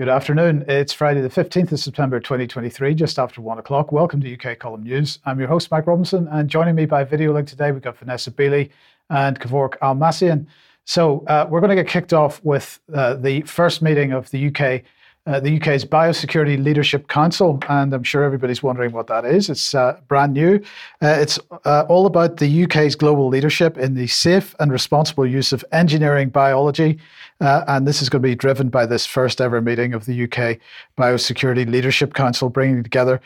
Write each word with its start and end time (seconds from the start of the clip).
Good 0.00 0.08
afternoon. 0.08 0.64
It's 0.66 0.94
Friday, 0.94 1.20
the 1.20 1.28
15th 1.28 1.72
of 1.72 1.78
September 1.78 2.20
2023, 2.20 2.94
just 2.94 3.18
after 3.18 3.42
one 3.42 3.58
o'clock. 3.58 3.92
Welcome 3.92 4.22
to 4.22 4.34
UK 4.34 4.58
Column 4.58 4.82
News. 4.82 5.18
I'm 5.26 5.38
your 5.38 5.46
host, 5.46 5.70
Mike 5.70 5.86
Robinson, 5.86 6.26
and 6.28 6.48
joining 6.48 6.74
me 6.74 6.86
by 6.86 7.04
video 7.04 7.34
link 7.34 7.46
today, 7.46 7.70
we've 7.70 7.82
got 7.82 7.98
Vanessa 7.98 8.30
Beeley 8.30 8.70
and 9.10 9.38
Kevork 9.38 9.78
Almassian. 9.80 10.46
So, 10.86 11.22
uh, 11.26 11.46
we're 11.50 11.60
going 11.60 11.68
to 11.68 11.76
get 11.76 11.86
kicked 11.86 12.14
off 12.14 12.42
with 12.42 12.80
uh, 12.94 13.16
the 13.16 13.42
first 13.42 13.82
meeting 13.82 14.12
of 14.12 14.30
the 14.30 14.46
UK 14.46 14.84
uh, 15.26 15.38
the 15.38 15.56
UK's 15.56 15.84
Biosecurity 15.84 16.62
Leadership 16.62 17.08
Council, 17.08 17.58
and 17.68 17.92
I'm 17.92 18.02
sure 18.02 18.24
everybody's 18.24 18.62
wondering 18.62 18.92
what 18.92 19.06
that 19.08 19.24
is. 19.24 19.50
It's 19.50 19.74
uh, 19.74 19.98
brand 20.08 20.32
new. 20.32 20.56
Uh, 21.02 21.18
it's 21.20 21.38
uh, 21.64 21.84
all 21.88 22.06
about 22.06 22.38
the 22.38 22.64
UK's 22.64 22.94
global 22.94 23.28
leadership 23.28 23.76
in 23.76 23.94
the 23.94 24.06
safe 24.06 24.54
and 24.60 24.72
responsible 24.72 25.26
use 25.26 25.52
of 25.52 25.64
engineering 25.72 26.30
biology, 26.30 26.98
uh, 27.40 27.64
and 27.68 27.86
this 27.86 28.00
is 28.00 28.08
going 28.08 28.22
to 28.22 28.28
be 28.28 28.34
driven 28.34 28.70
by 28.70 28.86
this 28.86 29.04
first 29.04 29.40
ever 29.40 29.60
meeting 29.60 29.92
of 29.92 30.06
the 30.06 30.24
UK 30.24 30.58
Biosecurity 30.98 31.70
Leadership 31.70 32.14
Council, 32.14 32.48
bringing 32.48 32.82
together 32.82 33.20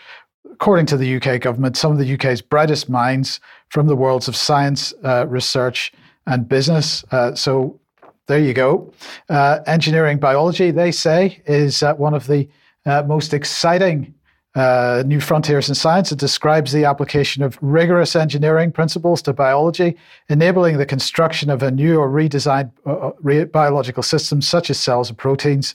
according 0.52 0.86
to 0.86 0.96
the 0.96 1.16
UK 1.16 1.40
government, 1.40 1.76
some 1.76 1.90
of 1.92 1.98
the 1.98 2.14
UK's 2.14 2.40
brightest 2.40 2.88
minds 2.88 3.40
from 3.70 3.86
the 3.86 3.96
worlds 3.96 4.28
of 4.28 4.36
science, 4.36 4.94
uh, 5.02 5.26
research, 5.26 5.92
and 6.26 6.48
business. 6.48 7.04
Uh, 7.10 7.34
so 7.34 7.78
there 8.26 8.38
you 8.38 8.54
go. 8.54 8.92
Uh, 9.28 9.60
engineering 9.66 10.18
biology, 10.18 10.70
they 10.70 10.90
say, 10.90 11.42
is 11.46 11.82
uh, 11.82 11.94
one 11.94 12.14
of 12.14 12.26
the 12.26 12.48
uh, 12.86 13.02
most 13.06 13.34
exciting 13.34 14.14
uh, 14.54 15.02
new 15.04 15.20
frontiers 15.20 15.68
in 15.68 15.74
science. 15.74 16.12
It 16.12 16.18
describes 16.18 16.72
the 16.72 16.84
application 16.84 17.42
of 17.42 17.58
rigorous 17.60 18.14
engineering 18.14 18.70
principles 18.70 19.20
to 19.22 19.32
biology, 19.32 19.96
enabling 20.28 20.78
the 20.78 20.86
construction 20.86 21.50
of 21.50 21.62
a 21.62 21.70
new 21.70 21.98
or 21.98 22.08
redesigned 22.08 22.70
uh, 22.86 22.92
uh, 22.92 23.12
re- 23.20 23.44
biological 23.44 24.02
system, 24.02 24.40
such 24.40 24.70
as 24.70 24.78
cells 24.78 25.08
and 25.08 25.18
proteins. 25.18 25.74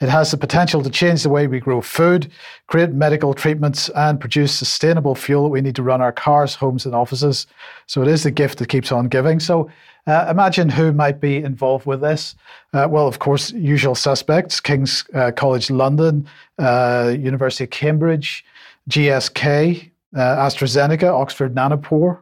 It 0.00 0.08
has 0.08 0.30
the 0.30 0.36
potential 0.36 0.82
to 0.82 0.90
change 0.90 1.22
the 1.22 1.28
way 1.28 1.46
we 1.46 1.60
grow 1.60 1.80
food, 1.80 2.30
create 2.66 2.90
medical 2.90 3.34
treatments, 3.34 3.88
and 3.90 4.20
produce 4.20 4.52
sustainable 4.52 5.14
fuel 5.14 5.44
that 5.44 5.50
we 5.50 5.60
need 5.60 5.76
to 5.76 5.82
run 5.82 6.00
our 6.00 6.12
cars, 6.12 6.54
homes, 6.54 6.86
and 6.86 6.94
offices. 6.94 7.46
So 7.86 8.02
it 8.02 8.08
is 8.08 8.22
the 8.22 8.30
gift 8.30 8.58
that 8.58 8.68
keeps 8.68 8.92
on 8.92 9.08
giving. 9.08 9.40
So 9.40 9.70
uh, 10.06 10.26
imagine 10.30 10.68
who 10.68 10.92
might 10.92 11.20
be 11.20 11.36
involved 11.36 11.86
with 11.86 12.00
this. 12.00 12.34
Uh, 12.72 12.88
well, 12.90 13.06
of 13.06 13.18
course, 13.18 13.52
usual 13.52 13.94
suspects 13.94 14.60
King's 14.60 15.04
uh, 15.14 15.30
College 15.32 15.70
London, 15.70 16.26
uh, 16.58 17.14
University 17.18 17.64
of 17.64 17.70
Cambridge, 17.70 18.44
GSK, 18.90 19.90
uh, 20.16 20.18
AstraZeneca, 20.18 21.12
Oxford 21.12 21.54
Nanopore. 21.54 22.18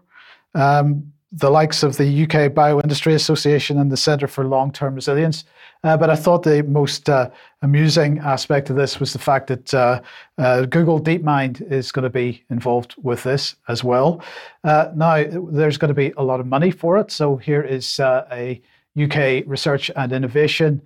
Um, 0.55 1.13
the 1.33 1.51
likes 1.51 1.83
of 1.83 1.97
the 1.97 2.25
UK 2.25 2.53
Bioindustry 2.53 3.15
Association 3.15 3.79
and 3.79 3.91
the 3.91 3.97
Centre 3.97 4.27
for 4.27 4.45
Long 4.45 4.73
Term 4.73 4.95
Resilience. 4.95 5.45
Uh, 5.83 5.97
but 5.97 6.11
I 6.11 6.17
thought 6.17 6.43
the 6.43 6.63
most 6.63 7.09
uh, 7.09 7.31
amusing 7.63 8.19
aspect 8.19 8.69
of 8.69 8.77
this 8.77 9.01
was 9.01 9.13
the 9.13 9.19
fact 9.19 9.47
that 9.47 9.73
uh, 9.73 10.01
uh 10.37 10.67
Google 10.67 11.01
DeepMind 11.01 11.71
is 11.73 11.91
going 11.91 12.03
to 12.03 12.11
be 12.11 12.45
involved 12.51 12.95
with 13.03 13.23
this 13.23 13.57
as 13.69 13.83
well. 13.83 14.23
Uh, 14.63 14.91
now, 14.95 15.25
there's 15.51 15.79
going 15.79 15.89
to 15.89 15.95
be 15.95 16.13
a 16.19 16.23
lot 16.23 16.41
of 16.41 16.47
money 16.47 16.71
for 16.71 16.99
it. 16.99 17.11
So 17.11 17.37
here 17.37 17.63
is 17.63 17.99
uh, 17.99 18.27
a 18.31 18.61
UK 19.01 19.45
Research 19.47 19.91
and 19.97 20.13
Innovation 20.13 20.83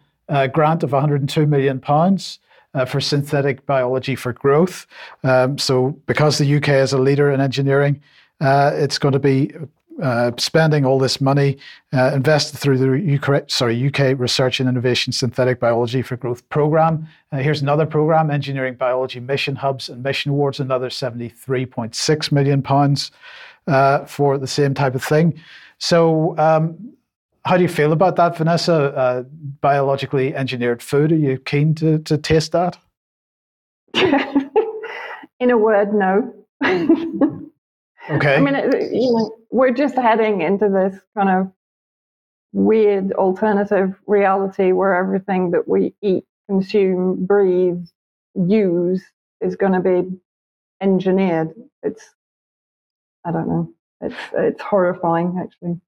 grant 0.53 0.83
of 0.83 0.93
102 0.93 1.47
million 1.47 1.81
pounds. 1.81 2.39
for 2.89 3.01
synthetic 3.01 3.65
biology 3.67 4.17
for 4.17 4.33
growth. 4.33 4.87
Um, 5.23 5.59
so, 5.59 5.91
because 6.07 6.39
the 6.39 6.57
UK 6.57 6.69
is 6.71 6.93
a 6.93 6.99
leader 6.99 7.31
in 7.31 7.41
engineering, 7.41 8.01
it's 8.41 8.99
going 8.99 9.13
to 9.13 9.21
be 9.21 9.53
uh, 10.03 10.33
spending 10.39 10.85
all 10.85 10.99
this 10.99 11.21
money 11.21 11.57
uh, 11.93 12.13
invested 12.15 12.59
through 12.59 12.79
the 12.79 13.15
UK, 13.17 13.49
sorry, 13.49 13.87
UK 13.87 14.19
Research 14.19 14.61
and 14.61 14.69
Innovation 14.69 15.13
Synthetic 15.13 15.61
Biology 15.61 16.03
for 16.03 16.17
Growth 16.17 16.49
program. 16.49 17.07
Uh, 17.31 17.39
here's 17.39 17.63
another 17.63 17.87
program, 17.87 18.31
Engineering 18.31 18.75
Biology 18.75 19.21
Mission 19.21 19.57
Hubs 19.57 19.89
and 19.89 20.03
Mission 20.03 20.33
Awards, 20.33 20.61
another 20.61 20.89
73.6 20.89 22.33
million 22.33 22.63
pounds 22.63 23.11
uh, 23.67 24.05
for 24.05 24.39
the 24.39 24.47
same 24.47 24.75
type 24.75 24.95
of 24.95 25.05
thing. 25.05 25.41
So, 25.79 26.37
um, 26.39 26.93
how 27.45 27.57
do 27.59 27.63
you 27.63 27.69
feel 27.69 27.93
about 27.93 28.17
that, 28.17 28.39
Vanessa? 28.39 28.75
Uh, 28.75 29.23
biologically 29.61 30.35
engineered 30.35 30.83
food. 30.83 31.13
Are 31.13 31.17
you 31.17 31.39
keen 31.39 31.75
to, 31.75 31.99
to 32.01 32.17
taste 32.17 32.53
that? 32.53 32.79
In 35.41 35.51
a 35.51 35.59
word, 35.59 35.93
no. 35.93 36.33
okay. 38.11 38.37
I 38.37 38.41
mean, 38.41 38.55
you 38.93 39.13
know, 39.13 39.37
we're 39.51 39.73
just 39.73 39.97
heading 39.97 40.43
into 40.43 40.69
this 40.69 41.01
kind 41.17 41.31
of 41.31 41.53
weird 42.53 43.13
alternative 43.13 43.95
reality 44.07 44.73
where 44.73 44.95
everything 44.95 45.53
that 45.53 45.69
we 45.69 45.95
eat, 46.03 46.25
consume, 46.49 47.27
breathe, 47.27 47.85
use 48.35 49.03
is 49.41 49.57
going 49.57 49.73
to 49.73 49.81
be 49.81 50.17
engineered. 50.81 51.55
It's, 51.83 52.15
I 53.25 53.33
don't 53.33 53.49
know. 53.49 53.73
It's 54.01 54.17
it's 54.35 54.63
horrifying, 54.63 55.39
actually. 55.43 55.81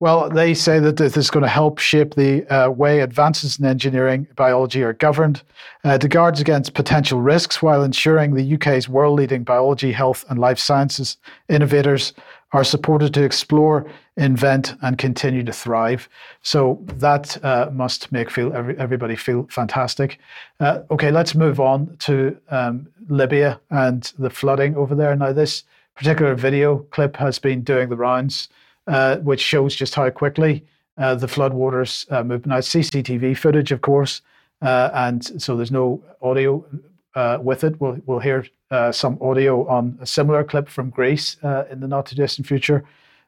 Well, 0.00 0.28
they 0.28 0.54
say 0.54 0.80
that 0.80 0.96
this 0.96 1.16
is 1.16 1.30
going 1.30 1.44
to 1.44 1.48
help 1.48 1.78
shape 1.78 2.14
the 2.14 2.44
uh, 2.52 2.68
way 2.68 3.00
advances 3.00 3.58
in 3.58 3.64
engineering 3.64 4.26
biology 4.36 4.82
are 4.82 4.92
governed 4.92 5.42
uh, 5.84 5.98
to 5.98 6.08
guard 6.08 6.40
against 6.40 6.74
potential 6.74 7.20
risks 7.20 7.62
while 7.62 7.82
ensuring 7.82 8.34
the 8.34 8.54
UK's 8.54 8.88
world 8.88 9.18
leading 9.18 9.44
biology, 9.44 9.92
health, 9.92 10.24
and 10.28 10.38
life 10.38 10.58
sciences 10.58 11.16
innovators 11.48 12.12
are 12.52 12.64
supported 12.64 13.14
to 13.14 13.22
explore, 13.24 13.86
invent, 14.16 14.74
and 14.82 14.98
continue 14.98 15.42
to 15.42 15.52
thrive. 15.52 16.08
So 16.42 16.84
that 16.98 17.42
uh, 17.44 17.70
must 17.72 18.12
make 18.12 18.30
feel 18.30 18.52
every, 18.52 18.78
everybody 18.78 19.16
feel 19.16 19.46
fantastic. 19.50 20.18
Uh, 20.60 20.82
okay, 20.90 21.10
let's 21.10 21.34
move 21.34 21.60
on 21.60 21.96
to 22.00 22.36
um, 22.50 22.88
Libya 23.08 23.60
and 23.70 24.02
the 24.18 24.30
flooding 24.30 24.76
over 24.76 24.94
there. 24.94 25.16
Now, 25.16 25.32
this 25.32 25.64
particular 25.96 26.34
video 26.34 26.78
clip 26.90 27.16
has 27.16 27.38
been 27.38 27.62
doing 27.62 27.88
the 27.88 27.96
rounds 27.96 28.48
uh, 28.86 29.16
which 29.18 29.40
shows 29.40 29.74
just 29.74 29.94
how 29.94 30.08
quickly 30.10 30.64
uh, 30.98 31.14
the 31.14 31.26
floodwaters 31.26 32.10
uh, 32.12 32.22
move. 32.22 32.46
Now, 32.46 32.58
CCTV 32.58 33.36
footage, 33.36 33.72
of 33.72 33.80
course, 33.80 34.20
uh, 34.62 34.90
and 34.94 35.42
so 35.42 35.56
there's 35.56 35.72
no 35.72 36.02
audio 36.22 36.64
uh, 37.14 37.38
with 37.40 37.64
it. 37.64 37.80
We'll, 37.80 37.98
we'll 38.06 38.20
hear 38.20 38.46
uh, 38.70 38.92
some 38.92 39.18
audio 39.20 39.66
on 39.68 39.98
a 40.00 40.06
similar 40.06 40.44
clip 40.44 40.68
from 40.68 40.90
Greece 40.90 41.36
in 41.70 41.80
the 41.80 41.88
not 41.88 42.06
too 42.06 42.16
distant 42.16 42.46
future. 42.46 42.84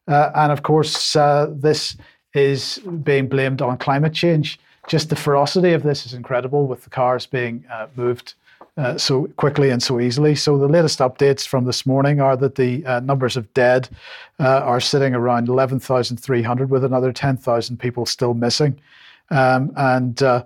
and 0.07 0.53
of 0.53 0.63
course, 0.63 1.13
this 1.15 1.97
is 2.35 2.79
being 3.03 3.29
blamed 3.29 3.63
on 3.63 3.79
climate 3.79 4.13
change. 4.13 4.61
Just 4.89 5.09
the 5.09 5.17
ferocity 5.17 5.73
of 5.73 5.83
this 5.83 6.07
is 6.07 6.15
incredible 6.15 6.67
with 6.67 6.85
the 6.85 6.91
cars 6.91 7.27
being 7.27 7.65
moved 7.97 8.35
uh, 8.77 8.99
so 8.99 9.27
quickly 9.37 9.71
and 9.71 9.83
so 9.83 10.01
easily. 10.01 10.35
So 10.35 10.59
the 10.59 10.69
latest 10.69 10.99
updates 10.99 11.47
from 11.47 11.65
this 11.65 11.87
morning 11.87 12.21
are 12.21 12.37
that 12.37 12.57
the 12.57 12.85
uh, 12.85 13.01
numbers 13.01 13.37
of 13.37 13.53
dead 13.55 13.89
uh, 14.39 14.61
are 14.61 14.81
sitting 14.81 15.15
around 15.15 15.49
11,300, 15.49 16.71
with 16.71 16.85
another 16.85 17.13
10,000 17.13 17.79
people 17.79 18.05
still 18.05 18.35
missing. 18.35 18.79
Um, 19.31 19.73
and 19.77 20.23
uh, 20.23 20.45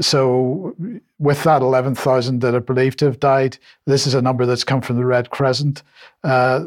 so, 0.00 0.76
with 1.18 1.42
that 1.44 1.62
11,000 1.62 2.40
that 2.40 2.54
are 2.54 2.60
believed 2.60 2.98
to 3.00 3.06
have 3.06 3.20
died, 3.20 3.58
this 3.86 4.06
is 4.06 4.14
a 4.14 4.22
number 4.22 4.46
that's 4.46 4.64
come 4.64 4.80
from 4.80 4.96
the 4.96 5.04
Red 5.04 5.30
Crescent. 5.30 5.82
Uh, 6.24 6.64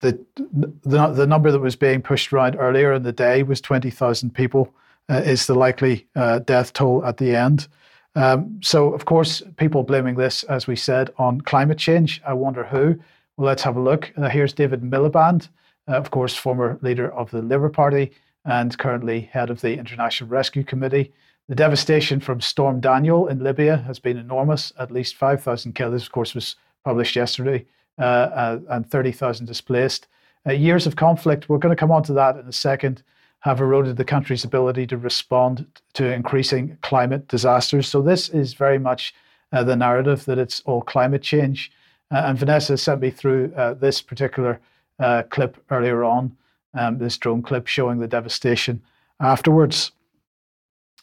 the, 0.00 0.18
the, 0.36 1.08
the 1.08 1.26
number 1.26 1.50
that 1.50 1.58
was 1.58 1.76
being 1.76 2.00
pushed 2.00 2.32
around 2.32 2.56
earlier 2.56 2.92
in 2.92 3.02
the 3.02 3.12
day 3.12 3.42
was 3.42 3.60
20,000 3.60 4.32
people, 4.32 4.72
is 5.10 5.46
the 5.46 5.54
likely 5.54 6.06
death 6.44 6.72
toll 6.72 7.04
at 7.04 7.16
the 7.16 7.34
end. 7.34 7.68
Um, 8.18 8.58
so, 8.60 8.92
of 8.92 9.04
course, 9.04 9.42
people 9.58 9.84
blaming 9.84 10.16
this, 10.16 10.42
as 10.44 10.66
we 10.66 10.74
said, 10.74 11.10
on 11.18 11.40
climate 11.40 11.78
change. 11.78 12.20
I 12.26 12.32
wonder 12.32 12.64
who. 12.64 12.98
Well, 13.36 13.46
let's 13.46 13.62
have 13.62 13.76
a 13.76 13.80
look. 13.80 14.12
Uh, 14.16 14.28
here's 14.28 14.52
David 14.52 14.82
Miliband, 14.82 15.48
uh, 15.86 15.92
of 15.92 16.10
course, 16.10 16.34
former 16.34 16.80
leader 16.82 17.12
of 17.12 17.30
the 17.30 17.42
Labour 17.42 17.68
Party 17.68 18.10
and 18.44 18.76
currently 18.76 19.20
head 19.20 19.50
of 19.50 19.60
the 19.60 19.78
International 19.78 20.28
Rescue 20.28 20.64
Committee. 20.64 21.12
The 21.48 21.54
devastation 21.54 22.18
from 22.18 22.40
Storm 22.40 22.80
Daniel 22.80 23.28
in 23.28 23.38
Libya 23.38 23.76
has 23.76 24.00
been 24.00 24.16
enormous. 24.16 24.72
At 24.80 24.90
least 24.90 25.14
5,000 25.14 25.74
killed. 25.74 25.94
This, 25.94 26.06
of 26.06 26.10
course, 26.10 26.34
was 26.34 26.56
published 26.84 27.14
yesterday, 27.14 27.66
uh, 28.00 28.02
uh, 28.02 28.58
and 28.70 28.90
30,000 28.90 29.46
displaced. 29.46 30.08
Uh, 30.44 30.52
years 30.52 30.88
of 30.88 30.96
conflict. 30.96 31.48
We're 31.48 31.58
going 31.58 31.74
to 31.74 31.78
come 31.78 31.92
on 31.92 32.02
to 32.04 32.12
that 32.14 32.36
in 32.36 32.48
a 32.48 32.52
second 32.52 33.04
have 33.40 33.60
eroded 33.60 33.96
the 33.96 34.04
country's 34.04 34.44
ability 34.44 34.86
to 34.86 34.96
respond 34.96 35.66
to 35.94 36.12
increasing 36.12 36.76
climate 36.82 37.28
disasters. 37.28 37.88
So, 37.88 38.02
this 38.02 38.28
is 38.28 38.54
very 38.54 38.78
much 38.78 39.14
uh, 39.52 39.64
the 39.64 39.76
narrative 39.76 40.24
that 40.24 40.38
it's 40.38 40.60
all 40.66 40.82
climate 40.82 41.22
change. 41.22 41.70
Uh, 42.10 42.22
and 42.26 42.38
Vanessa 42.38 42.76
sent 42.76 43.00
me 43.00 43.10
through 43.10 43.52
uh, 43.56 43.74
this 43.74 44.00
particular 44.00 44.60
uh, 44.98 45.22
clip 45.30 45.62
earlier 45.70 46.04
on, 46.04 46.36
um, 46.74 46.98
this 46.98 47.16
drone 47.16 47.42
clip 47.42 47.66
showing 47.66 47.98
the 47.98 48.08
devastation 48.08 48.82
afterwards. 49.20 49.92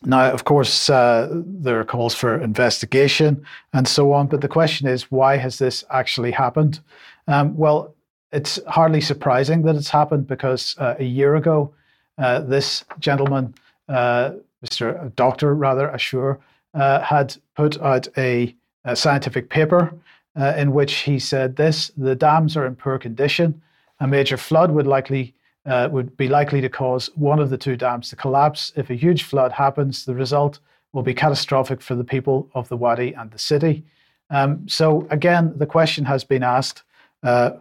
Now, 0.03 0.31
of 0.31 0.43
course, 0.43 0.89
uh, 0.89 1.29
there 1.31 1.79
are 1.79 1.85
calls 1.85 2.13
for 2.13 2.41
investigation 2.41 3.45
and 3.73 3.87
so 3.87 4.11
on, 4.11 4.27
but 4.27 4.41
the 4.41 4.47
question 4.47 4.87
is 4.87 5.09
why 5.11 5.37
has 5.37 5.57
this 5.57 5.83
actually 5.89 6.31
happened? 6.31 6.79
Um, 7.27 7.55
well, 7.55 7.95
it's 8.31 8.59
hardly 8.67 9.01
surprising 9.01 9.63
that 9.63 9.75
it's 9.75 9.89
happened 9.89 10.27
because 10.27 10.75
uh, 10.77 10.95
a 10.99 11.05
year 11.05 11.35
ago, 11.35 11.73
uh, 12.17 12.39
this 12.41 12.85
gentleman, 12.99 13.53
uh, 13.89 14.31
Mr. 14.65 15.13
Doctor 15.15 15.53
rather, 15.53 15.91
Ashur, 15.91 16.39
uh, 16.73 17.01
had 17.01 17.35
put 17.55 17.81
out 17.81 18.07
a, 18.17 18.55
a 18.83 18.95
scientific 18.95 19.49
paper 19.49 19.93
uh, 20.39 20.53
in 20.57 20.73
which 20.73 20.93
he 20.93 21.19
said 21.19 21.55
this: 21.55 21.91
the 21.97 22.15
dams 22.15 22.57
are 22.57 22.65
in 22.65 22.75
poor 22.75 22.97
condition. 22.97 23.61
A 23.99 24.07
major 24.07 24.37
flood 24.37 24.71
would 24.71 24.87
likely 24.87 25.33
uh, 25.65 25.89
would 25.91 26.15
be 26.17 26.27
likely 26.27 26.61
to 26.61 26.69
cause 26.69 27.09
one 27.15 27.39
of 27.39 27.49
the 27.49 27.57
two 27.57 27.75
dams 27.75 28.09
to 28.09 28.15
collapse. 28.15 28.71
If 28.75 28.89
a 28.89 28.95
huge 28.95 29.23
flood 29.23 29.51
happens, 29.51 30.05
the 30.05 30.13
result 30.13 30.59
will 30.93 31.03
be 31.03 31.13
catastrophic 31.13 31.81
for 31.81 31.95
the 31.95 32.03
people 32.03 32.49
of 32.53 32.69
the 32.69 32.77
Wadi 32.77 33.13
and 33.13 33.31
the 33.31 33.39
city. 33.39 33.83
Um, 34.29 34.67
so 34.67 35.07
again, 35.09 35.53
the 35.57 35.65
question 35.65 36.05
has 36.05 36.23
been 36.23 36.43
asked. 36.43 36.83
Uh, 37.23 37.51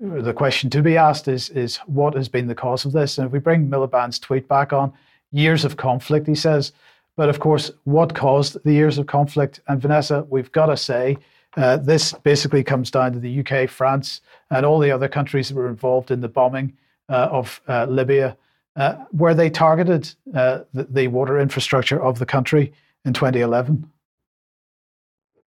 the 0.00 0.32
question 0.32 0.70
to 0.70 0.82
be 0.82 0.96
asked 0.96 1.28
is 1.28 1.48
is 1.50 1.76
what 1.86 2.14
has 2.14 2.28
been 2.28 2.48
the 2.48 2.54
cause 2.54 2.84
of 2.84 2.92
this? 2.92 3.18
And 3.18 3.26
if 3.26 3.32
we 3.32 3.38
bring 3.38 3.68
Miliband's 3.68 4.18
tweet 4.18 4.48
back 4.48 4.72
on, 4.72 4.92
years 5.32 5.64
of 5.64 5.76
conflict, 5.76 6.26
he 6.26 6.34
says. 6.34 6.72
But 7.16 7.28
of 7.28 7.40
course, 7.40 7.70
what 7.84 8.14
caused 8.14 8.62
the 8.64 8.72
years 8.72 8.98
of 8.98 9.06
conflict? 9.06 9.60
And 9.68 9.80
Vanessa, 9.80 10.26
we've 10.28 10.52
got 10.52 10.66
to 10.66 10.76
say, 10.76 11.16
uh, 11.56 11.78
this 11.78 12.12
basically 12.12 12.62
comes 12.62 12.90
down 12.90 13.12
to 13.12 13.18
the 13.18 13.40
UK, 13.40 13.68
France, 13.70 14.20
and 14.50 14.66
all 14.66 14.78
the 14.78 14.90
other 14.90 15.08
countries 15.08 15.48
that 15.48 15.54
were 15.54 15.68
involved 15.68 16.10
in 16.10 16.20
the 16.20 16.28
bombing 16.28 16.76
uh, 17.08 17.28
of 17.30 17.62
uh, 17.66 17.86
Libya, 17.86 18.36
uh, 18.76 18.96
where 19.12 19.34
they 19.34 19.48
targeted 19.48 20.12
uh, 20.34 20.60
the, 20.74 20.84
the 20.84 21.08
water 21.08 21.40
infrastructure 21.40 22.02
of 22.02 22.18
the 22.18 22.26
country 22.26 22.74
in 23.06 23.14
2011. 23.14 23.90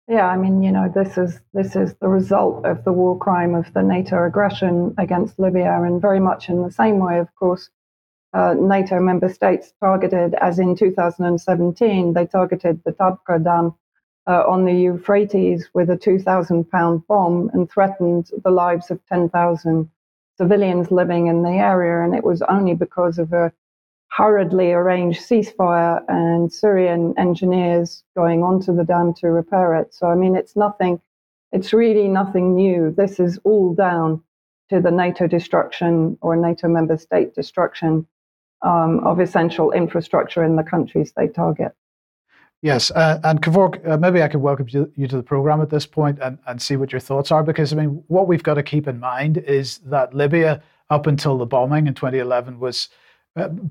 Yeah, 0.07 0.27
I 0.27 0.37
mean, 0.37 0.61
you 0.61 0.71
know, 0.71 0.87
this 0.93 1.17
is 1.17 1.39
this 1.53 1.75
is 1.75 1.95
the 1.95 2.07
result 2.07 2.65
of 2.65 2.83
the 2.83 2.93
war 2.93 3.17
crime 3.17 3.55
of 3.55 3.73
the 3.73 3.81
NATO 3.81 4.23
aggression 4.23 4.93
against 4.99 5.39
Libya, 5.39 5.81
and 5.81 5.99
very 6.01 6.19
much 6.19 6.47
in 6.47 6.61
the 6.61 6.71
same 6.71 6.99
way, 6.99 7.17
of 7.19 7.33
course, 7.35 7.69
uh, 8.33 8.53
NATO 8.53 8.99
member 8.99 9.29
states 9.29 9.73
targeted, 9.79 10.35
as 10.35 10.59
in 10.59 10.75
2017, 10.75 12.13
they 12.13 12.25
targeted 12.27 12.81
the 12.83 12.91
Tabqa 12.91 13.43
Dam 13.43 13.73
uh, 14.27 14.43
on 14.47 14.65
the 14.65 14.73
Euphrates 14.73 15.69
with 15.73 15.89
a 15.89 15.97
2,000 15.97 16.69
pound 16.69 17.07
bomb 17.07 17.49
and 17.53 17.71
threatened 17.71 18.29
the 18.43 18.51
lives 18.51 18.91
of 18.91 18.99
10,000 19.07 19.89
civilians 20.37 20.91
living 20.91 21.27
in 21.27 21.43
the 21.43 21.51
area. 21.51 22.03
And 22.03 22.13
it 22.13 22.23
was 22.23 22.41
only 22.43 22.75
because 22.75 23.17
of 23.19 23.33
a 23.33 23.53
hurriedly 24.15 24.71
arranged 24.71 25.21
ceasefire 25.21 26.01
and 26.07 26.51
Syrian 26.51 27.13
engineers 27.17 28.03
going 28.15 28.43
onto 28.43 28.73
the 28.73 28.85
dam 28.85 29.13
to 29.15 29.27
repair 29.27 29.75
it. 29.75 29.93
So, 29.93 30.07
I 30.07 30.15
mean, 30.15 30.37
it's 30.37 30.55
nothing, 30.55 31.01
it's 31.51 31.73
really 31.73 32.07
nothing 32.07 32.55
new. 32.55 32.93
This 32.95 33.19
is 33.19 33.37
all 33.43 33.73
down 33.73 34.23
to 34.69 34.79
the 34.79 34.91
NATO 34.91 35.27
destruction 35.27 36.17
or 36.21 36.37
NATO 36.37 36.69
member 36.69 36.97
state 36.97 37.35
destruction 37.35 38.07
um, 38.61 38.99
of 39.03 39.19
essential 39.19 39.71
infrastructure 39.73 40.45
in 40.45 40.55
the 40.55 40.63
countries 40.63 41.11
they 41.17 41.27
target. 41.27 41.73
Yes, 42.61 42.91
uh, 42.91 43.19
and 43.25 43.41
Kevork, 43.41 43.85
uh, 43.87 43.97
maybe 43.97 44.23
I 44.23 44.29
could 44.29 44.39
welcome 44.39 44.67
you, 44.69 44.91
you, 44.95 45.07
to 45.09 45.17
the 45.17 45.23
program 45.23 45.61
at 45.61 45.69
this 45.69 45.85
point 45.85 46.19
and, 46.21 46.39
and 46.47 46.61
see 46.61 46.77
what 46.77 46.93
your 46.93 47.01
thoughts 47.01 47.31
are, 47.33 47.43
because 47.43 47.73
I 47.73 47.75
mean, 47.75 48.01
what 48.07 48.27
we've 48.27 48.41
got 48.41 48.53
to 48.53 48.63
keep 48.63 48.87
in 48.87 48.97
mind 48.97 49.37
is 49.39 49.79
that 49.79 50.13
Libya, 50.13 50.63
up 50.89 51.05
until 51.05 51.37
the 51.37 51.45
bombing 51.45 51.85
in 51.85 51.93
2011, 51.93 52.59
was 52.59 52.89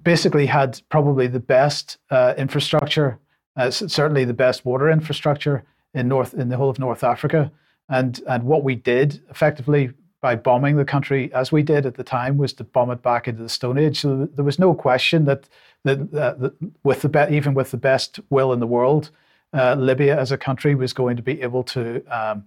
basically 0.03 0.47
had 0.47 0.81
probably 0.89 1.27
the 1.27 1.41
best 1.41 1.99
uh, 2.11 2.35
infrastructure, 2.37 3.19
uh, 3.57 3.71
certainly 3.71 4.25
the 4.25 4.35
best 4.35 4.65
water 4.65 4.91
infrastructure 4.91 5.65
in 5.95 6.09
North 6.09 6.35
in 6.35 6.49
the 6.49 6.57
whole 6.57 6.69
of 6.69 6.79
North 6.79 7.03
Africa, 7.03 7.51
and 7.89 8.21
and 8.29 8.45
what 8.45 8.63
we 8.63 8.75
did 8.75 9.23
effectively 9.31 9.93
by 10.21 10.35
bombing 10.35 10.77
the 10.77 10.85
country 10.85 11.33
as 11.35 11.53
we 11.53 11.63
did 11.63 11.85
at 11.85 11.97
the 11.97 12.05
time 12.05 12.39
was 12.39 12.53
to 12.55 12.65
bomb 12.65 12.91
it 12.91 13.03
back 13.03 13.29
into 13.29 13.43
the 13.43 13.49
Stone 13.49 13.79
Age. 13.79 14.01
So 14.01 14.27
there 14.35 14.45
was 14.45 14.59
no 14.59 14.75
question 14.75 15.25
that 15.27 15.49
that, 15.85 15.99
uh, 16.15 16.35
that 16.39 16.55
with 16.83 17.03
the 17.03 17.09
be- 17.09 17.37
even 17.37 17.55
with 17.55 17.71
the 17.71 17.77
best 17.77 18.21
will 18.31 18.53
in 18.53 18.61
the 18.61 18.67
world, 18.67 19.11
uh, 19.53 19.75
Libya 19.75 20.19
as 20.19 20.33
a 20.33 20.39
country 20.39 20.75
was 20.75 20.93
going 20.93 21.17
to 21.17 21.23
be 21.23 21.43
able 21.43 21.63
to 21.63 22.03
um, 22.07 22.45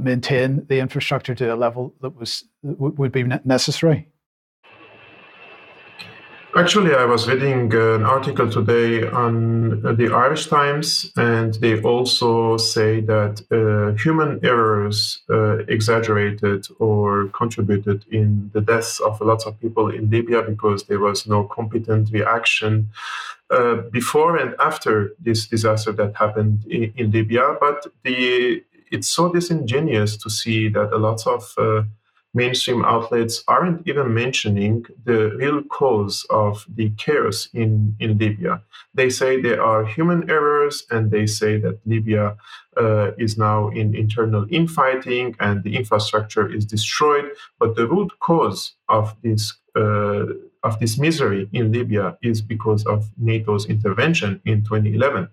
maintain 0.00 0.66
the 0.66 0.80
infrastructure 0.80 1.34
to 1.34 1.54
a 1.54 1.56
level 1.56 1.94
that 2.00 2.16
was 2.16 2.44
would 2.62 3.12
be 3.12 3.24
necessary. 3.44 4.08
Actually, 6.58 6.92
I 6.92 7.04
was 7.04 7.28
reading 7.28 7.72
an 7.72 8.02
article 8.04 8.50
today 8.50 9.06
on 9.06 9.80
the 9.96 10.10
Irish 10.12 10.48
Times, 10.48 11.12
and 11.16 11.54
they 11.54 11.80
also 11.82 12.56
say 12.56 13.00
that 13.02 13.40
uh, 13.52 13.96
human 14.02 14.40
errors 14.42 15.20
uh, 15.30 15.58
exaggerated 15.68 16.66
or 16.80 17.28
contributed 17.28 18.04
in 18.10 18.50
the 18.54 18.60
deaths 18.60 18.98
of 18.98 19.20
lots 19.20 19.46
of 19.46 19.60
people 19.60 19.88
in 19.88 20.10
Libya 20.10 20.42
because 20.42 20.82
there 20.86 20.98
was 20.98 21.28
no 21.28 21.44
competent 21.44 22.10
reaction 22.10 22.90
uh, 23.50 23.76
before 23.92 24.36
and 24.36 24.56
after 24.58 25.14
this 25.20 25.46
disaster 25.46 25.92
that 25.92 26.16
happened 26.16 26.66
in, 26.68 26.92
in, 26.96 27.12
Libya. 27.12 27.54
But 27.60 27.86
the 28.02 28.64
it's 28.90 29.06
so 29.08 29.32
disingenuous 29.32 30.16
to 30.16 30.28
see 30.28 30.68
that 30.70 30.92
a 30.92 30.98
lot 30.98 31.24
of 31.24 31.54
uh, 31.56 31.82
mainstream 32.34 32.84
outlets 32.84 33.42
aren't 33.48 33.86
even 33.88 34.12
mentioning 34.12 34.84
the 35.04 35.30
real 35.36 35.62
cause 35.62 36.26
of 36.30 36.66
the 36.68 36.90
chaos 36.98 37.48
in, 37.54 37.96
in 38.00 38.18
Libya. 38.18 38.62
They 38.94 39.10
say 39.10 39.40
there 39.40 39.62
are 39.62 39.84
human 39.84 40.28
errors 40.30 40.84
and 40.90 41.10
they 41.10 41.26
say 41.26 41.58
that 41.58 41.80
Libya 41.86 42.36
uh, 42.76 43.12
is 43.18 43.38
now 43.38 43.68
in 43.68 43.94
internal 43.94 44.46
infighting 44.50 45.36
and 45.40 45.62
the 45.64 45.76
infrastructure 45.76 46.52
is 46.52 46.64
destroyed. 46.64 47.30
But 47.58 47.76
the 47.76 47.86
root 47.86 48.12
cause 48.20 48.74
of 48.88 49.16
this 49.22 49.54
uh, 49.76 50.26
of 50.64 50.80
this 50.80 50.98
misery 50.98 51.48
in 51.52 51.70
Libya 51.72 52.18
is 52.20 52.42
because 52.42 52.84
of 52.86 53.10
NATO's 53.16 53.66
intervention 53.66 54.40
in 54.44 54.64
2011. 54.64 55.28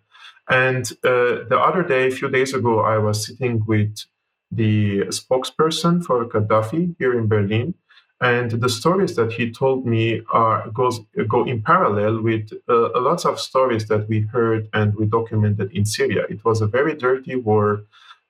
And 0.47 0.91
uh, 1.03 1.49
the 1.49 1.59
other 1.59 1.81
day, 1.81 2.07
a 2.07 2.11
few 2.11 2.29
days 2.29 2.53
ago, 2.53 2.81
I 2.81 2.99
was 2.99 3.25
sitting 3.25 3.63
with 3.65 4.05
the 4.51 5.01
spokesperson 5.19 6.03
for 6.03 6.25
Gaddafi 6.25 6.95
here 6.99 7.17
in 7.17 7.27
Berlin. 7.27 7.73
And 8.21 8.51
the 8.51 8.69
stories 8.69 9.15
that 9.17 9.33
he 9.33 9.51
told 9.51 9.85
me 9.85 10.21
are 10.31 10.69
goes 10.69 11.01
go 11.27 11.43
in 11.43 11.61
parallel 11.61 12.21
with 12.21 12.49
uh, 12.69 12.89
lots 13.01 13.25
of 13.25 13.39
stories 13.39 13.87
that 13.89 14.07
we 14.07 14.21
heard 14.21 14.69
and 14.73 14.95
we 14.95 15.05
documented 15.05 15.71
in 15.73 15.85
Syria. 15.85 16.23
It 16.29 16.45
was 16.45 16.61
a 16.61 16.67
very 16.67 16.95
dirty 16.95 17.35
war 17.35 17.83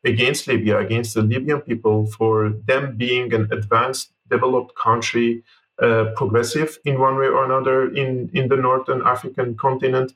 against 0.03 0.47
Libya, 0.47 0.79
against 0.79 1.13
the 1.13 1.21
Libyan 1.21 1.61
people, 1.61 2.07
for 2.07 2.49
them 2.65 2.95
being 2.97 3.33
an 3.33 3.47
advanced, 3.51 4.11
developed 4.29 4.75
country, 4.75 5.43
uh, 5.81 6.05
progressive 6.15 6.79
in 6.85 6.99
one 6.99 7.17
way 7.17 7.27
or 7.27 7.43
another 7.43 7.93
in, 7.93 8.29
in 8.33 8.47
the 8.47 8.55
northern 8.55 9.01
African 9.05 9.55
continent, 9.55 10.13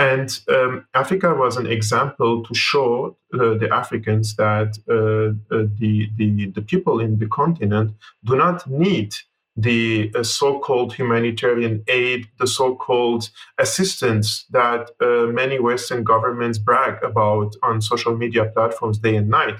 and 0.00 0.40
um, 0.48 0.86
Africa 0.94 1.34
was 1.34 1.58
an 1.58 1.66
example 1.66 2.42
to 2.44 2.54
show 2.54 3.18
uh, 3.34 3.52
the 3.62 3.68
Africans 3.70 4.34
that 4.36 4.78
uh, 4.88 5.54
uh, 5.54 5.66
the, 5.78 6.08
the, 6.16 6.46
the, 6.54 6.62
people 6.62 7.00
in 7.00 7.18
the 7.18 7.26
continent 7.26 7.92
do 8.24 8.34
not 8.34 8.66
need 8.66 9.14
the 9.56 10.10
uh, 10.14 10.22
so 10.22 10.58
called 10.58 10.94
humanitarian 10.94 11.84
aid, 11.86 12.26
the 12.38 12.46
so 12.46 12.74
called 12.76 13.28
assistance 13.58 14.46
that 14.50 14.90
uh, 15.02 15.30
many 15.30 15.58
Western 15.58 16.02
governments 16.02 16.56
brag 16.56 17.04
about 17.04 17.54
on 17.62 17.82
social 17.82 18.16
media 18.16 18.46
platforms 18.46 18.98
day 18.98 19.16
and 19.16 19.28
night. 19.28 19.58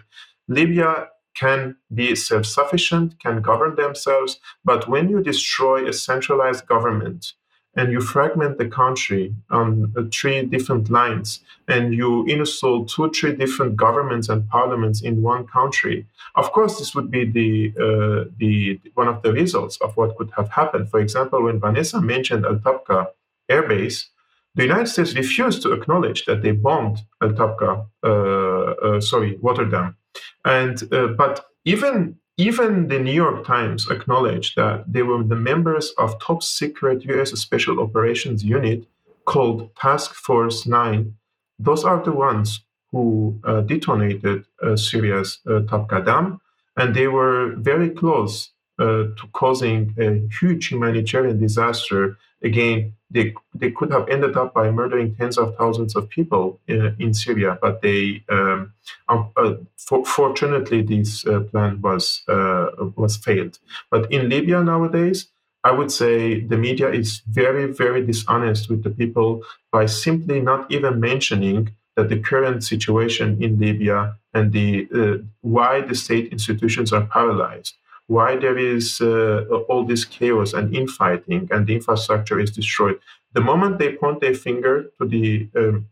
Libya 0.49 1.09
can 1.37 1.77
be 1.93 2.15
self 2.15 2.47
sufficient, 2.47 3.21
can 3.21 3.43
govern 3.43 3.75
themselves, 3.75 4.41
but 4.65 4.89
when 4.89 5.11
you 5.11 5.23
destroy 5.23 5.87
a 5.87 5.93
centralized 5.93 6.67
government, 6.67 7.35
and 7.77 7.93
you 7.93 8.01
fragment 8.01 8.59
the 8.59 8.67
country 8.67 9.35
on 9.51 9.93
uh, 9.97 10.03
three 10.13 10.43
different 10.43 10.91
lines 10.91 11.41
and 11.69 11.95
you 11.95 12.27
install 12.27 12.85
two 12.85 13.11
three 13.11 13.35
different 13.35 13.77
governments 13.77 14.29
and 14.29 14.49
parliaments 14.49 15.01
in 15.03 15.23
one 15.23 15.47
country 15.47 16.07
of 16.35 16.51
course 16.53 16.79
this 16.79 16.95
would 16.95 17.11
be 17.11 17.25
the 17.25 17.73
uh, 17.81 18.25
the 18.39 18.81
one 18.95 19.09
of 19.09 19.23
the 19.23 19.33
results 19.33 19.77
of 19.81 19.97
what 19.97 20.17
could 20.17 20.31
have 20.37 20.49
happened. 20.51 20.91
For 20.91 21.01
example 21.01 21.45
when 21.45 21.61
vanessa 21.61 22.01
mentioned 22.01 22.45
al 22.45 22.57
tabqa 22.57 23.09
air 23.49 23.63
base 23.69 24.09
the 24.57 24.65
united 24.65 24.89
states 24.89 25.15
refused 25.15 25.63
to 25.63 25.73
acknowledge 25.73 26.25
that 26.25 26.43
they 26.43 26.53
bombed 26.53 26.99
al 27.23 27.31
tabqa 27.31 27.87
uh, 28.03 28.09
uh, 28.09 29.01
sorry 29.01 29.37
water 29.37 29.65
dam 29.65 29.97
and 30.45 30.93
uh, 30.93 31.09
but 31.09 31.47
even 31.65 32.17
even 32.37 32.89
the 32.89 32.99
New 32.99 33.13
York 33.13 33.47
Times 33.47 33.91
acknowledged 33.91 34.57
that 34.57 34.85
they 34.91 35.03
were 35.03 35.23
the 35.23 35.37
members 35.37 35.93
of 35.99 36.21
top 36.21 36.43
secret 36.43 37.05
US 37.05 37.31
Special 37.33 37.81
Operations 37.81 38.45
Unit 38.45 38.87
called 39.25 39.75
Task 39.77 40.15
Force 40.15 40.67
9. 40.67 41.15
Those 41.59 41.85
are 41.85 42.03
the 42.03 42.13
ones 42.13 42.65
who 42.91 43.39
uh, 43.45 43.61
detonated 43.61 44.47
uh, 44.63 44.77
Syria's 44.77 45.39
uh, 45.49 45.61
Dam, 45.61 46.41
and 46.77 46.95
they 46.95 47.09
were 47.09 47.55
very 47.57 47.91
close 47.91 48.51
uh, 48.79 49.13
to 49.19 49.25
causing 49.33 49.95
a 49.99 50.27
huge 50.41 50.69
humanitarian 50.69 51.39
disaster. 51.39 52.17
Again, 52.43 52.95
they, 53.11 53.35
they 53.55 53.71
could 53.71 53.91
have 53.93 54.09
ended 54.09 54.37
up 54.37 54.55
by 54.55 54.71
murdering 54.71 55.15
tens 55.15 55.37
of 55.37 55.57
thousands 55.57 55.97
of 55.97 56.09
people 56.09 56.61
in, 56.69 56.97
in 56.99 57.13
Syria, 57.13 57.59
but 57.61 57.83
they 57.83 58.23
um, 58.29 58.73
um, 59.09 59.31
uh, 59.37 59.55
for, 59.77 60.05
fortunately 60.05 60.83
this 60.83 61.27
uh, 61.27 61.41
plan 61.41 61.81
was 61.83 62.23
uh, 62.29 62.67
was 62.97 63.17
failed. 63.17 63.59
But 63.91 64.11
in 64.13 64.29
Libya 64.29 64.63
nowadays, 64.63 65.29
I 65.65 65.73
would 65.73 65.91
say 65.91 66.41
the 66.41 66.57
media 66.57 66.89
is 66.91 67.23
very 67.29 67.67
very 67.67 68.07
dishonest 68.07 68.71
with 68.71 68.85
the 68.85 68.91
people 68.91 69.43
by 69.73 69.87
simply 69.87 70.41
not 70.41 70.71
even 70.71 71.01
mentioning 71.01 71.75
that 71.97 72.09
the 72.09 72.19
current 72.19 72.63
situation 72.65 73.43
in 73.43 73.59
Libya 73.59 74.17
and 74.33 74.53
the 74.53 74.89
uh, 74.95 75.23
why 75.41 75.81
the 75.81 75.95
state 75.95 76.33
institutions 76.33 76.93
are 76.93 77.07
paralyzed, 77.07 77.75
why 78.11 78.35
there 78.35 78.59
is 78.59 79.01
uh, 79.01 79.45
all 79.69 79.85
this 79.85 80.05
chaos 80.05 80.53
and 80.53 80.75
infighting, 80.75 81.49
and 81.53 81.69
the 81.69 81.75
infrastructure 81.77 82.41
is 82.41 82.51
destroyed. 82.51 82.99
The 83.35 83.41
moment 83.41 83.79
they 83.79 83.93
point 83.93 84.21
their 84.21 84.35
finger 84.35 84.91
to 84.99 85.07
the 85.07 85.49
um, 85.57 85.87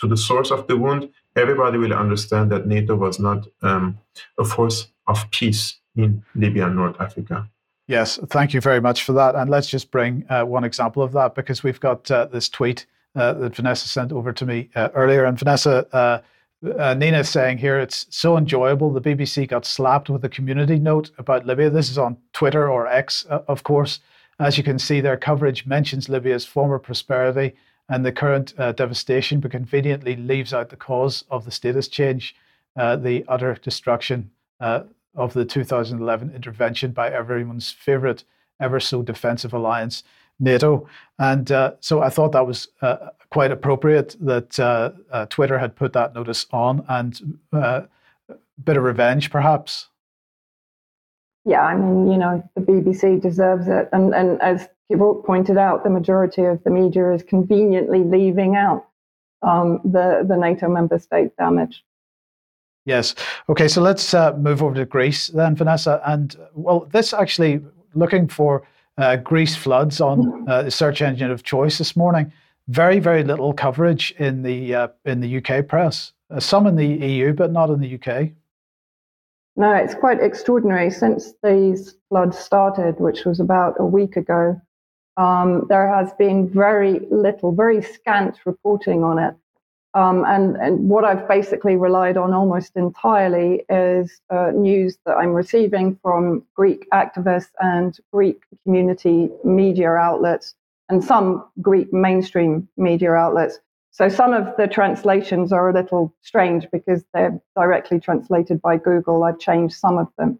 to 0.00 0.06
the 0.06 0.18
source 0.18 0.50
of 0.50 0.66
the 0.66 0.76
wound, 0.76 1.08
everybody 1.34 1.78
will 1.78 1.94
understand 1.94 2.52
that 2.52 2.66
NATO 2.66 2.94
was 2.94 3.18
not 3.18 3.46
um, 3.62 3.98
a 4.38 4.44
force 4.44 4.88
of 5.06 5.30
peace 5.30 5.78
in 5.96 6.22
Libya 6.34 6.66
and 6.66 6.76
North 6.76 7.00
Africa. 7.00 7.48
Yes, 7.88 8.18
thank 8.28 8.52
you 8.52 8.60
very 8.60 8.80
much 8.80 9.04
for 9.04 9.14
that. 9.14 9.34
And 9.34 9.48
let's 9.48 9.68
just 9.68 9.90
bring 9.90 10.26
uh, 10.28 10.44
one 10.44 10.64
example 10.64 11.02
of 11.02 11.12
that 11.12 11.34
because 11.34 11.62
we've 11.62 11.80
got 11.80 12.10
uh, 12.10 12.26
this 12.26 12.50
tweet 12.50 12.84
uh, 13.14 13.32
that 13.32 13.56
Vanessa 13.56 13.88
sent 13.88 14.12
over 14.12 14.30
to 14.34 14.44
me 14.44 14.68
uh, 14.74 14.90
earlier. 14.94 15.24
And 15.24 15.38
Vanessa, 15.38 16.22
uh, 16.64 16.70
uh, 16.70 16.94
Nina 16.94 17.20
is 17.20 17.28
saying 17.28 17.58
here, 17.58 17.78
it's 17.78 18.06
so 18.10 18.36
enjoyable. 18.36 18.92
The 18.92 19.00
BBC 19.00 19.48
got 19.48 19.64
slapped 19.64 20.08
with 20.08 20.24
a 20.24 20.28
community 20.28 20.78
note 20.78 21.10
about 21.18 21.46
Libya. 21.46 21.70
This 21.70 21.90
is 21.90 21.98
on 21.98 22.16
Twitter 22.32 22.70
or 22.70 22.86
X, 22.86 23.24
of 23.24 23.62
course. 23.62 24.00
As 24.38 24.58
you 24.58 24.64
can 24.64 24.78
see, 24.78 25.00
their 25.00 25.16
coverage 25.16 25.66
mentions 25.66 26.08
Libya's 26.08 26.44
former 26.44 26.78
prosperity 26.78 27.54
and 27.88 28.04
the 28.04 28.12
current 28.12 28.54
devastation, 28.76 29.40
but 29.40 29.50
conveniently 29.50 30.16
leaves 30.16 30.52
out 30.52 30.68
the 30.68 30.76
cause 30.76 31.24
of 31.30 31.44
the 31.44 31.50
status 31.50 31.88
change, 31.88 32.34
the 32.74 33.24
utter 33.28 33.54
destruction 33.54 34.30
of 34.60 35.32
the 35.32 35.44
2011 35.44 36.34
intervention 36.34 36.90
by 36.90 37.10
everyone's 37.10 37.70
favorite, 37.70 38.24
ever 38.60 38.80
so 38.80 39.02
defensive 39.02 39.54
alliance, 39.54 40.02
NATO. 40.38 40.88
And 41.18 41.50
uh, 41.50 41.72
so 41.80 42.02
I 42.02 42.10
thought 42.10 42.32
that 42.32 42.46
was 42.46 42.68
uh, 42.82 43.08
quite 43.30 43.50
appropriate 43.50 44.16
that 44.20 44.58
uh, 44.60 44.92
uh 45.10 45.26
Twitter 45.26 45.58
had 45.58 45.74
put 45.74 45.92
that 45.94 46.14
notice 46.14 46.46
on 46.52 46.84
and 46.88 47.38
a 47.52 47.88
bit 48.62 48.76
of 48.76 48.82
revenge, 48.82 49.30
perhaps. 49.30 49.88
Yeah, 51.44 51.62
I 51.62 51.76
mean, 51.76 52.10
you 52.10 52.18
know, 52.18 52.42
the 52.56 52.60
BBC 52.60 53.20
deserves 53.20 53.68
it. 53.68 53.88
And, 53.92 54.14
and 54.14 54.42
as 54.42 54.68
Kevork 54.90 55.24
pointed 55.24 55.56
out, 55.56 55.84
the 55.84 55.90
majority 55.90 56.44
of 56.44 56.62
the 56.64 56.70
media 56.70 57.12
is 57.12 57.22
conveniently 57.22 58.00
leaving 58.00 58.56
out 58.56 58.88
um, 59.42 59.80
the, 59.84 60.24
the 60.28 60.36
NATO 60.36 60.68
member 60.68 60.98
state 60.98 61.36
damage. 61.36 61.84
Yes. 62.84 63.14
Okay. 63.48 63.68
So 63.68 63.80
let's 63.80 64.14
uh, 64.14 64.36
move 64.36 64.62
over 64.62 64.74
to 64.74 64.84
Greece 64.84 65.28
then, 65.28 65.56
Vanessa. 65.56 66.00
And 66.06 66.36
well, 66.54 66.88
this 66.92 67.12
actually 67.12 67.60
looking 67.94 68.28
for 68.28 68.66
uh, 68.98 69.16
Greece 69.16 69.56
floods 69.56 70.00
on 70.00 70.48
uh, 70.48 70.62
the 70.62 70.70
search 70.70 71.02
engine 71.02 71.30
of 71.30 71.42
choice 71.42 71.78
this 71.78 71.96
morning. 71.96 72.32
Very, 72.68 72.98
very 72.98 73.22
little 73.22 73.52
coverage 73.52 74.12
in 74.18 74.42
the 74.42 74.74
uh, 74.74 74.88
in 75.04 75.20
the 75.20 75.36
UK 75.36 75.66
press. 75.66 76.12
Uh, 76.30 76.40
some 76.40 76.66
in 76.66 76.76
the 76.76 76.86
EU, 76.86 77.32
but 77.32 77.52
not 77.52 77.70
in 77.70 77.80
the 77.80 77.94
UK. 77.94 78.30
No, 79.56 79.72
it's 79.72 79.94
quite 79.94 80.20
extraordinary. 80.20 80.90
Since 80.90 81.34
these 81.42 81.96
floods 82.08 82.38
started, 82.38 82.98
which 82.98 83.24
was 83.24 83.40
about 83.40 83.74
a 83.78 83.84
week 83.84 84.16
ago, 84.16 84.60
um, 85.16 85.66
there 85.68 85.88
has 85.88 86.12
been 86.14 86.48
very 86.48 87.00
little, 87.10 87.52
very 87.52 87.80
scant 87.80 88.38
reporting 88.44 89.02
on 89.02 89.18
it. 89.18 89.34
Um, 89.96 90.26
and, 90.26 90.56
and, 90.56 90.90
what 90.90 91.06
I've 91.06 91.26
basically 91.26 91.76
relied 91.76 92.18
on 92.18 92.34
almost 92.34 92.76
entirely 92.76 93.64
is 93.70 94.20
uh, 94.28 94.50
news 94.54 94.98
that 95.06 95.14
I'm 95.14 95.32
receiving 95.32 95.98
from 96.02 96.44
Greek 96.54 96.86
activists 96.92 97.52
and 97.60 97.98
Greek 98.12 98.42
community 98.62 99.30
media 99.42 99.92
outlets 99.92 100.54
and 100.90 101.02
some 101.02 101.46
Greek 101.62 101.94
mainstream 101.94 102.68
media 102.76 103.12
outlets. 103.12 103.58
So 103.90 104.10
some 104.10 104.34
of 104.34 104.54
the 104.58 104.66
translations 104.66 105.50
are 105.50 105.70
a 105.70 105.72
little 105.72 106.14
strange 106.20 106.68
because 106.70 107.02
they're 107.14 107.40
directly 107.56 107.98
translated 107.98 108.60
by 108.60 108.76
Google. 108.76 109.24
I've 109.24 109.38
changed 109.38 109.76
some 109.76 109.96
of 109.96 110.08
them. 110.18 110.38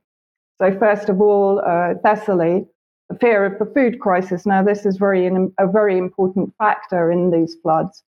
So 0.61 0.79
first 0.79 1.09
of 1.09 1.23
all, 1.23 1.61
uh, 1.61 1.95
Thessaly, 2.05 2.67
the 3.09 3.17
fear 3.17 3.47
of 3.47 3.59
the 3.59 3.73
food 3.73 4.01
crisis. 4.01 4.45
Now, 4.45 4.63
this 4.63 4.85
is 4.85 4.99
very 4.99 5.27
a 5.27 5.67
very 5.67 5.97
important 5.97 6.53
factor 6.59 7.11
in 7.11 7.31
these 7.31 7.57
floods. 7.63 8.03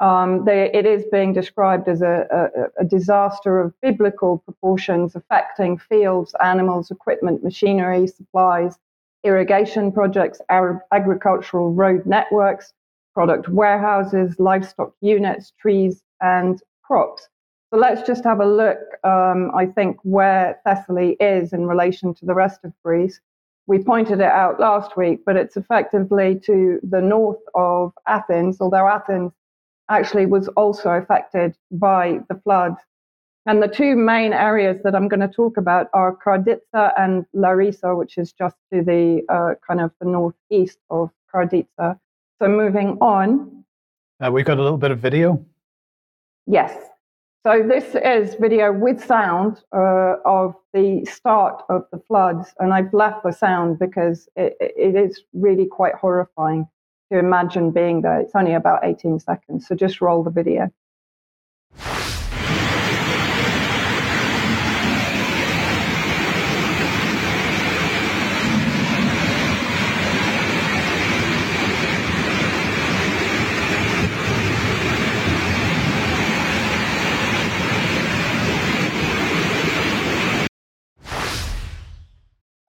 Um, 0.00 0.44
they, 0.44 0.70
it 0.72 0.86
is 0.86 1.04
being 1.12 1.32
described 1.32 1.88
as 1.88 2.02
a, 2.02 2.26
a, 2.30 2.82
a, 2.82 2.84
disaster 2.84 3.60
of 3.60 3.72
biblical 3.80 4.38
proportions 4.38 5.14
affecting 5.14 5.78
fields, 5.78 6.34
animals, 6.42 6.90
equipment, 6.90 7.44
machinery, 7.44 8.08
supplies, 8.08 8.76
irrigation 9.22 9.92
projects, 9.92 10.40
agricultural 10.50 11.72
road 11.72 12.04
networks, 12.06 12.72
product 13.14 13.48
warehouses, 13.48 14.34
livestock 14.40 14.92
units, 15.00 15.52
trees, 15.60 16.02
and 16.20 16.60
crops. 16.82 17.28
So 17.72 17.78
let's 17.78 18.06
just 18.06 18.24
have 18.24 18.40
a 18.40 18.46
look, 18.46 18.78
um, 19.04 19.52
I 19.54 19.66
think, 19.66 19.98
where 20.02 20.60
Thessaly 20.66 21.16
is 21.20 21.52
in 21.52 21.66
relation 21.66 22.14
to 22.14 22.26
the 22.26 22.34
rest 22.34 22.64
of 22.64 22.72
Greece. 22.84 23.20
We 23.66 23.82
pointed 23.82 24.20
it 24.20 24.30
out 24.30 24.60
last 24.60 24.96
week, 24.96 25.20
but 25.24 25.36
it's 25.36 25.56
effectively 25.56 26.38
to 26.44 26.80
the 26.82 27.00
north 27.00 27.40
of 27.54 27.92
Athens, 28.06 28.60
although 28.60 28.86
Athens 28.86 29.32
actually 29.88 30.26
was 30.26 30.48
also 30.48 30.90
affected 30.90 31.56
by 31.70 32.20
the 32.28 32.34
flood. 32.36 32.74
And 33.46 33.62
the 33.62 33.68
two 33.68 33.94
main 33.94 34.32
areas 34.32 34.80
that 34.84 34.94
I'm 34.94 35.08
going 35.08 35.20
to 35.20 35.28
talk 35.28 35.58
about 35.58 35.88
are 35.92 36.16
Karditsa 36.16 36.92
and 36.98 37.26
Larissa, 37.34 37.94
which 37.94 38.16
is 38.16 38.32
just 38.32 38.56
to 38.72 38.82
the 38.82 39.22
uh, 39.28 39.54
kind 39.66 39.80
of 39.80 39.92
the 40.00 40.08
northeast 40.08 40.78
of 40.88 41.10
Karditsa. 41.32 41.98
So 42.40 42.48
moving 42.48 42.96
on. 43.00 43.64
Uh, 44.24 44.30
we've 44.32 44.46
got 44.46 44.58
a 44.58 44.62
little 44.62 44.78
bit 44.78 44.90
of 44.90 44.98
video. 44.98 45.44
Yes. 46.46 46.88
So 47.46 47.62
this 47.62 47.94
is 47.94 48.36
video 48.36 48.72
with 48.72 49.04
sound 49.04 49.62
uh, 49.76 50.14
of 50.24 50.54
the 50.72 51.04
start 51.04 51.62
of 51.68 51.84
the 51.92 51.98
floods, 51.98 52.54
and 52.58 52.72
I've 52.72 52.94
left 52.94 53.22
the 53.22 53.32
sound 53.32 53.78
because 53.78 54.26
it, 54.34 54.56
it 54.58 54.96
is 54.96 55.22
really 55.34 55.66
quite 55.66 55.94
horrifying 55.94 56.66
to 57.14 57.20
imagine 57.20 57.70
being 57.70 58.02
there. 58.02 58.20
It's 58.20 58.34
only 58.34 58.54
about 58.54 58.80
18 58.84 59.20
seconds. 59.20 59.66
So 59.66 59.74
just 59.74 60.00
roll 60.00 60.22
the 60.22 60.30
video. 60.30 60.70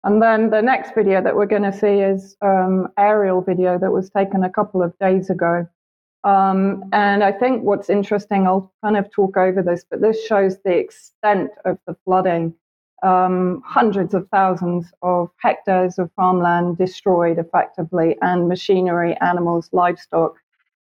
And 0.06 0.22
then 0.22 0.52
the 0.52 0.62
next 0.62 0.94
video 0.94 1.20
that 1.24 1.36
we're 1.36 1.48
going 1.48 1.64
to 1.64 1.74
see 1.74 2.00
is 2.00 2.38
um, 2.44 2.90
aerial 2.96 3.42
video 3.42 3.80
that 3.80 3.92
was 3.92 4.12
taken 4.12 4.44
a 4.44 4.52
couple 4.52 4.84
of 4.84 4.98
days 5.00 5.32
ago. 5.32 5.68
Um, 6.24 6.84
and 6.94 7.24
I 7.24 7.32
think 7.32 7.64
what's 7.64 7.90
interesting, 7.90 8.46
I'll 8.46 8.72
kind 8.84 8.98
of 8.98 9.12
talk 9.12 9.36
over 9.36 9.64
this, 9.64 9.84
but 9.90 10.02
this 10.02 10.24
shows 10.28 10.60
the 10.64 10.78
extent 10.78 11.50
of 11.66 11.80
the 11.88 11.96
flooding. 12.06 12.54
Um, 13.02 13.64
hundreds 13.66 14.14
of 14.14 14.28
thousands 14.30 14.94
of 15.02 15.32
hectares 15.38 15.98
of 15.98 16.12
farmland 16.16 16.78
destroyed 16.78 17.40
effectively, 17.40 18.16
and 18.22 18.48
machinery, 18.48 19.18
animals, 19.22 19.70
livestock. 19.72 20.36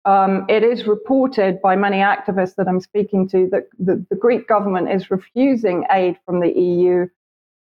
Um, 0.05 0.45
it 0.49 0.63
is 0.63 0.85
reported 0.85 1.61
by 1.61 1.75
many 1.75 1.97
activists 1.97 2.55
that 2.55 2.67
I'm 2.67 2.79
speaking 2.79 3.27
to 3.29 3.49
that 3.51 3.69
the, 3.79 4.05
the 4.09 4.15
Greek 4.15 4.47
government 4.47 4.91
is 4.91 5.09
refusing 5.09 5.85
aid 5.91 6.17
from 6.25 6.41
the 6.41 6.51
EU 6.51 7.07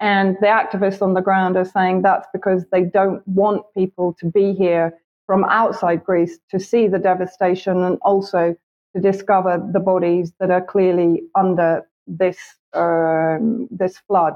and 0.01 0.37
the 0.41 0.47
activists 0.47 1.01
on 1.03 1.15
the 1.15 1.21
ground 1.21 1.57
are 1.57 1.65
saying 1.65 2.03
that's 2.03 2.27
because 2.33 2.65
they 2.71 2.83
don't 2.83 3.27
want 3.27 3.63
people 3.77 4.15
to 4.21 4.27
be 4.27 4.53
here 4.53 4.93
from 5.27 5.45
outside 5.45 6.05
Greece 6.05 6.39
to 6.51 6.61
see 6.61 6.87
the 6.87 6.99
devastation 6.99 7.83
and 7.83 7.99
also 8.03 8.55
to 8.95 9.01
discover 9.01 9.63
the 9.73 9.81
bodies 9.81 10.33
that 10.39 10.51
are 10.51 10.63
clearly 10.63 11.23
under 11.35 11.83
this 12.07 12.39
um, 12.75 13.69
this 13.71 13.99
flood. 14.07 14.35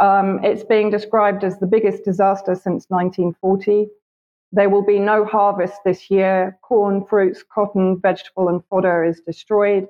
Um, 0.00 0.42
it's 0.44 0.64
being 0.64 0.90
described 0.90 1.44
as 1.44 1.58
the 1.58 1.66
biggest 1.66 2.04
disaster 2.04 2.54
since 2.54 2.86
1940. 2.88 3.88
There 4.52 4.70
will 4.70 4.84
be 4.84 4.98
no 4.98 5.24
harvest 5.24 5.80
this 5.84 6.10
year. 6.10 6.58
Corn, 6.62 7.04
fruits, 7.04 7.42
cotton, 7.42 8.00
vegetable, 8.00 8.48
and 8.48 8.62
fodder 8.70 9.04
is 9.04 9.20
destroyed. 9.20 9.86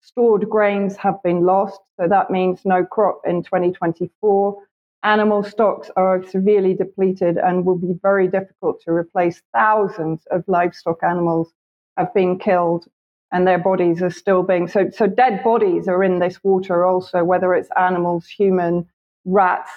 Stored 0.00 0.48
grains 0.48 0.96
have 0.96 1.22
been 1.22 1.44
lost, 1.44 1.80
so 1.98 2.08
that 2.08 2.30
means 2.30 2.64
no 2.64 2.84
crop 2.84 3.20
in 3.26 3.42
2024. 3.42 4.62
Animal 5.02 5.42
stocks 5.42 5.90
are 5.96 6.24
severely 6.24 6.74
depleted 6.74 7.36
and 7.36 7.64
will 7.64 7.78
be 7.78 7.98
very 8.02 8.28
difficult 8.28 8.80
to 8.82 8.92
replace. 8.92 9.42
Thousands 9.52 10.26
of 10.30 10.44
livestock 10.48 11.02
animals 11.02 11.52
have 11.96 12.12
been 12.14 12.38
killed 12.38 12.86
and 13.32 13.46
their 13.46 13.58
bodies 13.58 14.02
are 14.02 14.10
still 14.10 14.42
being 14.42 14.66
so 14.68 14.88
so 14.90 15.06
dead 15.06 15.42
bodies 15.44 15.88
are 15.88 16.02
in 16.02 16.18
this 16.18 16.42
water 16.42 16.84
also 16.84 17.24
whether 17.24 17.54
it's 17.54 17.68
animals 17.76 18.26
human 18.26 18.86
rats 19.24 19.70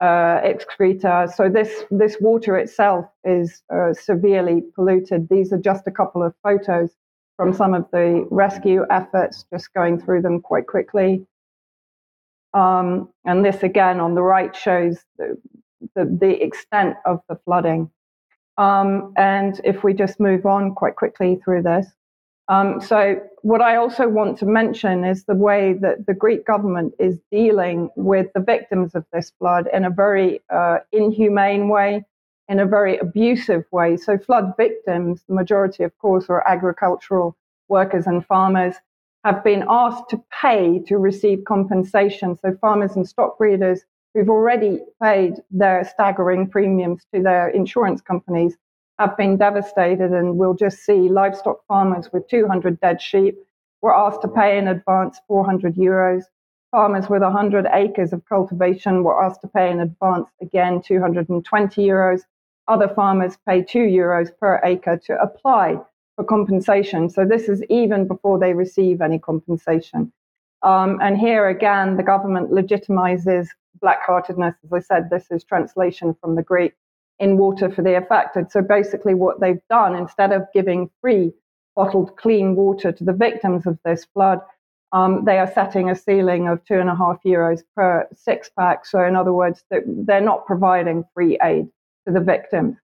uh, 0.00 0.40
excreta 0.44 1.28
so 1.34 1.48
this 1.48 1.84
this 1.90 2.16
water 2.20 2.56
itself 2.56 3.06
is 3.24 3.62
uh, 3.74 3.92
severely 3.92 4.62
polluted 4.74 5.28
these 5.28 5.52
are 5.52 5.58
just 5.58 5.86
a 5.86 5.90
couple 5.90 6.22
of 6.22 6.32
photos 6.42 6.90
from 7.38 7.54
some 7.54 7.72
of 7.72 7.86
the 7.92 8.26
rescue 8.30 8.84
efforts, 8.90 9.46
just 9.50 9.72
going 9.72 9.98
through 9.98 10.20
them 10.20 10.40
quite 10.42 10.66
quickly. 10.66 11.24
Um, 12.52 13.10
and 13.24 13.44
this 13.44 13.62
again 13.62 14.00
on 14.00 14.16
the 14.16 14.22
right 14.22 14.54
shows 14.54 14.98
the, 15.16 15.40
the, 15.94 16.18
the 16.20 16.42
extent 16.42 16.96
of 17.06 17.20
the 17.28 17.36
flooding. 17.44 17.90
Um, 18.58 19.14
and 19.16 19.60
if 19.62 19.84
we 19.84 19.94
just 19.94 20.18
move 20.18 20.46
on 20.46 20.74
quite 20.74 20.96
quickly 20.96 21.40
through 21.44 21.62
this. 21.62 21.86
Um, 22.48 22.80
so, 22.80 23.20
what 23.42 23.60
I 23.60 23.76
also 23.76 24.08
want 24.08 24.38
to 24.38 24.46
mention 24.46 25.04
is 25.04 25.24
the 25.24 25.34
way 25.34 25.74
that 25.74 26.06
the 26.06 26.14
Greek 26.14 26.46
government 26.46 26.94
is 26.98 27.20
dealing 27.30 27.90
with 27.94 28.26
the 28.34 28.40
victims 28.40 28.94
of 28.94 29.04
this 29.12 29.30
flood 29.38 29.68
in 29.72 29.84
a 29.84 29.90
very 29.90 30.40
uh, 30.52 30.78
inhumane 30.90 31.68
way, 31.68 32.04
in 32.48 32.60
a 32.60 32.66
very 32.66 32.98
abusive 32.98 33.64
way. 33.70 33.96
So, 33.96 34.18
flood 34.18 34.54
victims, 34.56 35.22
the 35.28 35.34
majority, 35.34 35.84
of 35.84 35.96
course, 35.98 36.26
are 36.28 36.46
agricultural 36.48 37.36
workers 37.68 38.06
and 38.06 38.24
farmers, 38.24 38.74
have 39.24 39.44
been 39.44 39.64
asked 39.68 40.08
to 40.10 40.22
pay 40.40 40.80
to 40.86 40.96
receive 40.98 41.44
compensation. 41.44 42.36
So, 42.36 42.56
farmers 42.60 42.96
and 42.96 43.06
stock 43.06 43.38
breeders 43.38 43.84
who've 44.14 44.30
already 44.30 44.80
paid 45.02 45.34
their 45.50 45.84
staggering 45.84 46.48
premiums 46.48 47.06
to 47.12 47.22
their 47.22 47.48
insurance 47.48 48.00
companies 48.00 48.56
have 48.98 49.16
been 49.16 49.36
devastated, 49.36 50.12
and 50.12 50.36
we'll 50.36 50.54
just 50.54 50.78
see 50.78 51.08
livestock 51.08 51.64
farmers 51.66 52.12
with 52.12 52.26
200 52.28 52.80
dead 52.80 53.00
sheep 53.00 53.38
were 53.80 53.94
asked 53.94 54.22
to 54.22 54.28
pay 54.28 54.58
in 54.58 54.68
advance 54.68 55.20
400 55.28 55.76
euros. 55.76 56.24
Farmers 56.72 57.08
with 57.08 57.22
100 57.22 57.66
acres 57.72 58.12
of 58.12 58.24
cultivation 58.28 59.04
were 59.04 59.22
asked 59.22 59.40
to 59.42 59.48
pay 59.48 59.70
in 59.70 59.80
advance 59.80 60.26
again 60.42 60.82
220 60.82 61.86
euros. 61.86 62.22
Other 62.68 62.88
farmers 62.88 63.38
pay 63.48 63.62
2 63.62 63.78
euros 63.78 64.30
per 64.38 64.60
acre 64.62 64.98
to 65.06 65.20
apply 65.20 65.80
for 66.16 66.24
compensation. 66.24 67.08
So 67.08 67.24
this 67.24 67.48
is 67.48 67.62
even 67.70 68.06
before 68.06 68.38
they 68.38 68.52
receive 68.52 69.00
any 69.00 69.18
compensation. 69.18 70.12
Um, 70.62 70.98
and 71.00 71.16
here 71.16 71.48
again, 71.48 71.96
the 71.96 72.02
government 72.02 72.50
legitimizes 72.50 73.48
black 73.80 74.04
heartedness. 74.04 74.54
As 74.64 74.72
I 74.72 74.80
said, 74.80 75.08
this 75.08 75.30
is 75.30 75.44
translation 75.44 76.14
from 76.20 76.34
the 76.34 76.42
Greek 76.42 76.74
in 77.18 77.38
water 77.38 77.70
for 77.70 77.82
the 77.82 77.96
affected. 77.96 78.50
So 78.50 78.60
basically, 78.60 79.14
what 79.14 79.40
they've 79.40 79.62
done, 79.70 79.94
instead 79.94 80.32
of 80.32 80.46
giving 80.52 80.90
free 81.00 81.32
bottled 81.74 82.16
clean 82.16 82.54
water 82.54 82.92
to 82.92 83.04
the 83.04 83.12
victims 83.12 83.66
of 83.66 83.78
this 83.84 84.04
flood, 84.04 84.40
um, 84.92 85.24
they 85.24 85.38
are 85.38 85.50
setting 85.52 85.88
a 85.88 85.94
ceiling 85.94 86.48
of 86.48 86.64
two 86.64 86.80
and 86.80 86.90
a 86.90 86.96
half 86.96 87.18
euros 87.24 87.62
per 87.76 88.08
six 88.12 88.50
pack. 88.58 88.84
So, 88.84 89.04
in 89.04 89.16
other 89.16 89.32
words, 89.32 89.64
they're 89.70 90.20
not 90.20 90.46
providing 90.46 91.04
free 91.14 91.38
aid 91.42 91.68
to 92.08 92.14
the 92.14 92.24
victims. 92.24 92.76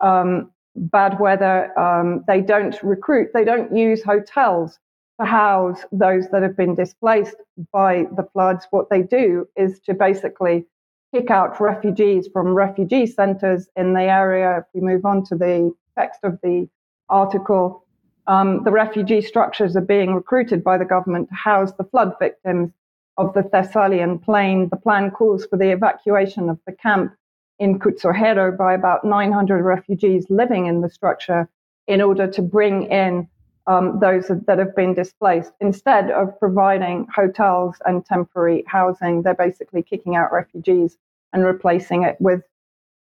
Um, 0.00 0.50
bad 0.74 1.20
weather, 1.20 1.78
um, 1.78 2.24
they 2.26 2.40
don't 2.40 2.76
recruit, 2.82 3.28
they 3.34 3.44
don't 3.44 3.76
use 3.76 4.02
hotels 4.02 4.78
to 5.20 5.26
house 5.26 5.80
those 5.92 6.28
that 6.30 6.42
have 6.42 6.56
been 6.56 6.74
displaced 6.74 7.36
by 7.72 8.06
the 8.16 8.26
floods. 8.32 8.66
What 8.70 8.88
they 8.88 9.02
do 9.02 9.46
is 9.56 9.80
to 9.80 9.94
basically 9.94 10.66
kick 11.12 11.30
out 11.30 11.60
refugees 11.60 12.28
from 12.32 12.54
refugee 12.54 13.06
centers 13.06 13.68
in 13.76 13.92
the 13.92 14.02
area. 14.02 14.58
If 14.58 14.64
we 14.72 14.80
move 14.80 15.04
on 15.04 15.24
to 15.26 15.34
the 15.34 15.72
text 15.98 16.20
of 16.22 16.38
the 16.42 16.68
article, 17.08 17.84
um, 18.26 18.62
the 18.64 18.70
refugee 18.70 19.20
structures 19.20 19.76
are 19.76 19.82
being 19.82 20.14
recruited 20.14 20.62
by 20.64 20.78
the 20.78 20.84
government 20.84 21.28
to 21.28 21.34
house 21.34 21.72
the 21.72 21.84
flood 21.84 22.14
victims 22.18 22.70
of 23.18 23.34
the 23.34 23.42
Thessalian 23.42 24.20
plain. 24.20 24.68
The 24.70 24.76
plan 24.76 25.10
calls 25.10 25.44
for 25.46 25.58
the 25.58 25.70
evacuation 25.70 26.48
of 26.48 26.58
the 26.66 26.72
camp 26.72 27.12
in 27.60 27.78
Koutsochero 27.78 28.56
by 28.56 28.74
about 28.74 29.04
900 29.04 29.62
refugees 29.62 30.26
living 30.30 30.66
in 30.66 30.80
the 30.80 30.88
structure 30.88 31.48
in 31.86 32.00
order 32.00 32.26
to 32.26 32.42
bring 32.42 32.90
in 32.90 33.28
um, 33.66 34.00
those 34.00 34.28
that 34.46 34.58
have 34.58 34.74
been 34.74 34.94
displaced. 34.94 35.52
Instead 35.60 36.10
of 36.10 36.36
providing 36.40 37.06
hotels 37.14 37.76
and 37.84 38.04
temporary 38.04 38.64
housing, 38.66 39.22
they're 39.22 39.34
basically 39.34 39.82
kicking 39.82 40.16
out 40.16 40.32
refugees 40.32 40.96
and 41.32 41.44
replacing 41.44 42.02
it 42.02 42.16
with 42.18 42.42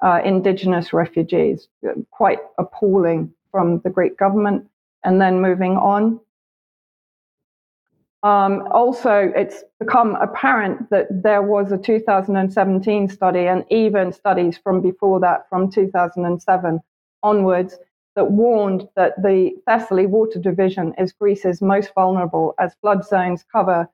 uh, 0.03 0.21
indigenous 0.25 0.93
refugees. 0.93 1.69
Quite 2.13 2.39
appalling 2.59 3.35
from 3.51 3.81
the 3.81 3.91
Greek 3.91 4.17
government. 4.17 4.67
And 5.03 5.21
then 5.21 5.41
moving 5.41 5.77
on. 5.77 6.21
Um, 8.25 8.67
also, 8.71 9.31
it's 9.37 9.65
become 9.79 10.15
apparent 10.15 10.89
that 10.89 11.09
there 11.11 11.43
was 11.43 11.73
a 11.73 11.77
2017 11.77 13.11
study 13.11 13.47
and 13.47 13.65
even 13.69 14.13
studies 14.13 14.57
from 14.57 14.81
before 14.81 15.21
that, 15.21 15.47
from 15.51 15.71
2007 15.71 16.81
onwards, 17.23 17.79
that 18.17 18.31
warned 18.31 18.89
that 18.97 19.23
the 19.23 19.53
Thessaly 19.69 20.07
Water 20.07 20.39
Division 20.39 20.95
is 20.97 21.13
Greece's 21.13 21.61
most 21.61 21.93
vulnerable 21.95 22.55
as 22.59 22.75
flood 22.81 23.05
zones 23.05 23.45
cover 23.53 23.87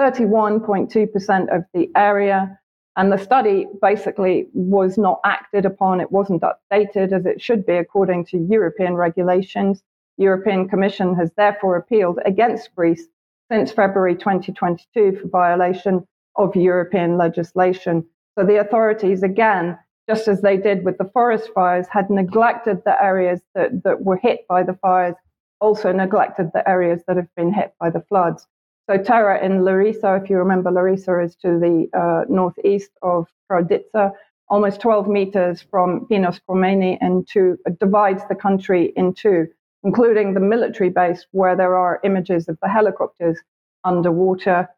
31.2% 0.00 1.56
of 1.56 1.62
the 1.72 1.88
area. 1.94 2.58
And 2.96 3.12
the 3.12 3.18
study 3.18 3.68
basically 3.80 4.48
was 4.52 4.98
not 4.98 5.20
acted 5.24 5.64
upon. 5.64 6.00
It 6.00 6.10
wasn't 6.10 6.42
updated 6.42 7.12
as 7.12 7.24
it 7.24 7.40
should 7.40 7.64
be 7.64 7.74
according 7.74 8.24
to 8.26 8.38
European 8.38 8.94
regulations. 8.94 9.84
European 10.16 10.68
Commission 10.68 11.14
has 11.14 11.30
therefore 11.36 11.76
appealed 11.76 12.18
against 12.24 12.74
Greece 12.74 13.06
since 13.50 13.72
February 13.72 14.14
2022 14.14 15.18
for 15.20 15.28
violation 15.28 16.06
of 16.36 16.54
European 16.56 17.16
legislation. 17.16 18.04
So 18.38 18.44
the 18.44 18.60
authorities, 18.60 19.22
again, 19.22 19.78
just 20.08 20.28
as 20.28 20.40
they 20.40 20.56
did 20.56 20.84
with 20.84 20.98
the 20.98 21.10
forest 21.12 21.50
fires, 21.54 21.86
had 21.90 22.10
neglected 22.10 22.82
the 22.84 23.02
areas 23.02 23.40
that, 23.54 23.82
that 23.82 24.02
were 24.02 24.16
hit 24.16 24.46
by 24.48 24.62
the 24.62 24.74
fires, 24.74 25.16
also 25.60 25.92
neglected 25.92 26.50
the 26.52 26.68
areas 26.68 27.02
that 27.06 27.16
have 27.16 27.34
been 27.36 27.52
hit 27.52 27.74
by 27.80 27.90
the 27.90 28.04
floods. 28.08 28.46
So 28.88 28.98
Terra 28.98 29.44
in 29.44 29.64
Larissa, 29.64 30.20
if 30.22 30.30
you 30.30 30.36
remember, 30.36 30.70
Larissa 30.70 31.20
is 31.20 31.34
to 31.36 31.58
the 31.58 31.88
uh, 31.98 32.24
northeast 32.28 32.90
of 33.02 33.26
Karditsa, 33.50 34.12
almost 34.48 34.80
12 34.80 35.08
meters 35.08 35.60
from 35.62 36.06
Pinos 36.06 36.40
Komeni, 36.48 36.96
and 37.00 37.26
to, 37.28 37.58
uh, 37.66 37.72
divides 37.80 38.22
the 38.28 38.36
country 38.36 38.92
in 38.96 39.12
two, 39.12 39.48
including 39.86 40.34
the 40.34 40.40
military 40.54 40.90
base 40.90 41.26
where 41.30 41.56
there 41.56 41.74
are 41.76 42.00
images 42.04 42.48
of 42.48 42.58
the 42.62 42.68
helicopters 42.68 43.38
underwater. 43.84 44.68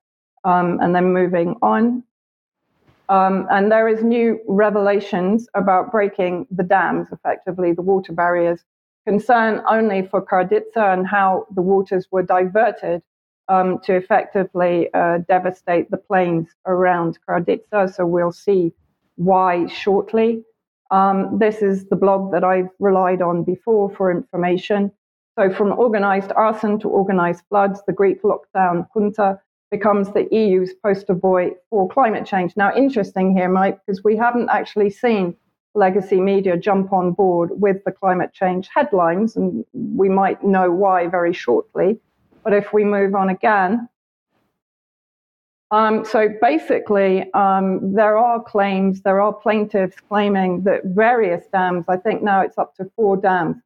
Um, 0.45 0.79
and 0.81 0.95
then 0.95 1.13
moving 1.13 1.57
on, 1.63 2.05
um, 3.09 3.47
and 3.51 3.73
there 3.73 3.89
is 3.89 4.03
new 4.03 4.39
revelations 4.47 5.49
about 5.55 5.91
breaking 5.91 6.47
the 6.51 6.63
dams, 6.63 7.09
effectively 7.11 7.73
the 7.73 7.83
water 7.83 8.13
barriers, 8.13 8.65
concern 9.07 9.63
only 9.69 10.07
for 10.07 10.21
Karditsa 10.25 10.93
and 10.93 11.07
how 11.07 11.47
the 11.55 11.63
waters 11.63 12.07
were 12.11 12.23
diverted 12.23 13.03
um, 13.49 13.79
to 13.85 13.97
effectively 13.97 14.93
uh, 14.93 15.19
devastate 15.27 15.91
the 15.91 15.97
plains 15.97 16.49
around 16.67 17.19
Karditsa. 17.27 17.95
So 17.95 18.05
we'll 18.05 18.33
see 18.33 18.73
why 19.17 19.67
shortly. 19.69 20.45
Um, 20.91 21.39
this 21.39 21.63
is 21.63 21.87
the 21.87 21.97
blog 21.97 22.33
that 22.33 22.45
I've 22.45 22.69
relied 22.79 23.23
on 23.23 23.43
before 23.43 23.91
for 23.91 24.11
information. 24.11 24.93
So 25.39 25.49
from 25.49 25.79
organized 25.79 26.33
arson 26.35 26.81
to 26.81 26.89
organized 26.89 27.45
floods, 27.49 27.81
the 27.87 27.93
Greek 27.93 28.23
lockdown 28.25 28.89
junta 28.93 29.39
becomes 29.71 30.09
the 30.11 30.27
EU's 30.33 30.73
poster 30.75 31.15
boy 31.15 31.53
for 31.71 31.89
climate 31.89 32.27
change. 32.27 32.57
Now, 32.57 32.75
interesting 32.75 33.37
here, 33.37 33.49
Mike, 33.49 33.79
because 33.87 34.03
we 34.03 34.17
haven't 34.17 34.49
actually 34.51 34.91
seen 34.91 35.37
legacy 35.77 36.21
media 36.21 36.57
jump 36.57 36.93
on 36.93 37.13
board 37.13 37.51
with 37.53 37.85
the 37.85 37.93
climate 37.93 38.33
change 38.33 38.69
headlines, 38.75 39.37
and 39.37 39.65
we 39.75 40.09
might 40.09 40.43
know 40.43 40.73
why 40.73 41.07
very 41.07 41.33
shortly. 41.33 42.01
But 42.43 42.53
if 42.53 42.73
we 42.73 42.83
move 42.83 43.15
on 43.15 43.29
again, 43.29 43.89
um, 45.71 46.05
so 46.05 46.31
basically, 46.41 47.33
um, 47.35 47.95
there 47.95 48.19
are 48.19 48.43
claims, 48.43 49.03
there 49.03 49.21
are 49.21 49.33
plaintiffs 49.33 50.01
claiming 50.09 50.65
that 50.65 50.81
various 50.85 51.47
dams, 51.53 51.85
I 51.87 51.97
think 51.97 52.25
now 52.25 52.41
it's 52.41 52.59
up 52.59 52.75
to 52.77 52.91
four 52.97 53.17
dams, 53.17 53.59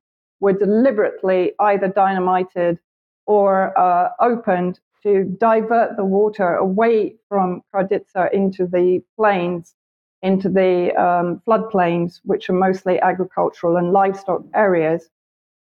were 0.43 0.53
deliberately 0.53 1.53
either 1.61 1.87
dynamited 1.87 2.79
or 3.27 3.79
uh, 3.79 4.11
opened 4.21 4.81
to 5.05 5.25
divert 5.39 5.97
the 5.97 6.05
water 6.05 6.55
away 6.57 7.15
from 7.29 7.63
Karditsa 7.73 8.33
into 8.33 8.67
the 8.67 9.01
plains, 9.17 9.75
into 10.21 10.49
the 10.49 10.93
um, 11.01 11.41
floodplains, 11.47 12.21
which 12.25 12.51
are 12.51 12.55
mostly 12.55 13.01
agricultural 13.01 13.77
and 13.77 13.93
livestock 13.93 14.43
areas. 14.53 15.09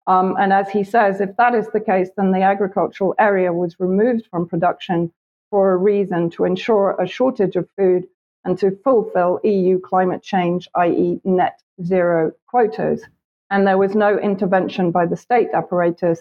Um, 0.06 0.36
and 0.40 0.54
as 0.54 0.70
he 0.70 0.84
says, 0.84 1.22
if 1.22 1.36
that 1.38 1.56
is 1.56 1.68
the 1.74 1.80
case, 1.80 2.10
then 2.16 2.32
the 2.32 2.44
agricultural 2.44 3.16
area 3.20 3.52
was 3.52 3.80
removed 3.80 4.28
from 4.30 4.48
production 4.48 5.12
for 5.50 5.72
a 5.72 5.78
reason 5.78 6.30
to 6.32 6.46
ensure 6.46 6.96
a 7.02 7.08
shortage 7.08 7.56
of 7.56 7.68
food 7.76 8.06
and 8.46 8.60
to 8.60 8.78
fulfill 8.84 9.40
EU 9.44 9.80
climate 9.80 10.22
change, 10.22 10.70
i.e., 10.76 11.20
net 11.24 11.62
zero 11.84 12.32
quotas. 12.48 13.04
And 13.50 13.66
there 13.66 13.78
was 13.78 13.96
no 13.96 14.18
intervention 14.18 14.92
by 14.92 15.06
the 15.06 15.16
state 15.16 15.50
apparatus 15.54 16.20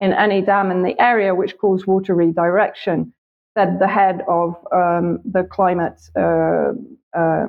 in 0.00 0.12
any 0.12 0.40
dam 0.40 0.70
in 0.70 0.82
the 0.82 0.98
area 1.00 1.34
which 1.34 1.58
caused 1.58 1.86
water 1.86 2.14
redirection, 2.14 3.12
said 3.56 3.78
the 3.78 3.88
head 3.88 4.22
of 4.28 4.56
um, 4.72 5.20
the 5.24 5.44
climate 5.44 6.00
uh, 6.16 6.72
uh, 7.18 7.48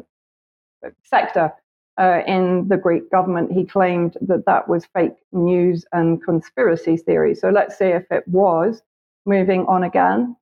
sector 1.04 1.54
uh, 1.98 2.22
in 2.26 2.68
the 2.68 2.78
Greek 2.78 3.12
government, 3.12 3.52
he 3.52 3.66
claimed 3.66 4.18
that 4.22 4.46
that 4.46 4.68
was 4.68 4.86
fake 4.88 5.16
news 5.32 5.86
and 5.92 6.24
conspiracy 6.24 6.98
theory. 6.98 7.36
So 7.36 7.50
let's 7.50 7.78
see 7.78 7.86
if 7.86 8.06
it 8.12 8.28
was. 8.28 8.82
Moving 9.26 9.68
on 9.68 9.84
again. 9.84 10.36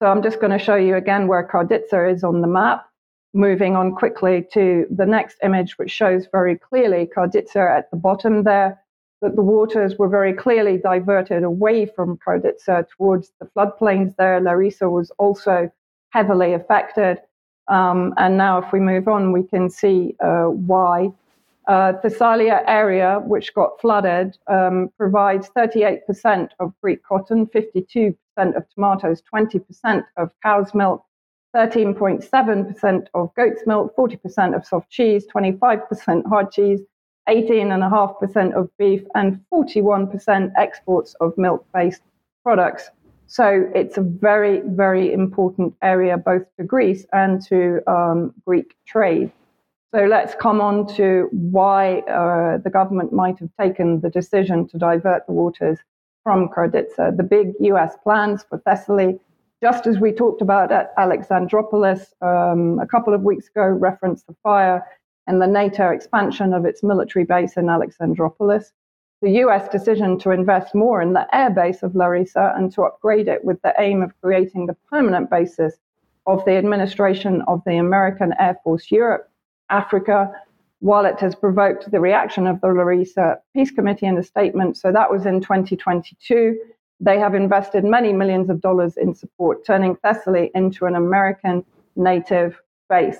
So 0.00 0.06
I'm 0.06 0.22
just 0.22 0.40
going 0.40 0.52
to 0.52 0.58
show 0.58 0.76
you 0.76 0.96
again 0.96 1.26
where 1.26 1.46
Karditsa 1.46 2.12
is 2.12 2.24
on 2.24 2.40
the 2.40 2.46
map. 2.46 2.86
Moving 3.34 3.76
on 3.76 3.94
quickly 3.94 4.46
to 4.52 4.86
the 4.90 5.06
next 5.06 5.38
image, 5.42 5.78
which 5.78 5.90
shows 5.90 6.26
very 6.30 6.58
clearly 6.58 7.08
Karditsa 7.16 7.78
at 7.78 7.90
the 7.90 7.96
bottom 7.96 8.44
there, 8.44 8.82
that 9.22 9.36
the 9.36 9.42
waters 9.42 9.96
were 9.96 10.08
very 10.08 10.34
clearly 10.34 10.76
diverted 10.76 11.42
away 11.44 11.86
from 11.86 12.18
Karditsa 12.18 12.86
towards 12.96 13.32
the 13.40 13.46
floodplains 13.46 14.14
there. 14.16 14.40
Larissa 14.40 14.90
was 14.90 15.10
also 15.18 15.70
heavily 16.10 16.52
affected. 16.52 17.18
Um, 17.68 18.12
and 18.18 18.36
now, 18.36 18.58
if 18.58 18.72
we 18.72 18.80
move 18.80 19.08
on, 19.08 19.32
we 19.32 19.44
can 19.44 19.70
see 19.70 20.14
uh, 20.22 20.46
why. 20.46 21.10
Uh, 21.68 21.92
Thessalia 22.02 22.64
area, 22.66 23.20
which 23.24 23.54
got 23.54 23.80
flooded, 23.80 24.36
um, 24.48 24.90
provides 24.98 25.48
38% 25.56 26.48
of 26.58 26.74
Greek 26.82 27.02
cotton, 27.04 27.46
52% 27.46 28.14
of 28.38 28.68
tomatoes, 28.74 29.22
20% 29.32 30.04
of 30.16 30.30
cow's 30.42 30.74
milk, 30.74 31.04
13.7% 31.54 33.06
of 33.14 33.34
goat's 33.34 33.62
milk, 33.66 33.94
40% 33.96 34.56
of 34.56 34.66
soft 34.66 34.90
cheese, 34.90 35.26
25% 35.34 36.26
hard 36.26 36.50
cheese, 36.50 36.80
18.5% 37.28 38.54
of 38.54 38.68
beef, 38.78 39.02
and 39.14 39.40
41% 39.52 40.52
exports 40.56 41.14
of 41.20 41.36
milk 41.36 41.66
based 41.74 42.02
products. 42.42 42.90
So 43.26 43.70
it's 43.74 43.96
a 43.96 44.02
very, 44.02 44.60
very 44.64 45.12
important 45.12 45.74
area 45.82 46.18
both 46.18 46.42
to 46.58 46.64
Greece 46.64 47.06
and 47.12 47.40
to 47.46 47.80
um, 47.86 48.34
Greek 48.46 48.74
trade. 48.86 49.30
So 49.94 50.04
let's 50.04 50.34
come 50.34 50.60
on 50.60 50.86
to 50.96 51.28
why 51.32 51.98
uh, 52.00 52.58
the 52.58 52.70
government 52.70 53.12
might 53.12 53.38
have 53.38 53.50
taken 53.60 54.00
the 54.00 54.10
decision 54.10 54.66
to 54.68 54.78
divert 54.78 55.26
the 55.26 55.32
waters 55.32 55.78
from 56.24 56.48
Karditsa. 56.48 57.16
The 57.16 57.22
big 57.22 57.52
US 57.60 57.96
plans 58.02 58.44
for 58.48 58.58
Thessaly, 58.58 59.18
just 59.62 59.86
as 59.86 59.98
we 59.98 60.12
talked 60.12 60.42
about 60.42 60.72
at 60.72 60.94
Alexandroupolis 60.96 62.12
um, 62.20 62.78
a 62.80 62.86
couple 62.86 63.14
of 63.14 63.22
weeks 63.22 63.48
ago, 63.48 63.62
referenced 63.62 64.26
the 64.26 64.36
fire 64.42 64.84
and 65.26 65.40
the 65.40 65.46
NATO 65.46 65.88
expansion 65.88 66.52
of 66.52 66.64
its 66.64 66.82
military 66.82 67.24
base 67.24 67.56
in 67.56 67.66
Alexandroupolis 67.66 68.72
the 69.22 69.30
US 69.44 69.68
decision 69.68 70.18
to 70.18 70.32
invest 70.32 70.74
more 70.74 71.00
in 71.00 71.12
the 71.12 71.26
airbase 71.32 71.84
of 71.84 71.94
Larissa 71.94 72.52
and 72.56 72.72
to 72.72 72.82
upgrade 72.82 73.28
it 73.28 73.44
with 73.44 73.62
the 73.62 73.72
aim 73.78 74.02
of 74.02 74.12
creating 74.20 74.66
the 74.66 74.76
permanent 74.90 75.30
basis 75.30 75.78
of 76.26 76.44
the 76.44 76.56
administration 76.56 77.40
of 77.46 77.62
the 77.64 77.76
American 77.76 78.34
Air 78.40 78.58
Force 78.64 78.90
Europe, 78.90 79.30
Africa, 79.70 80.32
while 80.80 81.04
it 81.04 81.20
has 81.20 81.36
provoked 81.36 81.88
the 81.92 82.00
reaction 82.00 82.48
of 82.48 82.60
the 82.60 82.66
Larissa 82.66 83.38
Peace 83.54 83.70
Committee 83.70 84.06
in 84.06 84.18
a 84.18 84.22
statement. 84.24 84.76
So 84.76 84.90
that 84.90 85.10
was 85.10 85.24
in 85.24 85.40
2022. 85.40 86.58
They 87.00 87.18
have 87.18 87.34
invested 87.34 87.84
many 87.84 88.12
millions 88.12 88.48
of 88.48 88.60
dollars 88.60 88.96
in 88.96 89.14
support, 89.14 89.64
turning 89.66 89.96
Thessaly 89.96 90.50
into 90.54 90.86
an 90.86 90.94
American 90.94 91.64
native 91.96 92.60
base. 92.88 93.18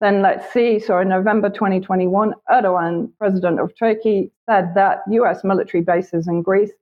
Then 0.00 0.22
let's 0.22 0.50
see. 0.52 0.78
So 0.78 0.98
in 0.98 1.08
November 1.08 1.50
2021, 1.50 2.34
Erdogan, 2.50 3.12
president 3.18 3.60
of 3.60 3.76
Turkey, 3.78 4.32
said 4.48 4.74
that 4.74 5.02
US 5.08 5.44
military 5.44 5.82
bases 5.82 6.26
in 6.26 6.42
Greece 6.42 6.72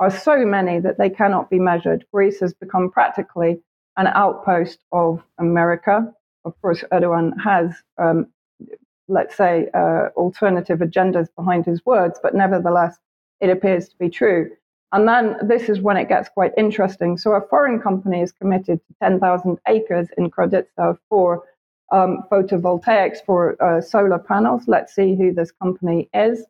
are 0.00 0.10
so 0.10 0.44
many 0.44 0.80
that 0.80 0.98
they 0.98 1.08
cannot 1.08 1.50
be 1.50 1.60
measured. 1.60 2.04
Greece 2.12 2.40
has 2.40 2.52
become 2.52 2.90
practically 2.90 3.62
an 3.96 4.08
outpost 4.08 4.80
of 4.90 5.22
America. 5.38 6.12
Of 6.44 6.60
course, 6.60 6.82
Erdogan 6.92 7.32
has, 7.42 7.70
um, 7.96 8.26
let's 9.06 9.36
say, 9.36 9.68
uh, 9.72 10.08
alternative 10.16 10.80
agendas 10.80 11.28
behind 11.36 11.64
his 11.64 11.84
words, 11.86 12.18
but 12.20 12.34
nevertheless, 12.34 12.98
it 13.40 13.50
appears 13.50 13.88
to 13.88 13.96
be 13.98 14.10
true. 14.10 14.50
And 14.94 15.08
then 15.08 15.36
this 15.42 15.68
is 15.68 15.80
when 15.80 15.96
it 15.96 16.08
gets 16.08 16.28
quite 16.28 16.52
interesting. 16.56 17.18
So 17.18 17.32
a 17.32 17.40
foreign 17.48 17.80
company 17.80 18.20
is 18.20 18.30
committed 18.30 18.78
to 18.78 18.94
10,000 19.02 19.58
acres 19.66 20.06
in 20.16 20.30
Karditsa 20.30 20.96
for 21.08 21.42
um, 21.90 22.22
photovoltaics 22.30 23.18
for 23.26 23.60
uh, 23.60 23.80
solar 23.80 24.20
panels. 24.20 24.68
Let's 24.68 24.94
see 24.94 25.16
who 25.16 25.34
this 25.34 25.50
company 25.50 26.08
is. 26.14 26.44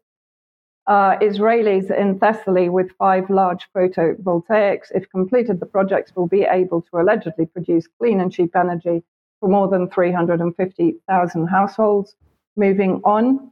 Uh, 0.87 1.17
Israelis 1.21 1.91
in 1.91 2.19
Thessaly 2.19 2.69
with 2.69 2.93
five 2.99 3.31
large 3.31 3.67
photovoltaics, 3.75 4.89
if 4.95 5.09
completed, 5.09 5.59
the 5.59 5.65
projects 5.65 6.15
will 6.15 6.27
be 6.27 6.43
able 6.43 6.83
to 6.83 7.01
allegedly 7.01 7.47
produce 7.47 7.87
clean 7.99 8.21
and 8.21 8.31
cheap 8.31 8.55
energy 8.55 9.03
for 9.41 9.49
more 9.49 9.69
than 9.69 9.89
350,000 9.89 11.47
households. 11.47 12.15
Moving 12.57 13.01
on, 13.05 13.51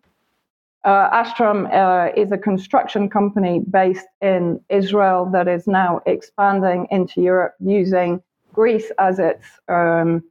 uh, 0.85 1.11
Alstom 1.11 1.73
uh, 1.73 2.13
is 2.17 2.33
a 2.33 2.39
construction 2.39 3.09
company 3.09 3.61
based 3.71 4.07
in 4.21 4.61
Israel 4.69 5.29
that 5.33 5.47
is 5.47 5.67
now 5.67 6.01
expanding 6.07 6.89
into 6.91 7.21
Europe 7.21 7.55
using 7.61 8.21
Greece 8.53 8.91
as 8.99 9.19
its 9.19 9.47
um, 9.69 10.23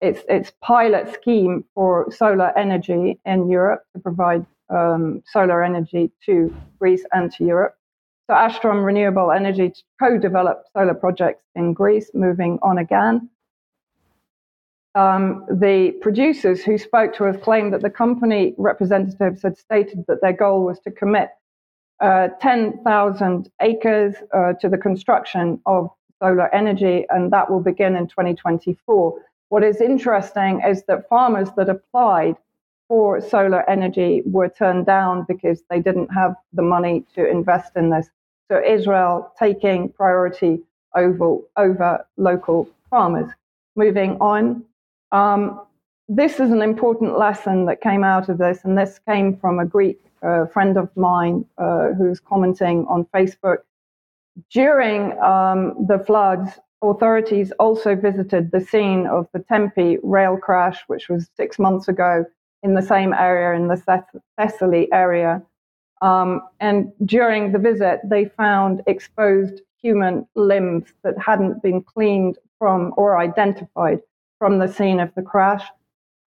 its 0.00 0.22
its 0.28 0.52
pilot 0.62 1.12
scheme 1.12 1.64
for 1.74 2.10
solar 2.10 2.56
energy 2.56 3.20
in 3.24 3.48
Europe 3.48 3.82
to 3.94 4.00
provide 4.00 4.46
um, 4.70 5.22
solar 5.26 5.62
energy 5.62 6.10
to 6.24 6.54
Greece 6.78 7.04
and 7.12 7.30
to 7.32 7.44
Europe. 7.44 7.74
So 8.28 8.34
Alstom 8.34 8.84
Renewable 8.84 9.30
Energy 9.32 9.72
co-developed 10.00 10.68
solar 10.74 10.94
projects 10.94 11.42
in 11.54 11.72
Greece. 11.72 12.10
Moving 12.14 12.58
on 12.62 12.78
again. 12.78 13.30
Um, 14.98 15.46
the 15.48 15.92
producers 16.00 16.64
who 16.64 16.76
spoke 16.76 17.14
to 17.14 17.26
us 17.26 17.36
claimed 17.40 17.72
that 17.72 17.82
the 17.82 17.90
company 18.04 18.54
representatives 18.58 19.42
had 19.42 19.56
stated 19.56 20.04
that 20.08 20.20
their 20.22 20.32
goal 20.32 20.64
was 20.64 20.80
to 20.80 20.90
commit 20.90 21.28
uh, 22.00 22.28
10,000 22.40 23.48
acres 23.62 24.16
uh, 24.34 24.54
to 24.54 24.68
the 24.68 24.76
construction 24.76 25.60
of 25.66 25.88
solar 26.20 26.52
energy, 26.52 27.06
and 27.10 27.32
that 27.32 27.48
will 27.48 27.60
begin 27.60 27.94
in 27.94 28.08
2024. 28.08 29.22
What 29.50 29.62
is 29.62 29.80
interesting 29.80 30.62
is 30.66 30.82
that 30.88 31.08
farmers 31.08 31.50
that 31.56 31.68
applied 31.68 32.34
for 32.88 33.20
solar 33.20 33.70
energy 33.70 34.22
were 34.26 34.48
turned 34.48 34.86
down 34.86 35.26
because 35.28 35.62
they 35.70 35.78
didn't 35.78 36.08
have 36.08 36.34
the 36.54 36.62
money 36.62 37.04
to 37.14 37.24
invest 37.24 37.76
in 37.76 37.90
this. 37.90 38.10
So 38.50 38.60
Israel 38.64 39.32
taking 39.38 39.90
priority 39.90 40.64
over, 40.96 41.38
over 41.56 42.04
local 42.16 42.68
farmers. 42.90 43.30
Moving 43.76 44.16
on, 44.20 44.64
um, 45.12 45.62
this 46.08 46.34
is 46.40 46.50
an 46.50 46.62
important 46.62 47.18
lesson 47.18 47.66
that 47.66 47.80
came 47.80 48.04
out 48.04 48.28
of 48.28 48.38
this, 48.38 48.64
and 48.64 48.76
this 48.76 48.98
came 49.06 49.36
from 49.36 49.58
a 49.58 49.66
Greek 49.66 50.00
uh, 50.22 50.46
friend 50.46 50.76
of 50.76 50.94
mine 50.96 51.44
uh, 51.58 51.88
who's 51.92 52.20
commenting 52.20 52.86
on 52.88 53.04
Facebook. 53.14 53.58
During 54.50 55.18
um, 55.20 55.86
the 55.86 56.02
floods, 56.06 56.58
Authorities 56.80 57.50
also 57.58 57.96
visited 57.96 58.52
the 58.52 58.60
scene 58.60 59.08
of 59.08 59.26
the 59.32 59.40
Tempe 59.40 59.98
rail 60.04 60.36
crash, 60.36 60.78
which 60.86 61.08
was 61.08 61.28
six 61.36 61.58
months 61.58 61.88
ago 61.88 62.24
in 62.62 62.74
the 62.74 62.82
same 62.82 63.12
area 63.12 63.60
in 63.60 63.66
the 63.66 64.04
Thessaly 64.38 64.88
area. 64.92 65.42
Um, 66.02 66.40
and 66.60 66.92
during 67.04 67.50
the 67.50 67.58
visit, 67.58 68.00
they 68.04 68.26
found 68.26 68.82
exposed 68.86 69.60
human 69.82 70.26
limbs 70.36 70.92
that 71.02 71.18
hadn't 71.18 71.62
been 71.64 71.82
cleaned 71.82 72.38
from 72.60 72.94
or 72.96 73.18
identified 73.18 74.00
from 74.38 74.58
the 74.58 74.68
scene 74.68 75.00
of 75.00 75.14
the 75.14 75.22
crash. 75.22 75.64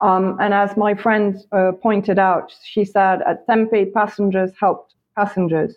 Um, 0.01 0.37
and 0.39 0.53
as 0.53 0.75
my 0.75 0.95
friend 0.95 1.37
uh, 1.51 1.73
pointed 1.73 2.17
out, 2.17 2.53
she 2.63 2.83
said 2.83 3.21
at 3.21 3.45
Tempe, 3.45 3.85
passengers 3.85 4.51
helped 4.59 4.95
passengers. 5.15 5.75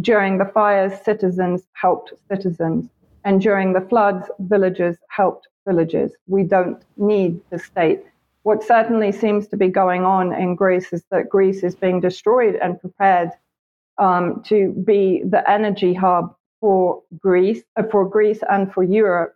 During 0.00 0.38
the 0.38 0.44
fires, 0.44 0.92
citizens 1.04 1.62
helped 1.72 2.12
citizens. 2.30 2.88
And 3.24 3.40
during 3.40 3.72
the 3.72 3.80
floods, 3.80 4.30
villagers 4.40 4.96
helped 5.08 5.48
villagers. 5.66 6.12
We 6.26 6.42
don't 6.42 6.82
need 6.96 7.40
the 7.50 7.58
state. 7.58 8.02
What 8.42 8.62
certainly 8.62 9.12
seems 9.12 9.46
to 9.48 9.56
be 9.56 9.68
going 9.68 10.04
on 10.04 10.32
in 10.34 10.56
Greece 10.56 10.92
is 10.92 11.04
that 11.10 11.28
Greece 11.28 11.62
is 11.62 11.76
being 11.76 12.00
destroyed 12.00 12.56
and 12.56 12.80
prepared 12.80 13.30
um, 13.98 14.42
to 14.46 14.72
be 14.84 15.22
the 15.24 15.48
energy 15.48 15.94
hub 15.94 16.34
for 16.60 17.02
Greece, 17.18 17.62
uh, 17.76 17.84
for 17.84 18.08
Greece 18.08 18.40
and 18.50 18.72
for 18.72 18.82
Europe, 18.82 19.34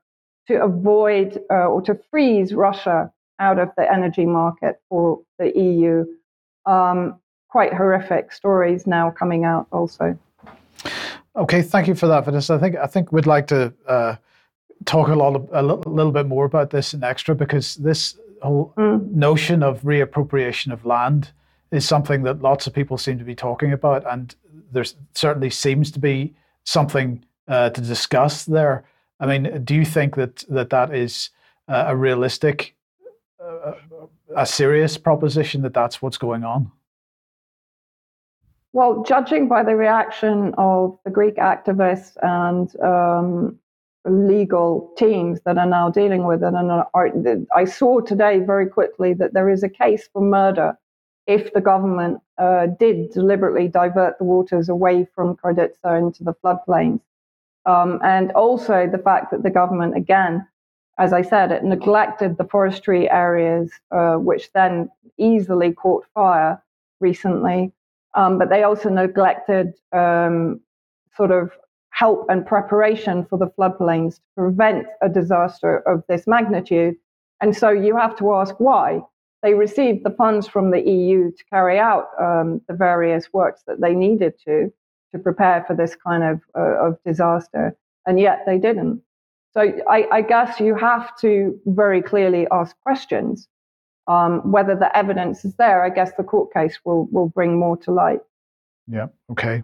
to 0.49 0.63
avoid 0.63 1.41
uh, 1.51 1.67
or 1.67 1.83
to 1.83 1.99
freeze 2.11 2.55
Russia 2.55 3.13
out 3.39 3.59
of 3.59 3.69
the 3.77 3.91
energy 3.93 4.25
market 4.25 4.81
for 4.89 5.21
the 5.39 5.57
EU. 5.59 6.05
Um, 6.65 7.21
quite 7.49 7.73
horrific 7.73 8.33
stories 8.33 8.87
now 8.87 9.11
coming 9.11 9.45
out 9.45 9.67
also. 9.73 10.19
Okay, 11.37 11.63
thank 11.63 11.87
you 11.87 11.95
for 11.95 12.07
that, 12.07 12.25
Vanessa. 12.25 12.55
I 12.55 12.59
think 12.59 12.77
I 12.77 12.87
think 12.87 13.13
we'd 13.13 13.27
like 13.27 13.47
to 13.49 13.73
uh, 13.87 14.17
talk 14.85 15.09
a 15.09 15.15
lot 15.15 15.37
of, 15.37 15.49
a 15.53 15.63
little 15.63 16.13
bit 16.13 16.27
more 16.27 16.45
about 16.45 16.71
this 16.71 16.95
in 16.95 17.05
extra 17.05 17.35
because 17.35 17.77
this 17.77 18.19
whole 18.43 18.73
mm. 18.77 19.11
notion 19.13 19.63
of 19.63 19.83
reappropriation 19.83 20.73
of 20.73 20.85
land 20.85 21.31
is 21.71 21.87
something 21.87 22.23
that 22.23 22.43
lots 22.43 22.67
of 22.67 22.73
people 22.73 22.97
seem 22.97 23.19
to 23.19 23.25
be 23.25 23.35
talking 23.35 23.73
about, 23.73 24.05
and 24.11 24.35
there 24.73 24.85
certainly 25.15 25.51
seems 25.51 25.91
to 25.91 25.99
be 25.99 26.35
something 26.65 27.25
uh, 27.49 27.71
to 27.71 27.81
discuss 27.81 28.45
there. 28.45 28.85
I 29.19 29.27
mean, 29.27 29.65
do 29.65 29.75
you 29.75 29.85
think 29.85 30.17
that 30.17 30.45
that 30.49 30.71
that 30.71 30.95
is 30.95 31.31
uh, 31.69 31.85
a 31.89 31.97
realistic, 31.97 32.75
uh, 33.43 33.73
a 34.37 34.47
serious 34.47 34.99
proposition 34.99 35.63
that 35.63 35.75
that's 35.75 36.03
what's 36.03 36.19
going 36.19 36.45
on? 36.45 36.71
Well, 38.73 39.03
judging 39.05 39.49
by 39.49 39.63
the 39.63 39.75
reaction 39.75 40.53
of 40.59 40.99
the 41.05 41.11
Greek 41.11 41.37
activists 41.37 42.17
and 42.21 42.69
um, 42.83 43.59
legal 44.05 44.93
teams 44.99 45.41
that 45.47 45.57
are 45.57 45.67
now 45.67 45.89
dealing 45.89 46.25
with 46.25 46.43
it, 46.43 46.53
and 46.53 46.71
are, 46.71 47.11
I 47.55 47.65
saw 47.65 48.01
today 48.01 48.41
very 48.41 48.67
quickly 48.67 49.15
that 49.15 49.33
there 49.33 49.49
is 49.49 49.63
a 49.63 49.69
case 49.69 50.09
for 50.13 50.21
murder 50.21 50.79
if 51.27 51.53
the 51.55 51.61
government 51.61 52.21
uh, 52.39 52.67
did 52.79 53.11
deliberately 53.13 53.67
divert 53.67 54.19
the 54.19 54.25
waters 54.25 54.69
away 54.69 55.07
from 55.15 55.37
Karditsa 55.37 55.99
into 55.99 56.23
the 56.23 56.35
floodplains. 56.35 57.01
Um, 57.67 58.01
and 58.05 58.31
also 58.33 58.89
the 58.91 58.99
fact 58.99 59.33
that 59.33 59.43
the 59.43 59.51
government, 59.51 59.97
again, 59.97 60.47
as 60.99 61.13
I 61.13 61.23
said, 61.23 61.53
it 61.53 61.65
neglected 61.65 62.39
the 62.39 62.45
forestry 62.45 63.11
areas, 63.11 63.71
uh, 63.91 64.15
which 64.15 64.51
then 64.53 64.89
easily 65.19 65.73
caught 65.73 66.07
fire 66.15 66.63
recently. 67.01 67.73
Um, 68.15 68.39
but 68.39 68.49
they 68.49 68.63
also 68.63 68.89
neglected 68.89 69.75
um, 69.93 70.61
sort 71.17 71.33
of 71.33 71.51
help 71.91 72.27
and 72.29 72.47
preparation 72.47 73.27
for 73.27 73.39
the 73.39 73.47
floodplains 73.47 74.17
to 74.17 74.23
prevent 74.37 74.87
a 75.03 75.09
disaster 75.09 75.79
of 75.89 76.03
this 76.09 76.27
magnitude. 76.27 76.95
And 77.41 77.55
so 77.55 77.71
you 77.71 77.97
have 77.97 78.17
to 78.19 78.35
ask 78.35 78.55
why. 78.59 79.01
They 79.43 79.55
received 79.55 80.05
the 80.05 80.11
funds 80.11 80.49
from 80.49 80.71
the 80.71 80.81
EU 80.81 81.31
to 81.31 81.45
carry 81.51 81.79
out 81.79 82.09
um, 82.19 82.63
the 82.69 82.75
various 82.75 83.33
works 83.33 83.63
that 83.67 83.81
they 83.81 83.95
needed 83.95 84.35
to 84.47 84.73
to 85.17 85.23
prepare 85.23 85.65
for 85.67 85.75
this 85.75 85.97
kind 85.97 86.23
of, 86.23 86.41
uh, 86.57 86.87
of 86.87 86.99
disaster, 87.05 87.77
and 88.07 88.21
yet 88.21 88.43
they 88.47 88.59
didn't. 88.59 89.03
So 89.53 89.73
I, 89.89 90.07
I, 90.13 90.21
guess 90.21 90.61
you 90.61 90.75
have 90.75 91.17
to 91.21 91.59
very 91.65 92.03
clearly 92.03 92.47
ask 92.53 92.77
questions. 92.83 93.49
Um, 94.07 94.53
whether 94.53 94.77
the 94.77 94.95
evidence 94.97 95.45
is 95.45 95.55
there, 95.57 95.83
I 95.83 95.89
guess 95.89 96.13
the 96.17 96.23
court 96.23 96.53
case 96.53 96.79
will 96.85 97.07
will 97.07 97.29
bring 97.29 97.59
more 97.59 97.77
to 97.79 97.91
light. 97.91 98.21
Yeah. 98.87 99.09
Okay. 99.33 99.63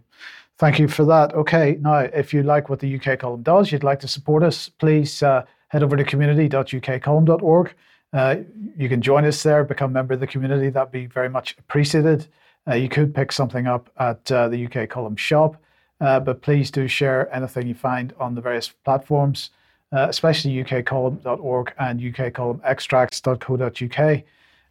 Thank 0.59 0.79
you 0.79 0.89
for 0.89 1.05
that. 1.05 1.35
Okay. 1.35 1.79
Now, 1.81 1.99
if 1.99 2.33
you 2.35 2.43
like 2.43 2.69
what 2.69 2.81
the 2.81 2.97
UK 2.97 3.19
column 3.19 3.43
does, 3.43 3.71
you'd 3.71 3.85
like 3.85 4.01
to 4.01 4.09
support 4.09 4.43
us, 4.43 4.69
please 4.69 5.23
uh, 5.23 5.45
head 5.69 5.83
over 5.83 5.97
to 5.97 6.05
community.ukcolumn.org. 6.05 7.75
Uh, 8.13 8.37
you 8.77 8.89
can 8.89 9.01
join 9.01 9.25
us 9.25 9.43
there, 9.43 9.65
become 9.65 9.91
a 9.91 9.95
member 9.95 10.15
of 10.15 10.21
the 10.21 10.27
community. 10.27 10.71
That'd 10.71 10.93
be 10.93 11.07
very 11.07 11.29
much 11.29 11.57
appreciated. 11.59 12.27
Uh, 12.69 12.75
you 12.75 12.89
could 12.89 13.13
pick 13.15 13.33
something 13.33 13.67
up 13.67 13.91
at 13.99 14.31
uh, 14.31 14.49
the 14.49 14.67
UK 14.67 14.89
column 14.89 15.17
shop, 15.17 15.57
uh, 16.01 16.21
but 16.21 16.43
please 16.43 16.71
do 16.71 16.87
share 16.87 17.35
anything 17.35 17.67
you 17.67 17.75
find 17.75 18.15
on 18.21 18.35
the 18.35 18.41
various 18.41 18.69
platforms, 18.69 19.51
uh, 19.93 20.07
especially 20.09 20.53
ukcolumn.org 20.63 21.73
and 21.79 22.01
ukcolumnextracts.co.uk. 22.01 24.23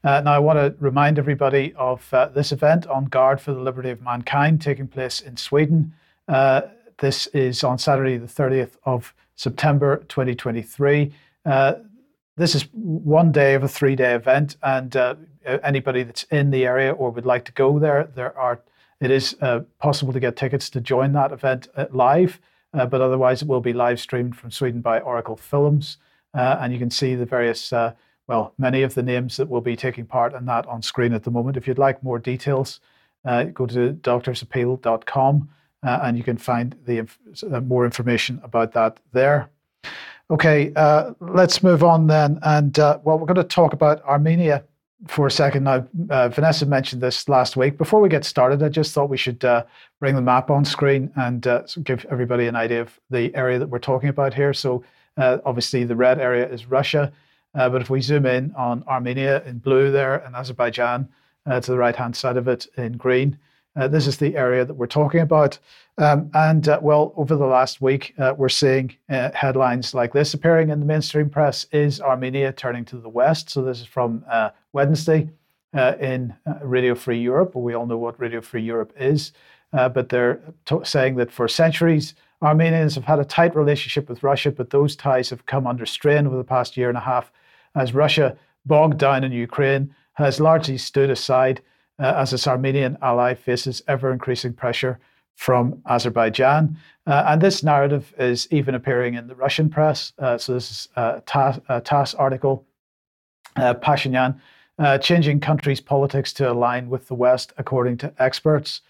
Uh, 0.04 0.20
now, 0.22 0.34
I 0.34 0.40
want 0.40 0.58
to 0.58 0.74
remind 0.84 1.20
everybody 1.20 1.76
of 1.76 2.12
uh, 2.14 2.26
this 2.28 2.52
event 2.52 2.88
on 2.88 3.06
Guard 3.06 3.40
for 3.40 3.54
the 3.54 3.60
Liberty 3.60 3.92
of 3.92 4.02
Mankind 4.02 4.60
taking 4.62 4.88
place 4.88 5.22
in 5.22 5.38
Sweden. 5.38 5.94
This 6.98 7.28
is 7.28 7.64
on 7.64 7.78
Saturday, 7.80 8.18
the 8.18 8.28
30th 8.28 8.78
of 8.84 9.14
September 9.36 10.04
2023. 10.08 11.14
Uh, 12.38 12.42
this 12.42 12.56
is 12.56 12.68
one 12.74 13.32
day 13.32 13.54
of 13.54 13.64
a 13.64 13.68
three 13.68 13.96
day 13.96 14.14
event, 14.14 14.58
and 14.64 14.96
uh, 14.96 15.16
anybody 15.46 16.04
that's 16.04 16.24
in 16.24 16.52
the 16.52 16.66
area 16.66 16.92
or 16.92 17.12
would 17.12 17.26
like 17.26 17.46
to 17.46 17.52
go 17.52 17.80
there, 17.80 18.10
there 18.16 18.38
are 18.38 18.62
it 19.00 19.10
is 19.10 19.36
uh, 19.42 19.62
possible 19.80 20.14
to 20.14 20.20
get 20.20 20.36
tickets 20.36 20.70
to 20.70 20.80
join 20.80 21.14
that 21.14 21.32
event 21.32 21.68
live, 21.92 22.40
but 22.72 23.02
otherwise 23.02 23.42
it 23.42 23.48
will 23.48 23.62
be 23.62 23.74
live 23.74 24.00
streamed 24.00 24.38
from 24.38 24.52
Sweden 24.52 24.80
by 24.82 25.00
Oracle 25.00 25.36
Films, 25.36 25.98
and 26.36 26.72
you 26.72 26.78
can 26.78 26.92
see 26.92 27.16
the 27.16 27.26
various 27.26 27.74
well, 28.28 28.54
many 28.58 28.84
of 28.84 28.94
the 28.94 29.04
names 29.04 29.38
that 29.38 29.50
will 29.50 29.60
be 29.60 29.76
taking 29.76 30.06
part 30.06 30.34
in 30.34 30.46
that 30.46 30.66
on 30.68 30.82
screen 30.82 31.14
at 31.14 31.24
the 31.24 31.32
moment. 31.32 31.58
If 31.58 31.68
you'd 31.68 31.78
like 31.78 32.02
more 32.04 32.20
details, 32.20 32.80
uh, 33.26 33.44
go 33.44 33.66
to 33.66 33.94
doctorsappeal.com 33.94 35.50
uh, 35.84 36.00
and 36.04 36.18
you 36.18 36.24
can 36.24 36.38
find 36.38 36.76
the 36.86 37.00
uh, 37.52 37.60
more 37.60 37.86
information 37.86 38.40
about 38.44 38.72
that 38.74 39.00
there. 39.12 39.50
Okay, 40.32 40.72
uh, 40.78 41.14
let's 41.20 41.62
move 41.62 41.84
on 41.84 42.08
then. 42.08 42.40
And 42.44 42.80
uh, 42.80 43.00
well, 43.04 43.20
we're 43.20 43.26
going 43.26 43.36
to 43.36 43.44
talk 43.44 43.74
about 43.74 44.02
Armenia 44.06 44.64
for 45.08 45.28
a 45.28 45.32
second 45.32 45.66
now. 45.66 45.86
Uh, 46.10 46.30
Vanessa 46.30 46.66
mentioned 46.66 47.02
this 47.02 47.28
last 47.28 47.58
week. 47.58 47.78
Before 47.78 48.00
we 48.00 48.08
get 48.08 48.24
started, 48.24 48.64
I 48.64 48.70
just 48.70 48.94
thought 48.94 49.10
we 49.10 49.18
should 49.18 49.40
bring 50.00 50.16
the 50.16 50.22
map 50.22 50.50
on 50.50 50.64
screen 50.64 51.12
and 51.18 51.46
give 51.84 52.06
everybody 52.10 52.48
an 52.48 52.56
idea 52.56 52.80
of 52.80 52.98
the 53.10 53.36
area 53.36 53.60
that 53.60 53.68
we're 53.68 53.80
talking 53.80 54.08
about 54.08 54.34
here. 54.34 54.54
So, 54.54 54.86
obviously, 55.18 55.84
the 55.84 55.98
red 55.98 56.18
area 56.18 56.48
is 56.48 56.66
Russia. 56.66 57.12
Uh, 57.54 57.68
but 57.68 57.82
if 57.82 57.90
we 57.90 58.00
zoom 58.00 58.26
in 58.26 58.54
on 58.56 58.84
Armenia 58.88 59.44
in 59.46 59.58
blue 59.58 59.92
there 59.92 60.16
and 60.16 60.36
Azerbaijan 60.36 61.10
uh, 61.46 61.60
to 61.60 61.72
the 61.72 61.78
right 61.78 61.96
hand 61.96 62.16
side 62.16 62.38
of 62.38 62.48
it 62.48 62.68
in 62.78 62.94
green, 62.94 63.38
uh, 63.76 63.88
this 63.88 64.08
is 64.08 64.18
the 64.18 64.36
area 64.36 64.66
that 64.66 64.74
we're 64.74 64.88
talking 64.88 65.22
about. 65.22 65.58
Um, 65.98 66.30
and 66.34 66.68
uh, 66.68 66.80
well, 66.82 67.14
over 67.16 67.36
the 67.36 67.46
last 67.46 67.82
week, 67.82 68.14
uh, 68.18 68.34
we're 68.38 68.50
seeing 68.50 68.96
uh, 69.10 69.32
headlines 69.34 69.94
like 69.94 70.14
this 70.14 70.34
appearing 70.34 70.70
in 70.70 70.80
the 70.80 70.86
mainstream 70.86 71.30
press 71.30 71.66
Is 71.72 72.02
Armenia 72.02 72.52
turning 72.52 72.86
to 72.86 72.98
the 72.98 73.10
West? 73.10 73.50
So 73.50 73.62
this 73.62 73.80
is 73.80 73.88
from 73.88 74.26
Wednesday 74.74 75.30
in 75.74 76.36
Radio 76.62 76.96
Free 76.96 77.22
Europe. 77.22 77.56
We 77.56 77.74
all 77.74 77.86
know 77.86 77.98
what 77.98 78.20
Radio 78.20 78.42
Free 78.42 78.64
Europe 78.64 78.94
is. 78.98 79.32
but 79.72 80.10
they're 80.10 80.42
t- 80.66 80.78
saying 80.84 81.16
that 81.16 81.32
for 81.32 81.48
centuries, 81.48 82.14
Armenians 82.42 82.96
have 82.96 83.06
had 83.06 83.20
a 83.20 83.26
tight 83.26 83.56
relationship 83.56 84.10
with 84.10 84.24
Russia, 84.24 84.52
but 84.52 84.72
those 84.72 84.96
ties 84.96 85.30
have 85.30 85.46
come 85.46 85.68
under 85.68 85.86
strain 85.86 86.26
over 86.26 86.36
the 86.36 86.44
past 86.44 86.76
year 86.76 86.90
and 86.90 86.98
a 86.98 87.02
half 87.02 87.32
as 87.76 87.94
Russia, 87.94 88.36
bogged 88.66 88.98
down 88.98 89.24
in 89.24 89.32
Ukraine, 89.32 89.94
has 90.14 90.40
largely 90.40 90.78
stood 90.78 91.10
aside 91.10 91.62
uh, 92.02 92.16
as 92.18 92.34
its 92.34 92.48
Armenian 92.48 92.98
ally 93.02 93.34
faces 93.34 93.82
ever 93.88 94.12
increasing 94.12 94.54
pressure 94.54 95.00
from 95.36 95.82
Azerbaijan. 95.88 96.78
Uh, 97.08 97.24
and 97.28 97.42
this 97.42 97.64
narrative 97.64 98.14
is 98.18 98.48
even 98.52 98.76
appearing 98.76 99.14
in 99.14 99.28
the 99.28 99.36
Russian 99.36 99.70
press. 99.70 100.14
Uh, 100.20 100.38
so, 100.38 100.54
this 100.54 100.72
is 100.72 100.88
a 100.96 101.22
TASS, 101.26 101.60
a 101.70 101.82
TASS 101.82 102.14
article. 102.16 102.66
Uh, 103.56 103.74
Pashinyan 103.74 104.40
uh, 104.80 104.98
changing 104.98 105.40
countries' 105.40 105.82
politics 105.82 106.32
to 106.34 106.50
align 106.50 106.90
with 106.90 107.08
the 107.08 107.14
West, 107.14 107.54
according 107.58 107.98
to 107.98 108.14
experts. 108.18 108.82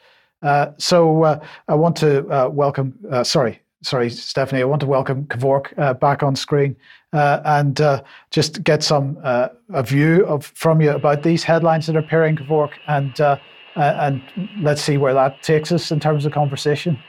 Uh, 0.41 0.67
so, 0.77 1.23
uh, 1.23 1.45
I 1.67 1.75
want 1.75 1.95
to 1.97 2.49
welcome, 2.51 2.97
sorry, 3.23 3.61
sorry, 3.81 4.09
Stephanie, 4.09 4.61
I 4.61 4.65
want 4.65 4.81
to 4.81 4.87
welcome 4.87 5.25
Kevork 5.25 5.77
uh, 5.77 5.93
back 5.93 6.23
on 6.23 6.35
screen 6.35 6.75
uh, 7.13 7.41
and 7.45 7.81
uh, 7.81 8.03
just 8.29 8.63
get 8.63 8.83
some 8.83 9.17
uh, 9.23 9.49
a 9.73 9.83
view 9.83 10.25
of 10.25 10.45
from 10.45 10.81
you 10.81 10.91
about 10.91 11.23
these 11.23 11.43
headlines 11.43 11.87
that 11.87 11.95
are 11.95 11.99
appearing, 11.99 12.37
Kevork, 12.37 12.71
and 12.87 13.19
uh, 13.19 13.37
and 13.75 14.21
let's 14.59 14.81
see 14.81 14.97
where 14.97 15.13
that 15.13 15.41
takes 15.43 15.71
us 15.71 15.91
in 15.91 15.99
terms 15.99 16.25
of 16.25 16.33
conversation. 16.33 16.99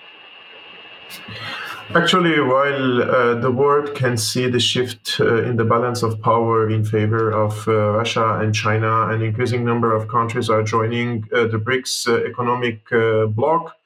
Actually, 1.94 2.40
while 2.40 3.02
uh, 3.02 3.34
the 3.34 3.50
world 3.50 3.94
can 3.94 4.16
see 4.16 4.48
the 4.48 4.60
shift 4.60 5.20
in 5.20 5.56
the 5.56 5.64
balance 5.64 6.02
of 6.02 6.22
power 6.22 6.70
in 6.70 6.84
favor 6.84 7.30
of 7.30 7.66
Russia 7.66 8.38
and 8.40 8.54
China, 8.54 9.08
an 9.08 9.20
increasing 9.20 9.64
number 9.64 9.94
of 9.94 10.08
countries 10.08 10.48
are 10.48 10.62
joining 10.62 11.20
the 11.32 11.60
BRICS 11.62 12.26
economic 12.26 12.88
bloc 13.34 13.76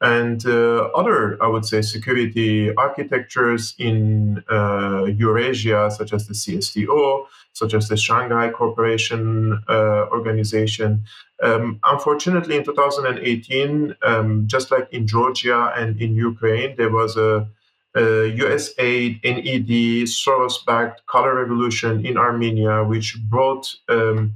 and 0.00 0.44
uh, 0.46 0.88
other, 0.94 1.42
I 1.42 1.46
would 1.46 1.64
say, 1.64 1.80
security 1.82 2.74
architectures 2.74 3.74
in 3.78 4.42
uh, 4.50 5.04
Eurasia, 5.04 5.90
such 5.90 6.12
as 6.12 6.26
the 6.26 6.34
CSTO, 6.34 7.26
such 7.52 7.74
as 7.74 7.88
the 7.88 7.96
Shanghai 7.96 8.50
Cooperation 8.50 9.62
uh, 9.68 10.06
Organization. 10.10 11.04
Um, 11.42 11.78
unfortunately, 11.84 12.56
in 12.56 12.64
2018, 12.64 13.96
um, 14.02 14.46
just 14.46 14.70
like 14.70 14.88
in 14.92 15.06
Georgia 15.06 15.72
and 15.76 16.00
in 16.00 16.14
Ukraine, 16.16 16.74
there 16.76 16.90
was 16.90 17.16
a, 17.16 17.48
a 17.94 18.00
USAID, 18.00 19.22
NED, 19.22 20.06
Soros 20.08 20.64
backed 20.66 21.06
color 21.06 21.34
revolution 21.36 22.04
in 22.04 22.16
Armenia, 22.16 22.82
which 22.84 23.16
brought 23.28 23.72
um, 23.88 24.34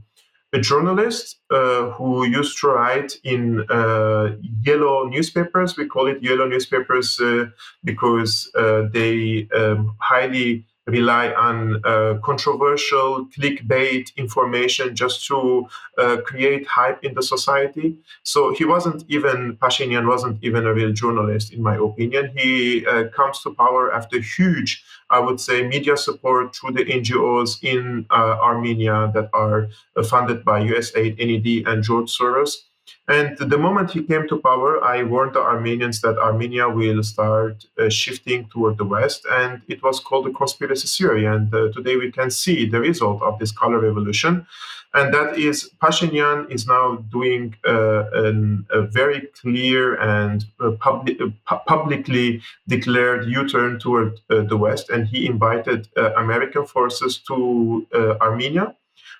a 0.53 0.61
journalist 0.61 1.41
uh, 1.51 1.91
who 1.91 2.25
used 2.25 2.59
to 2.61 2.69
write 2.69 3.13
in 3.23 3.65
uh, 3.71 4.35
yellow 4.63 5.05
newspapers. 5.05 5.77
We 5.77 5.87
call 5.87 6.07
it 6.07 6.23
yellow 6.23 6.47
newspapers 6.47 7.21
uh, 7.21 7.47
because 7.85 8.51
uh, 8.55 8.85
they 8.93 9.49
um, 9.55 9.97
highly 10.01 10.65
rely 10.89 11.33
on 11.35 11.85
uh, 11.85 12.15
controversial 12.25 13.27
clickbait 13.27 14.15
information 14.17 14.97
just 14.97 15.27
to 15.27 15.69
uh, 15.99 16.17
create 16.25 16.67
hype 16.67 17.05
in 17.05 17.15
the 17.15 17.23
society. 17.23 17.97
So 18.23 18.55
he 18.55 18.65
wasn't 18.65 19.05
even, 19.09 19.57
Pashinyan 19.57 20.09
wasn't 20.09 20.43
even 20.43 20.67
a 20.67 20.73
real 20.73 20.93
journalist, 20.93 21.53
in 21.53 21.63
my 21.63 21.77
opinion. 21.77 22.33
He 22.37 22.87
uh, 22.87 23.09
comes 23.09 23.43
to 23.43 23.55
power 23.55 23.93
after 23.93 24.19
huge, 24.21 24.83
I 25.11 25.21
would 25.21 25.41
say, 25.41 25.67
media 25.67 25.97
support 25.97 26.57
through 26.57 26.73
the 26.73 26.85
NGOs 26.85 27.63
in 27.63 28.07
uh, 28.11 28.39
Armenia 28.41 29.11
that 29.15 29.29
are 29.35 29.69
uh, 29.97 30.03
funded 30.03 30.45
by 30.45 30.61
USAID, 30.63 31.19
NED, 31.19 31.71
and 31.71 31.83
George 31.83 32.11
Soros. 32.17 32.68
And 33.09 33.39
the 33.39 33.59
moment 33.59 33.93
he 33.93 34.03
came 34.03 34.29
to 34.29 34.39
power, 34.39 34.83
I 34.85 35.03
warned 35.03 35.35
the 35.35 35.41
Armenians 35.41 36.01
that 36.03 36.19
Armenia 36.19 36.69
will 36.69 37.03
start 37.03 37.67
uh, 37.79 37.89
shifting 37.89 38.47
toward 38.49 38.79
the 38.79 38.85
West, 38.85 39.27
and 39.31 39.63
it 39.69 39.83
was 39.83 40.01
called 40.01 40.27
the 40.27 40.31
conspiracy 40.31 40.89
theory. 40.89 41.25
And 41.25 41.53
uh, 41.55 41.73
today 41.73 41.97
we 41.97 42.11
can 42.13 42.31
see 42.31 42.69
the 42.69 42.81
result 42.81 43.23
of 43.23 43.39
this 43.39 43.53
color 43.53 43.79
revolution. 43.79 44.47
And 44.95 45.13
that 45.13 45.39
is 45.39 45.71
Pashinyan 45.83 46.51
is 46.51 46.67
now 46.67 46.97
doing 47.13 47.55
uh, 47.67 48.05
an, 48.13 48.67
a 48.71 48.83
very 48.83 49.21
clear 49.41 49.95
and 50.01 50.45
uh, 50.61 50.69
uh, 50.69 50.71
pu- 50.81 51.33
publicly 51.67 52.43
declared 52.67 53.27
U-turn 53.27 53.79
toward 53.79 54.19
uh, 54.31 54.43
the 54.43 54.57
West, 54.57 54.89
and 54.89 55.07
he 55.07 55.27
invited 55.27 55.89
American 56.17 56.67
forces 56.67 57.19
to 57.29 57.87
Armenia 58.21 58.75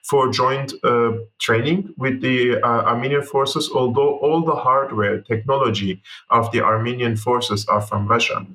for 0.09 0.31
joint 0.31 0.73
uh, 0.85 1.13
training 1.39 1.93
with 1.99 2.21
the 2.21 2.57
uh, 2.63 2.91
Armenian 2.91 3.23
forces. 3.23 3.71
Although 3.75 4.17
all 4.19 4.43
the 4.43 4.55
hardware 4.55 5.21
technology 5.21 6.03
of 6.31 6.51
the 6.53 6.63
Armenian 6.63 7.17
forces 7.17 7.67
are 7.67 7.83
from 7.83 8.07
Russia 8.07 8.47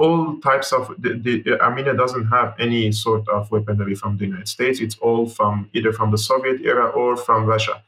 all 0.00 0.38
types 0.40 0.72
of 0.72 0.88
the, 0.98 1.10
the, 1.12 1.34
uh, 1.46 1.58
Armenia 1.58 1.94
doesn't 1.94 2.26
have 2.28 2.54
any 2.58 2.90
sort 2.90 3.28
of 3.28 3.50
weaponry 3.50 3.94
from 3.94 4.16
the 4.16 4.24
United 4.24 4.48
States. 4.48 4.80
It's 4.80 4.96
all 4.98 5.28
from 5.28 5.68
either 5.74 5.92
from 5.92 6.10
the 6.10 6.16
Soviet 6.16 6.62
era 6.62 6.86
or 6.88 7.18
from 7.18 7.44
Russia. 7.44 7.82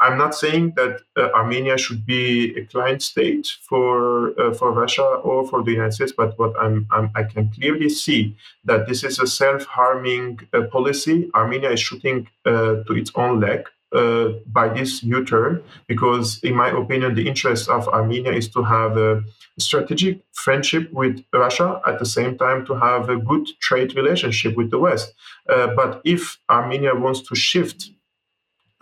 I'm 0.00 0.18
not 0.18 0.34
saying 0.34 0.74
that 0.76 1.00
uh, 1.16 1.30
Armenia 1.34 1.78
should 1.78 2.04
be 2.04 2.54
a 2.56 2.66
client 2.66 3.02
state 3.02 3.46
for 3.68 4.38
uh, 4.38 4.52
for 4.52 4.72
Russia 4.72 5.02
or 5.02 5.46
for 5.48 5.62
the 5.62 5.72
United 5.72 5.92
States, 5.92 6.12
but 6.16 6.38
what 6.38 6.52
I'm, 6.60 6.86
I'm 6.90 7.10
i 7.14 7.22
can 7.22 7.50
clearly 7.50 7.88
see 7.88 8.36
that 8.64 8.86
this 8.86 9.04
is 9.04 9.18
a 9.18 9.26
self-harming 9.26 10.40
uh, 10.52 10.62
policy. 10.64 11.30
Armenia 11.34 11.70
is 11.70 11.80
shooting 11.80 12.28
uh, 12.44 12.82
to 12.86 12.92
its 12.92 13.10
own 13.14 13.40
leg 13.40 13.68
uh, 13.92 14.28
by 14.46 14.68
this 14.68 15.02
U-turn 15.02 15.62
because, 15.86 16.40
in 16.42 16.54
my 16.54 16.68
opinion, 16.68 17.14
the 17.14 17.26
interest 17.26 17.68
of 17.68 17.88
Armenia 17.88 18.32
is 18.32 18.48
to 18.50 18.62
have 18.62 18.96
a 18.96 19.22
strategic 19.58 20.20
friendship 20.32 20.92
with 20.92 21.24
Russia 21.32 21.80
at 21.86 21.98
the 21.98 22.04
same 22.04 22.36
time 22.36 22.66
to 22.66 22.74
have 22.74 23.08
a 23.08 23.16
good 23.16 23.46
trade 23.60 23.96
relationship 23.96 24.56
with 24.56 24.70
the 24.70 24.78
West. 24.78 25.14
Uh, 25.48 25.68
but 25.74 26.02
if 26.04 26.38
Armenia 26.50 26.94
wants 26.94 27.22
to 27.22 27.34
shift 27.34 27.90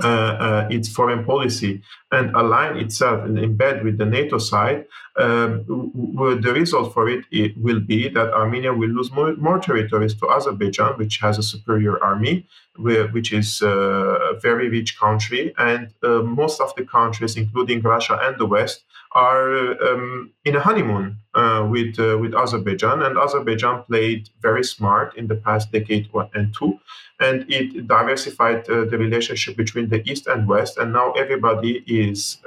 its 0.01 0.89
foreign 0.89 1.25
policy 1.25 1.83
and 2.13 2.35
align 2.35 2.77
itself 2.77 3.25
and 3.25 3.37
embed 3.39 3.85
with 3.85 3.99
the 3.99 4.05
NATO 4.05 4.39
side, 4.39 4.87
um, 5.17 5.65
the 5.67 6.53
result 6.53 6.93
for 6.93 7.09
it, 7.09 7.25
it, 7.31 7.57
will 7.57 7.81
be 7.81 8.09
that 8.09 8.33
Armenia 8.33 8.73
will 8.73 8.89
lose 8.89 9.13
more, 9.13 9.37
more, 9.37 9.59
territories 9.59 10.15
to 10.17 10.31
Azerbaijan, 10.31 10.95
which 10.95 11.19
has 11.19 11.39
a 11.39 11.43
superior 11.43 12.03
army, 12.03 12.47
which 12.77 13.33
is 13.33 13.63
uh, 13.63 14.33
a 14.33 14.41
very 14.41 14.69
rich 14.69 14.99
country, 14.99 15.55
and 15.59 15.89
uh, 16.03 16.23
most 16.23 16.61
of 16.61 16.75
the 16.77 16.85
countries, 16.85 17.37
including 17.37 17.81
Russia 17.81 18.19
and 18.23 18.37
the 18.39 18.47
West, 18.47 18.83
are 19.13 19.81
um, 19.87 20.33
in 20.45 20.57
a 20.57 20.61
honeymoon 20.61 21.17
uh, 21.35 21.67
with 21.71 21.99
with 21.99 22.35
Azerbaijan, 22.35 23.03
and 23.03 23.17
Azerbaijan 23.17 23.85
played 23.85 24.29
very 24.41 24.65
smart 24.65 25.17
in 25.17 25.29
the 25.29 25.37
past 25.37 25.71
decade 25.71 26.13
one 26.13 26.29
and 26.35 26.53
two, 26.53 26.81
and 27.21 27.47
it 27.49 27.87
diversified 27.87 28.65
the 28.67 28.99
relationship 28.99 29.57
between 29.57 29.89
the 29.89 30.03
East 30.11 30.27
and 30.27 30.49
West, 30.49 30.79
and 30.79 30.93
now 30.93 31.13
everybody 31.13 31.85
is 31.87 32.39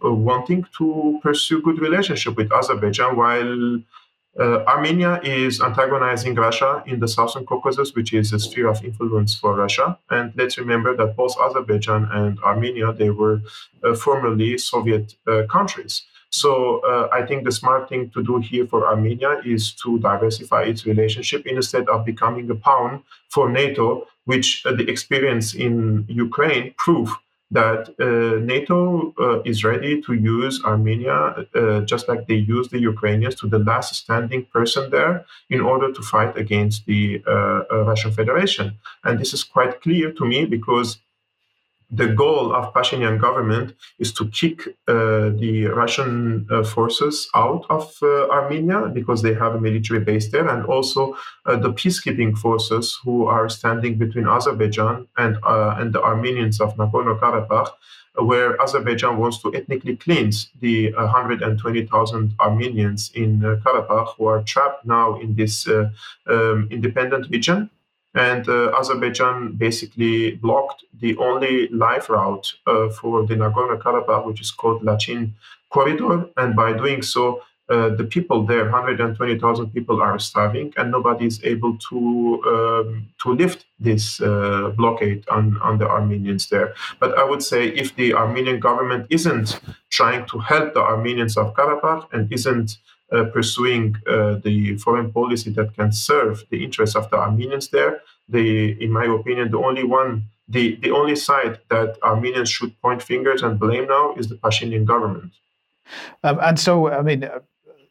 wanting 0.00 0.64
to 0.78 1.18
pursue 1.22 1.60
good 1.60 1.80
relationship 1.80 2.36
with 2.36 2.52
Azerbaijan, 2.52 3.16
while 3.16 3.80
uh, 4.38 4.64
Armenia 4.64 5.20
is 5.22 5.60
antagonizing 5.60 6.34
Russia 6.34 6.82
in 6.86 7.00
the 7.00 7.08
Southern 7.08 7.46
Caucasus, 7.46 7.94
which 7.94 8.12
is 8.12 8.32
a 8.32 8.38
sphere 8.38 8.68
of 8.68 8.84
influence 8.84 9.34
for 9.34 9.54
Russia. 9.54 9.98
And 10.10 10.32
let's 10.36 10.58
remember 10.58 10.94
that 10.96 11.16
both 11.16 11.34
Azerbaijan 11.40 12.08
and 12.12 12.38
Armenia 12.40 12.92
they 12.92 13.10
were 13.10 13.40
uh, 13.82 13.94
formerly 13.94 14.58
Soviet 14.58 15.14
uh, 15.26 15.42
countries. 15.50 16.02
So 16.30 16.80
uh, 16.80 17.08
I 17.12 17.24
think 17.24 17.44
the 17.44 17.52
smart 17.52 17.88
thing 17.88 18.10
to 18.10 18.22
do 18.22 18.38
here 18.38 18.66
for 18.66 18.86
Armenia 18.86 19.40
is 19.44 19.72
to 19.82 19.98
diversify 20.00 20.64
its 20.64 20.84
relationship 20.84 21.46
instead 21.46 21.88
of 21.88 22.04
becoming 22.04 22.50
a 22.50 22.54
pawn 22.54 23.04
for 23.30 23.48
NATO, 23.48 24.06
which 24.24 24.62
uh, 24.66 24.72
the 24.72 24.88
experience 24.90 25.54
in 25.54 26.04
Ukraine 26.08 26.74
proved 26.76 27.16
that 27.50 27.94
uh, 28.00 28.40
NATO 28.44 29.14
uh, 29.18 29.40
is 29.42 29.62
ready 29.62 30.02
to 30.02 30.14
use 30.14 30.62
Armenia 30.64 31.46
uh, 31.54 31.80
just 31.82 32.08
like 32.08 32.26
they 32.26 32.34
use 32.34 32.68
the 32.68 32.80
Ukrainians 32.80 33.36
to 33.36 33.46
the 33.46 33.60
last 33.60 33.94
standing 33.94 34.44
person 34.46 34.90
there 34.90 35.24
in 35.48 35.60
order 35.60 35.92
to 35.92 36.02
fight 36.02 36.36
against 36.36 36.86
the 36.86 37.22
uh, 37.26 37.62
uh, 37.70 37.84
Russian 37.84 38.12
Federation. 38.12 38.78
And 39.04 39.20
this 39.20 39.32
is 39.32 39.44
quite 39.44 39.80
clear 39.80 40.12
to 40.12 40.24
me 40.24 40.44
because 40.44 40.98
the 41.90 42.08
goal 42.08 42.54
of 42.54 42.74
Pashinyan 42.74 43.20
government 43.20 43.74
is 43.98 44.12
to 44.14 44.28
kick 44.28 44.66
uh, 44.88 45.30
the 45.38 45.66
Russian 45.66 46.46
uh, 46.50 46.64
forces 46.64 47.28
out 47.34 47.64
of 47.70 47.94
uh, 48.02 48.28
Armenia 48.28 48.88
because 48.92 49.22
they 49.22 49.34
have 49.34 49.54
a 49.54 49.60
military 49.60 50.00
base 50.00 50.28
there, 50.30 50.48
and 50.48 50.66
also 50.66 51.16
uh, 51.46 51.56
the 51.56 51.72
peacekeeping 51.72 52.36
forces 52.36 52.98
who 53.04 53.26
are 53.26 53.48
standing 53.48 53.98
between 53.98 54.26
Azerbaijan 54.26 55.06
and 55.16 55.38
uh, 55.44 55.76
and 55.78 55.92
the 55.92 56.02
Armenians 56.02 56.60
of 56.60 56.74
Nagorno-Karabakh, 56.76 57.70
where 58.16 58.60
Azerbaijan 58.60 59.16
wants 59.18 59.40
to 59.42 59.54
ethnically 59.54 59.96
cleanse 59.96 60.48
the 60.60 60.92
120,000 60.92 62.34
Armenians 62.40 63.12
in 63.14 63.40
Karabakh 63.40 64.16
who 64.16 64.26
are 64.26 64.42
trapped 64.42 64.84
now 64.84 65.20
in 65.20 65.36
this 65.36 65.68
um, 65.68 66.68
independent 66.70 67.30
region 67.30 67.70
and 68.16 68.48
uh, 68.48 68.72
Azerbaijan 68.78 69.52
basically 69.52 70.32
blocked 70.36 70.84
the 71.00 71.16
only 71.18 71.68
life 71.68 72.08
route 72.08 72.54
uh, 72.66 72.88
for 72.88 73.26
the 73.26 73.34
Nagorno 73.34 73.78
Karabakh, 73.78 74.26
which 74.26 74.40
is 74.40 74.50
called 74.50 74.82
Lachin 74.82 75.32
Corridor. 75.70 76.30
And 76.38 76.56
by 76.56 76.72
doing 76.72 77.02
so, 77.02 77.42
uh, 77.68 77.90
the 77.90 78.04
people 78.04 78.46
there, 78.46 78.64
120,000 78.64 79.70
people, 79.72 80.00
are 80.00 80.18
starving, 80.18 80.72
and 80.76 80.90
nobody 80.90 81.26
is 81.26 81.40
able 81.42 81.76
to 81.88 82.40
um, 82.46 83.08
to 83.22 83.34
lift 83.34 83.66
this 83.80 84.20
uh, 84.20 84.72
blockade 84.76 85.28
on, 85.28 85.58
on 85.60 85.76
the 85.78 85.86
Armenians 85.86 86.48
there. 86.48 86.74
But 87.00 87.18
I 87.18 87.24
would 87.24 87.42
say 87.42 87.68
if 87.68 87.94
the 87.96 88.14
Armenian 88.14 88.60
government 88.60 89.06
isn't 89.10 89.60
trying 89.90 90.26
to 90.26 90.38
help 90.38 90.74
the 90.74 90.80
Armenians 90.80 91.36
of 91.36 91.54
Karabakh 91.54 92.06
and 92.12 92.32
isn't 92.32 92.78
pursuing 93.32 93.96
uh, 94.08 94.34
the 94.42 94.76
foreign 94.78 95.12
policy 95.12 95.50
that 95.50 95.74
can 95.74 95.92
serve 95.92 96.44
the 96.50 96.64
interests 96.64 96.96
of 96.96 97.08
the 97.10 97.16
Armenians 97.16 97.68
there. 97.68 98.00
The, 98.28 98.82
in 98.82 98.90
my 98.90 99.04
opinion, 99.04 99.50
the 99.50 99.58
only 99.58 99.84
one, 99.84 100.24
the, 100.48 100.76
the 100.76 100.90
only 100.90 101.14
side 101.14 101.60
that 101.70 101.96
Armenians 102.02 102.50
should 102.50 102.80
point 102.80 103.02
fingers 103.02 103.42
and 103.42 103.58
blame 103.58 103.86
now 103.86 104.14
is 104.14 104.28
the 104.28 104.34
Pashinyan 104.34 104.84
government. 104.84 105.32
Um, 106.24 106.38
and 106.42 106.58
so, 106.58 106.90
I 106.90 107.02
mean, 107.02 107.24
uh, 107.24 107.38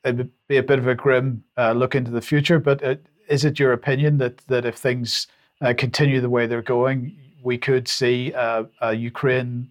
it 0.03 0.17
would 0.17 0.31
be 0.47 0.57
a 0.57 0.63
bit 0.63 0.79
of 0.79 0.87
a 0.87 0.95
grim 0.95 1.43
uh, 1.57 1.71
look 1.71 1.95
into 1.95 2.11
the 2.11 2.21
future, 2.21 2.59
but 2.59 2.83
uh, 2.83 2.95
is 3.29 3.45
it 3.45 3.57
your 3.57 3.71
opinion 3.71 4.17
that, 4.17 4.39
that 4.47 4.65
if 4.65 4.75
things 4.75 5.27
uh, 5.61 5.73
continue 5.75 6.19
the 6.19 6.29
way 6.29 6.45
they're 6.45 6.61
going, 6.61 7.17
we 7.41 7.57
could 7.57 7.87
see 7.87 8.33
a 8.35 8.93
Ukraine 8.93 9.69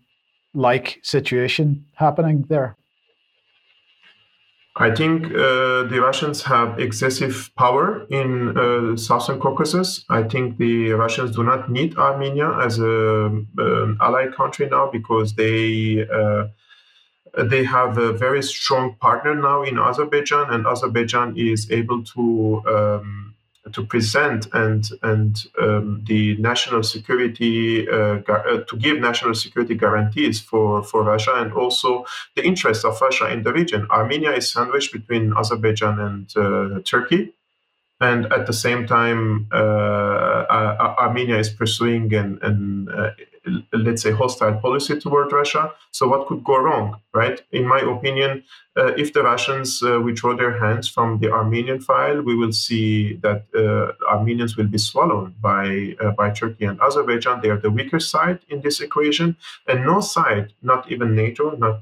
like 0.55 1.01
situation 1.03 1.85
happening 1.95 2.47
there? 2.49 2.77
I 4.77 4.91
think 4.93 5.27
uh, 5.27 5.85
the 5.85 6.01
Russians 6.03 6.43
have 6.43 6.81
excessive 6.81 7.51
power 7.57 8.07
in 8.11 8.59
uh, 8.59 8.97
southern 8.97 9.39
Caucasus. 9.39 10.05
I 10.11 10.25
think 10.25 10.59
the 10.59 10.91
Russians 10.93 11.37
do 11.37 11.45
not 11.45 11.71
need 11.71 11.97
Armenia 11.97 12.59
as 12.61 12.81
a, 12.81 13.27
an 13.27 13.47
um, 13.59 13.99
allied 14.01 14.35
country 14.35 14.69
now 14.69 14.91
because 14.91 15.35
they 15.35 16.05
uh, 16.13 16.49
they 17.45 17.65
have 17.65 17.99
a 17.99 18.13
very 18.13 18.43
strong 18.43 18.97
partner 18.97 19.35
now 19.35 19.63
in 19.63 19.79
Azerbaijan, 19.79 20.53
and 20.53 20.67
Azerbaijan 20.67 21.37
is 21.37 21.71
able 21.71 22.03
to 22.05 22.63
um, 22.67 23.34
to 23.73 23.85
present 23.85 24.47
and 24.53 24.91
and 25.03 25.45
um, 25.59 26.03
the 26.07 26.37
national 26.37 26.83
security 26.83 27.89
uh, 27.89 28.21
uh, 28.29 28.61
to 28.69 28.77
give 28.77 28.99
national 28.99 29.35
security 29.35 29.75
guarantees 29.75 30.41
for 30.41 30.83
for 30.83 31.03
Russia 31.03 31.33
and 31.37 31.53
also 31.53 32.05
the 32.37 32.45
interests 32.45 32.85
of 32.85 33.01
Russia 33.01 33.31
in 33.33 33.43
the 33.43 33.53
region. 33.53 33.87
Armenia 33.91 34.33
is 34.33 34.51
sandwiched 34.51 34.93
between 34.93 35.33
Azerbaijan 35.33 35.99
and 35.99 36.37
uh, 36.37 36.81
Turkey, 36.85 37.33
and 38.01 38.33
at 38.33 38.47
the 38.47 38.53
same 38.53 38.87
time, 38.87 39.49
uh, 39.53 40.45
Armenia 40.99 41.39
is 41.39 41.49
pursuing 41.49 42.13
an, 42.15 42.39
an 42.43 42.89
uh, 42.89 43.11
let's 43.73 44.03
say 44.03 44.11
hostile 44.11 44.55
policy 44.55 44.99
toward 44.99 45.31
Russia. 45.31 45.73
So 45.93 46.09
what 46.09 46.27
could 46.27 46.43
go 46.43 46.59
wrong, 46.59 47.01
right? 47.13 47.41
In 47.53 47.67
my 47.67 47.81
opinion, 47.81 48.43
uh, 48.77 48.93
if 48.97 49.13
the 49.13 49.23
Russians 49.23 49.83
withdraw 49.83 50.35
their 50.35 50.59
hands 50.59 50.89
from 50.89 51.21
the 51.21 51.31
Armenian 51.31 51.81
file, 51.81 52.23
we 52.23 52.35
will 52.35 52.53
see 52.53 53.15
that 53.23 53.45
Armenians 54.11 54.57
will 54.57 54.67
be 54.67 54.79
swallowed 54.79 55.41
by 55.41 55.95
by 56.17 56.31
Turkey 56.31 56.65
and 56.65 56.81
Azerbaijan. 56.81 57.43
They 57.43 57.51
are 57.51 57.61
the 57.61 57.71
weaker 57.71 58.01
side 58.01 58.41
in 58.49 58.63
this 58.63 58.81
equation, 58.81 59.37
and 59.69 59.85
no 59.85 60.01
side, 60.01 60.53
not 60.63 60.91
even 60.91 61.15
NATO, 61.15 61.55
not 61.57 61.79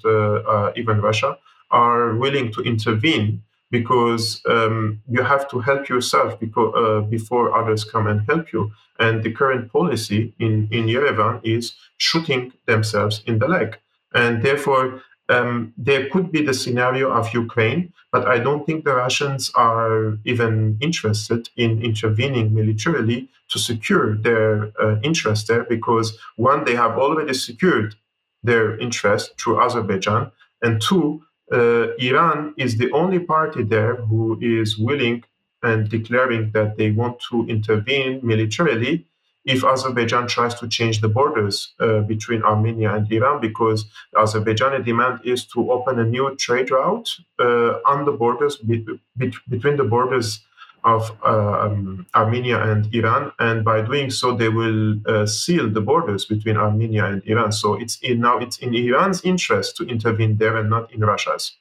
even 0.76 1.00
Russia, 1.00 1.38
are 1.70 2.14
willing 2.16 2.52
to 2.52 2.60
intervene 2.62 3.42
because 3.72 4.42
um, 4.48 5.00
you 5.08 5.22
have 5.22 5.48
to 5.50 5.58
help 5.58 5.88
yourself 5.88 6.38
because, 6.38 6.72
uh, 6.76 7.00
before 7.16 7.56
others 7.58 7.82
come 7.82 8.06
and 8.06 8.20
help 8.28 8.52
you. 8.52 8.70
And 9.00 9.24
the 9.24 9.32
current 9.32 9.72
policy 9.72 10.34
in, 10.38 10.68
in 10.70 10.84
Yerevan 10.86 11.40
is 11.42 11.72
shooting 11.96 12.52
themselves 12.66 13.22
in 13.26 13.38
the 13.40 13.48
leg. 13.48 13.78
And 14.14 14.42
therefore, 14.42 15.02
um, 15.30 15.72
there 15.78 16.10
could 16.10 16.30
be 16.30 16.42
the 16.44 16.52
scenario 16.52 17.10
of 17.10 17.32
Ukraine, 17.32 17.92
but 18.12 18.28
I 18.28 18.38
don't 18.38 18.66
think 18.66 18.84
the 18.84 18.94
Russians 18.94 19.50
are 19.54 20.18
even 20.26 20.76
interested 20.82 21.48
in 21.56 21.82
intervening 21.82 22.54
militarily 22.54 23.30
to 23.52 23.58
secure 23.58 24.16
their 24.16 24.72
uh, 24.82 25.00
interest 25.02 25.48
there 25.48 25.64
because 25.64 26.18
one, 26.36 26.64
they 26.64 26.76
have 26.76 26.98
already 26.98 27.32
secured 27.32 27.94
their 28.42 28.78
interest 28.78 29.40
through 29.40 29.62
Azerbaijan, 29.62 30.30
and 30.60 30.82
two, 30.82 31.22
uh, 31.52 31.94
Iran 31.98 32.54
is 32.56 32.76
the 32.78 32.90
only 32.92 33.18
party 33.20 33.62
there 33.62 33.96
who 33.96 34.38
is 34.40 34.78
willing 34.78 35.24
and 35.62 35.88
declaring 35.88 36.50
that 36.52 36.76
they 36.76 36.90
want 36.90 37.20
to 37.30 37.46
intervene 37.46 38.20
militarily 38.22 39.06
if 39.44 39.64
Azerbaijan 39.64 40.28
tries 40.28 40.54
to 40.54 40.68
change 40.68 41.00
the 41.00 41.08
borders 41.08 41.74
uh, 41.80 42.00
between 42.00 42.42
Armenia 42.44 42.94
and 42.94 43.10
Iran, 43.10 43.40
because 43.40 43.84
Azerbaijani 44.14 44.84
demand 44.84 45.20
is 45.24 45.44
to 45.46 45.72
open 45.72 45.98
a 45.98 46.04
new 46.04 46.34
trade 46.36 46.70
route 46.70 47.08
uh, 47.40 47.80
on 47.84 48.04
the 48.04 48.12
borders 48.12 48.56
be- 48.56 48.86
be- 49.16 49.32
between 49.48 49.76
the 49.76 49.84
borders 49.84 50.44
of 50.84 51.16
uh, 51.24 51.66
um, 51.66 52.06
Armenia 52.14 52.60
and 52.60 52.92
Iran, 52.94 53.32
and 53.38 53.64
by 53.64 53.82
doing 53.82 54.10
so, 54.10 54.34
they 54.34 54.48
will 54.48 54.96
uh, 55.06 55.26
seal 55.26 55.70
the 55.70 55.80
borders 55.80 56.24
between 56.24 56.56
Armenia 56.56 57.04
and 57.04 57.22
Iran. 57.24 57.52
So 57.52 57.74
it's 57.74 57.98
in, 58.00 58.20
now 58.20 58.38
it's 58.38 58.58
in 58.58 58.74
Iran's 58.74 59.22
interest 59.24 59.76
to 59.76 59.84
intervene 59.84 60.38
there 60.38 60.56
and 60.56 60.68
not 60.68 60.92
in 60.92 61.00
Russia's. 61.00 61.56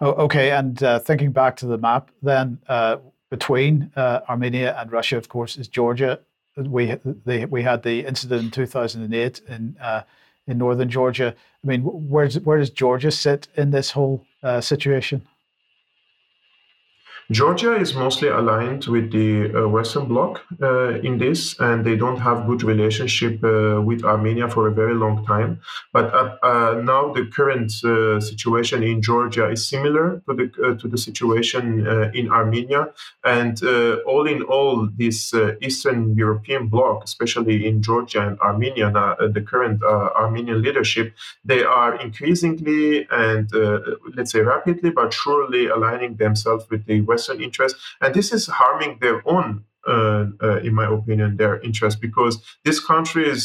Oh, 0.00 0.12
okay, 0.12 0.50
and 0.50 0.82
uh, 0.82 0.98
thinking 0.98 1.32
back 1.32 1.56
to 1.56 1.66
the 1.66 1.78
map, 1.78 2.10
then 2.22 2.58
uh, 2.68 2.96
between 3.30 3.90
uh, 3.96 4.20
Armenia 4.28 4.76
and 4.78 4.90
Russia, 4.90 5.16
of 5.16 5.28
course, 5.28 5.56
is 5.56 5.68
Georgia. 5.68 6.20
We 6.56 6.96
they, 7.26 7.44
we 7.44 7.62
had 7.62 7.82
the 7.82 8.06
incident 8.06 8.44
in 8.44 8.50
2008 8.50 9.42
in 9.48 9.76
uh, 9.80 10.02
in 10.46 10.58
northern 10.58 10.88
Georgia. 10.88 11.34
I 11.62 11.66
mean, 11.66 11.82
where 11.82 12.26
does 12.26 12.40
where 12.40 12.58
does 12.58 12.70
Georgia 12.70 13.10
sit 13.10 13.48
in 13.56 13.72
this 13.72 13.90
whole 13.90 14.24
situation? 14.60 15.26
Georgia 17.32 17.74
is 17.74 17.92
mostly 17.94 18.28
aligned 18.28 18.84
with 18.86 19.10
the 19.10 19.52
uh, 19.52 19.68
Western 19.68 20.06
Bloc 20.06 20.42
uh, 20.62 21.00
in 21.00 21.18
this, 21.18 21.58
and 21.58 21.84
they 21.84 21.96
don't 21.96 22.18
have 22.18 22.46
good 22.46 22.62
relationship 22.62 23.42
uh, 23.42 23.82
with 23.82 24.04
Armenia 24.04 24.48
for 24.48 24.68
a 24.68 24.72
very 24.72 24.94
long 24.94 25.26
time. 25.26 25.60
But 25.92 26.14
uh, 26.14 26.36
uh, 26.44 26.80
now 26.84 27.12
the 27.12 27.26
current 27.26 27.72
uh, 27.82 28.20
situation 28.20 28.84
in 28.84 29.02
Georgia 29.02 29.50
is 29.50 29.68
similar 29.68 30.22
to 30.28 30.34
the 30.34 30.76
to 30.80 30.86
the 30.86 30.98
situation 30.98 31.86
in 32.14 32.30
Armenia, 32.30 32.90
and 33.24 33.60
all 34.06 34.26
in 34.26 34.42
all, 34.42 34.88
this 34.96 35.34
Eastern 35.60 36.14
European 36.14 36.68
bloc, 36.68 37.02
especially 37.04 37.66
in 37.66 37.82
Georgia 37.82 38.26
and 38.26 38.38
Armenia, 38.38 38.90
the 39.18 39.42
current 39.42 39.82
Armenian 39.82 40.62
leadership, 40.62 41.12
they 41.44 41.64
are 41.64 42.00
increasingly 42.00 43.06
and 43.10 43.50
let's 44.14 44.30
say 44.32 44.40
rapidly 44.40 44.90
but 44.90 45.12
surely 45.12 45.66
aligning 45.66 46.16
themselves 46.16 46.64
with 46.70 46.84
the 46.86 47.00
West 47.00 47.15
Western 47.16 47.40
interest, 47.48 47.74
and 48.00 48.10
this 48.14 48.28
is 48.36 48.44
harming 48.60 48.92
their 49.00 49.18
own, 49.34 49.48
uh, 49.86 50.24
uh, 50.46 50.58
in 50.66 50.72
my 50.80 50.86
opinion, 50.98 51.36
their 51.36 51.56
interest 51.68 51.96
because 52.00 52.34
this 52.64 52.78
country's 52.92 53.42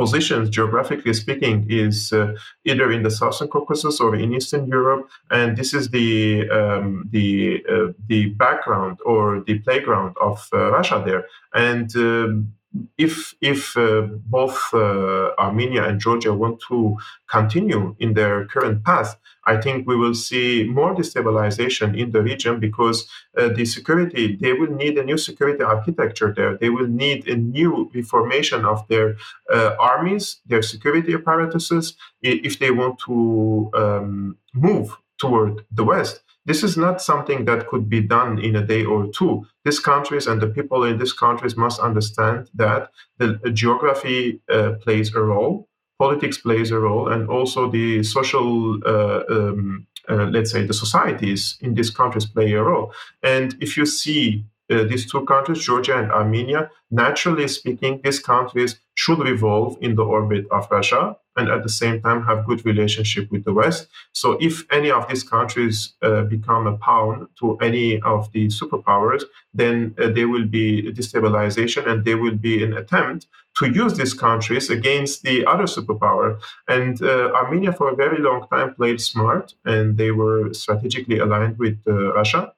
positions, 0.00 0.48
geographically 0.56 1.14
speaking, 1.24 1.56
is 1.68 1.96
uh, 2.12 2.34
either 2.70 2.86
in 2.96 3.02
the 3.06 3.10
Southern 3.10 3.48
Caucasus 3.48 4.00
or 4.00 4.10
in 4.22 4.28
Eastern 4.38 4.64
Europe, 4.66 5.02
and 5.30 5.56
this 5.56 5.70
is 5.78 5.84
the 5.96 6.48
um, 6.58 6.86
the 7.16 7.26
uh, 7.74 7.88
the 8.10 8.20
background 8.44 8.96
or 9.04 9.24
the 9.48 9.56
playground 9.66 10.14
of 10.28 10.36
uh, 10.52 10.70
Russia 10.76 10.98
there, 11.08 11.24
and. 11.68 11.88
Um, 11.96 12.54
if 12.96 13.34
if 13.40 13.76
uh, 13.76 14.02
both 14.26 14.58
uh, 14.72 15.30
Armenia 15.38 15.84
and 15.84 16.00
Georgia 16.00 16.32
want 16.32 16.60
to 16.68 16.96
continue 17.30 17.94
in 17.98 18.14
their 18.14 18.46
current 18.46 18.84
path, 18.84 19.18
I 19.46 19.56
think 19.56 19.86
we 19.86 19.96
will 19.96 20.14
see 20.14 20.64
more 20.64 20.94
destabilization 20.94 21.98
in 21.98 22.12
the 22.12 22.22
region 22.22 22.60
because 22.60 23.06
uh, 23.36 23.48
the 23.48 23.64
security 23.64 24.36
they 24.36 24.52
will 24.52 24.70
need 24.70 24.96
a 24.98 25.04
new 25.04 25.18
security 25.18 25.62
architecture 25.62 26.32
there. 26.34 26.56
They 26.56 26.70
will 26.70 26.88
need 26.88 27.28
a 27.28 27.36
new 27.36 27.90
reformation 27.94 28.64
of 28.64 28.86
their 28.88 29.16
uh, 29.52 29.74
armies, 29.78 30.40
their 30.46 30.62
security 30.62 31.14
apparatuses, 31.14 31.94
if 32.22 32.58
they 32.58 32.70
want 32.70 32.98
to 33.06 33.70
um, 33.74 34.36
move 34.54 34.96
toward 35.18 35.64
the 35.70 35.84
West. 35.84 36.21
This 36.44 36.62
is 36.64 36.76
not 36.76 37.00
something 37.00 37.44
that 37.44 37.68
could 37.68 37.88
be 37.88 38.00
done 38.00 38.38
in 38.38 38.56
a 38.56 38.66
day 38.66 38.84
or 38.84 39.06
two. 39.06 39.46
These 39.64 39.80
countries 39.80 40.26
and 40.26 40.40
the 40.40 40.48
people 40.48 40.82
in 40.84 40.98
these 40.98 41.12
countries 41.12 41.56
must 41.56 41.80
understand 41.80 42.50
that 42.54 42.90
the 43.18 43.38
geography 43.52 44.40
uh, 44.50 44.72
plays 44.80 45.14
a 45.14 45.20
role, 45.20 45.68
politics 45.98 46.38
plays 46.38 46.72
a 46.72 46.78
role, 46.78 47.08
and 47.08 47.28
also 47.28 47.70
the 47.70 48.02
social, 48.02 48.80
uh, 48.84 49.22
um, 49.30 49.86
uh, 50.08 50.26
let's 50.34 50.50
say, 50.50 50.66
the 50.66 50.74
societies 50.74 51.58
in 51.60 51.74
these 51.74 51.90
countries 51.90 52.26
play 52.26 52.52
a 52.52 52.62
role. 52.62 52.92
And 53.22 53.54
if 53.60 53.76
you 53.76 53.86
see 53.86 54.44
uh, 54.68 54.82
these 54.84 55.10
two 55.10 55.24
countries, 55.26 55.64
Georgia 55.64 55.96
and 55.96 56.10
Armenia, 56.10 56.70
naturally 56.90 57.46
speaking, 57.46 58.00
these 58.02 58.18
countries 58.18 58.80
should 58.94 59.20
revolve 59.20 59.76
in 59.80 59.94
the 59.94 60.02
orbit 60.02 60.46
of 60.50 60.66
Russia 60.70 61.16
and 61.36 61.48
at 61.48 61.62
the 61.62 61.68
same 61.68 62.00
time 62.02 62.22
have 62.24 62.46
good 62.46 62.64
relationship 62.64 63.30
with 63.30 63.44
the 63.44 63.52
West. 63.52 63.88
So 64.12 64.36
if 64.40 64.64
any 64.70 64.90
of 64.90 65.08
these 65.08 65.22
countries 65.22 65.94
uh, 66.02 66.22
become 66.22 66.66
a 66.66 66.76
pawn 66.76 67.28
to 67.40 67.56
any 67.58 68.00
of 68.02 68.30
the 68.32 68.48
superpowers, 68.48 69.24
then 69.54 69.94
uh, 69.98 70.08
there 70.08 70.28
will 70.28 70.46
be 70.46 70.92
destabilization 70.92 71.86
and 71.86 72.04
there 72.04 72.18
will 72.18 72.36
be 72.36 72.62
an 72.62 72.74
attempt 72.74 73.26
to 73.58 73.66
use 73.66 73.94
these 73.96 74.14
countries 74.14 74.70
against 74.70 75.22
the 75.22 75.44
other 75.46 75.64
superpower. 75.64 76.38
And 76.68 77.02
uh, 77.02 77.32
Armenia 77.34 77.72
for 77.72 77.90
a 77.90 77.96
very 77.96 78.18
long 78.22 78.46
time 78.48 78.74
played 78.74 79.00
smart 79.00 79.54
and 79.64 79.96
they 79.96 80.10
were 80.10 80.52
strategically 80.54 81.18
aligned 81.18 81.58
with 81.58 81.78
uh, 81.86 82.14
Russia 82.14 82.52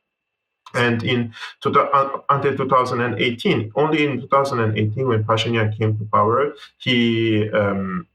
and 0.75 1.03
in 1.03 1.33
to 1.63 1.71
the, 1.71 1.83
uh, 1.83 2.21
until 2.31 2.57
2018, 2.57 3.73
only 3.77 4.05
in 4.05 4.21
2018, 4.21 5.09
when 5.09 5.25
Pashinyan 5.25 5.77
came 5.77 5.97
to 5.99 6.05
power, 6.13 6.55
he 6.79 7.49
um, 7.51 8.07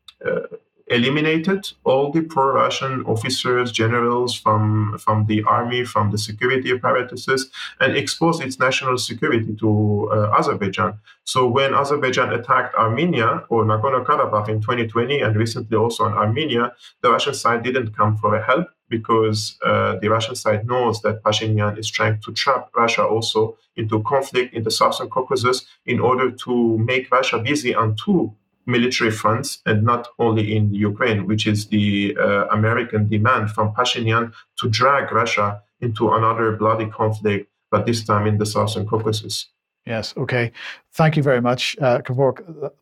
eliminated 0.90 1.72
all 1.84 2.12
the 2.12 2.22
pro-Russian 2.22 3.04
officers, 3.06 3.72
generals 3.72 4.34
from 4.34 4.98
from 4.98 5.26
the 5.28 5.44
army, 5.44 5.86
from 5.86 6.12
the 6.12 6.18
security 6.18 6.72
apparatuses, 6.72 7.50
and 7.80 7.96
exposed 7.96 8.42
its 8.42 8.60
national 8.60 8.98
security 8.98 9.56
to 9.56 10.10
uh, 10.12 10.38
Azerbaijan. 10.38 11.00
So 11.24 11.48
when 11.48 11.74
Azerbaijan 11.74 12.34
attacked 12.34 12.76
Armenia 12.76 13.44
or 13.50 13.66
Nagorno-Karabakh 13.66 14.50
in 14.50 14.62
2020, 14.62 15.22
and 15.22 15.36
recently 15.36 15.78
also 15.78 16.06
on 16.06 16.14
Armenia, 16.14 16.74
the 17.02 17.12
Russian 17.12 17.36
side 17.36 17.64
didn't 17.64 17.96
come 17.96 18.18
for 18.18 18.36
a 18.36 18.44
help 18.44 18.68
because 18.90 19.56
uh, 19.64 19.98
the 20.02 20.10
Russian 20.10 20.34
side 20.36 20.66
knows 20.66 21.02
that 21.04 21.22
Pashinyan 21.22 21.78
is 21.78 21.92
trying 21.92 22.20
to 22.22 22.34
trap 22.34 22.70
Russia 22.76 23.04
also 23.04 23.56
into 23.76 24.02
conflict 24.02 24.56
in 24.56 24.64
the 24.64 24.72
Southern 24.72 25.10
Caucasus 25.10 25.66
in 25.86 26.00
order 26.00 26.32
to 26.32 26.78
make 26.80 27.12
Russia 27.12 27.38
busy 27.38 27.76
on 27.76 27.96
two 27.96 28.34
military 28.70 29.12
fronts 29.12 29.60
and 29.66 29.84
not 29.84 30.08
only 30.20 30.56
in 30.56 30.74
Ukraine, 30.74 31.26
which 31.26 31.46
is 31.48 31.68
the 31.68 32.16
uh, 32.20 32.46
American 32.48 33.10
demand 33.10 33.52
from 33.52 33.74
Pashinyan 33.74 34.34
to 34.60 34.70
drag 34.70 35.12
Russia 35.12 35.62
into 35.82 36.14
another 36.14 36.56
bloody 36.56 36.88
conflict, 36.88 37.50
but 37.72 37.86
this 37.86 38.04
time 38.04 38.28
in 38.28 38.38
the 38.38 38.46
Southern 38.46 38.86
Caucasus. 38.88 39.48
Yes, 39.86 40.14
okay. 40.18 40.52
Thank 40.94 41.18
you 41.18 41.24
very 41.24 41.42
much, 41.42 41.76
uh, 41.82 42.02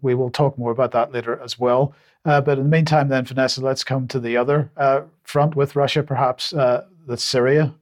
We 0.01 0.13
will 0.15 0.29
talk 0.29 0.57
more 0.57 0.71
about 0.71 0.91
that 0.91 1.11
later 1.13 1.39
as 1.41 1.57
well. 1.57 1.93
Uh, 2.25 2.41
but 2.41 2.57
in 2.57 2.65
the 2.65 2.69
meantime, 2.69 3.07
then, 3.07 3.23
Vanessa, 3.23 3.61
let's 3.61 3.83
come 3.83 4.07
to 4.09 4.19
the 4.19 4.35
other 4.35 4.69
uh, 4.75 5.01
front 5.23 5.55
with 5.55 5.75
Russia, 5.75 6.03
perhaps 6.03 6.53
uh, 6.53 6.83
that's 7.07 7.23
Syria. 7.23 7.73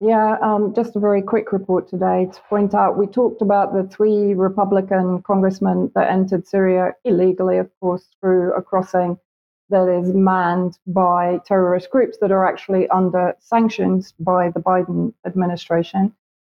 Yeah, 0.00 0.36
um, 0.40 0.74
just 0.74 0.94
a 0.94 1.00
very 1.00 1.22
quick 1.22 1.50
report 1.50 1.88
today 1.88 2.28
to 2.32 2.40
point 2.48 2.72
out 2.72 2.96
we 2.96 3.08
talked 3.08 3.42
about 3.42 3.74
the 3.74 3.82
three 3.82 4.32
Republican 4.32 5.22
congressmen 5.22 5.90
that 5.96 6.08
entered 6.08 6.46
Syria 6.46 6.94
illegally, 7.04 7.58
of 7.58 7.68
course, 7.80 8.06
through 8.20 8.52
a 8.54 8.62
crossing 8.62 9.18
that 9.70 9.88
is 9.88 10.14
manned 10.14 10.78
by 10.86 11.40
terrorist 11.44 11.90
groups 11.90 12.16
that 12.20 12.30
are 12.30 12.46
actually 12.46 12.88
under 12.90 13.34
sanctions 13.40 14.14
by 14.20 14.50
the 14.50 14.60
Biden 14.60 15.12
administration. 15.26 16.14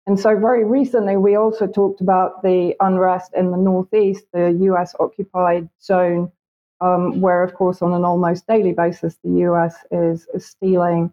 And 0.06 0.20
so, 0.20 0.36
very 0.38 0.64
recently, 0.64 1.16
we 1.16 1.34
also 1.34 1.66
talked 1.66 2.02
about 2.02 2.42
the 2.42 2.74
unrest 2.80 3.32
in 3.34 3.52
the 3.52 3.56
Northeast, 3.56 4.24
the 4.34 4.50
US 4.50 4.94
occupied 5.00 5.68
zone, 5.82 6.30
um, 6.82 7.22
where, 7.22 7.42
of 7.42 7.54
course, 7.54 7.80
on 7.80 7.94
an 7.94 8.04
almost 8.04 8.46
daily 8.46 8.72
basis, 8.72 9.16
the 9.24 9.40
US 9.48 9.76
is, 9.90 10.26
stealing 10.38 11.10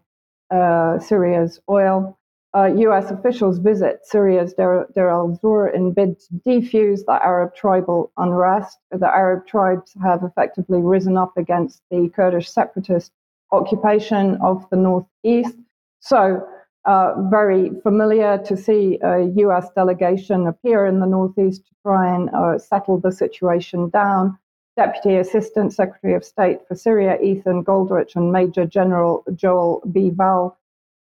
uh, 0.50 0.98
Syria's 0.98 1.60
oil. 1.70 2.17
Uh, 2.56 2.72
US 2.76 3.10
officials 3.10 3.58
visit 3.58 4.00
Syria's 4.04 4.54
Deir, 4.54 4.86
Deir 4.94 5.10
al-Zor 5.10 5.68
in 5.68 5.92
bid 5.92 6.18
to 6.20 6.34
defuse 6.46 7.04
the 7.04 7.18
Arab 7.22 7.54
tribal 7.54 8.10
unrest. 8.16 8.78
The 8.90 9.06
Arab 9.06 9.46
tribes 9.46 9.94
have 10.02 10.22
effectively 10.22 10.80
risen 10.80 11.18
up 11.18 11.36
against 11.36 11.82
the 11.90 12.08
Kurdish 12.16 12.50
separatist 12.50 13.12
occupation 13.52 14.38
of 14.40 14.66
the 14.70 14.76
northeast. 14.76 15.56
So, 16.00 16.46
uh, 16.86 17.14
very 17.28 17.70
familiar 17.82 18.38
to 18.38 18.56
see 18.56 18.98
a 19.02 19.24
US 19.44 19.68
delegation 19.74 20.46
appear 20.46 20.86
in 20.86 21.00
the 21.00 21.06
northeast 21.06 21.66
to 21.66 21.74
try 21.82 22.14
and 22.14 22.30
uh, 22.30 22.58
settle 22.58 22.98
the 22.98 23.12
situation 23.12 23.90
down. 23.90 24.38
Deputy 24.76 25.16
Assistant 25.16 25.74
Secretary 25.74 26.14
of 26.14 26.24
State 26.24 26.60
for 26.66 26.76
Syria, 26.76 27.20
Ethan 27.20 27.62
Goldrich, 27.62 28.14
and 28.14 28.32
Major 28.32 28.64
General 28.64 29.24
Joel 29.34 29.82
B. 29.92 30.08
Vowell 30.08 30.56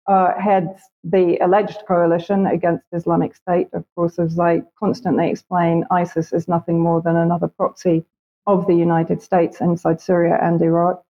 uh, 0.07 0.39
heads 0.39 0.81
the 1.03 1.37
alleged 1.37 1.83
coalition 1.87 2.45
against 2.47 2.85
Islamic 2.91 3.35
State. 3.35 3.69
Of 3.73 3.85
course, 3.95 4.19
as 4.19 4.37
I 4.39 4.63
constantly 4.79 5.29
explain, 5.29 5.85
ISIS 5.91 6.33
is 6.33 6.47
nothing 6.47 6.79
more 6.79 7.01
than 7.01 7.15
another 7.15 7.47
proxy 7.47 8.05
of 8.47 8.67
the 8.67 8.75
United 8.75 9.21
States 9.21 9.61
inside 9.61 9.99
Syria 10.01 10.37
and 10.41 10.61
Iraq. 10.61 11.03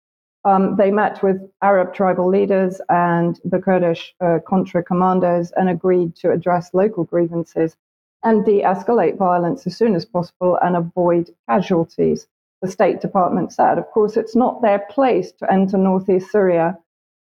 Um, 0.44 0.76
they 0.76 0.90
met 0.90 1.22
with 1.22 1.40
Arab 1.62 1.94
tribal 1.94 2.28
leaders 2.28 2.80
and 2.88 3.40
the 3.44 3.60
Kurdish 3.60 4.14
uh, 4.20 4.40
Contra 4.46 4.82
commandos 4.82 5.52
and 5.52 5.68
agreed 5.68 6.16
to 6.16 6.32
address 6.32 6.74
local 6.74 7.04
grievances 7.04 7.76
and 8.24 8.44
de 8.44 8.62
escalate 8.62 9.16
violence 9.16 9.66
as 9.66 9.76
soon 9.76 9.94
as 9.94 10.04
possible 10.04 10.58
and 10.62 10.76
avoid 10.76 11.30
casualties. 11.48 12.26
The 12.60 12.70
State 12.70 13.00
Department 13.00 13.52
said, 13.52 13.78
of 13.78 13.90
course, 13.90 14.16
it's 14.16 14.36
not 14.36 14.62
their 14.62 14.80
place 14.90 15.32
to 15.32 15.52
enter 15.52 15.76
northeast 15.76 16.30
Syria, 16.30 16.78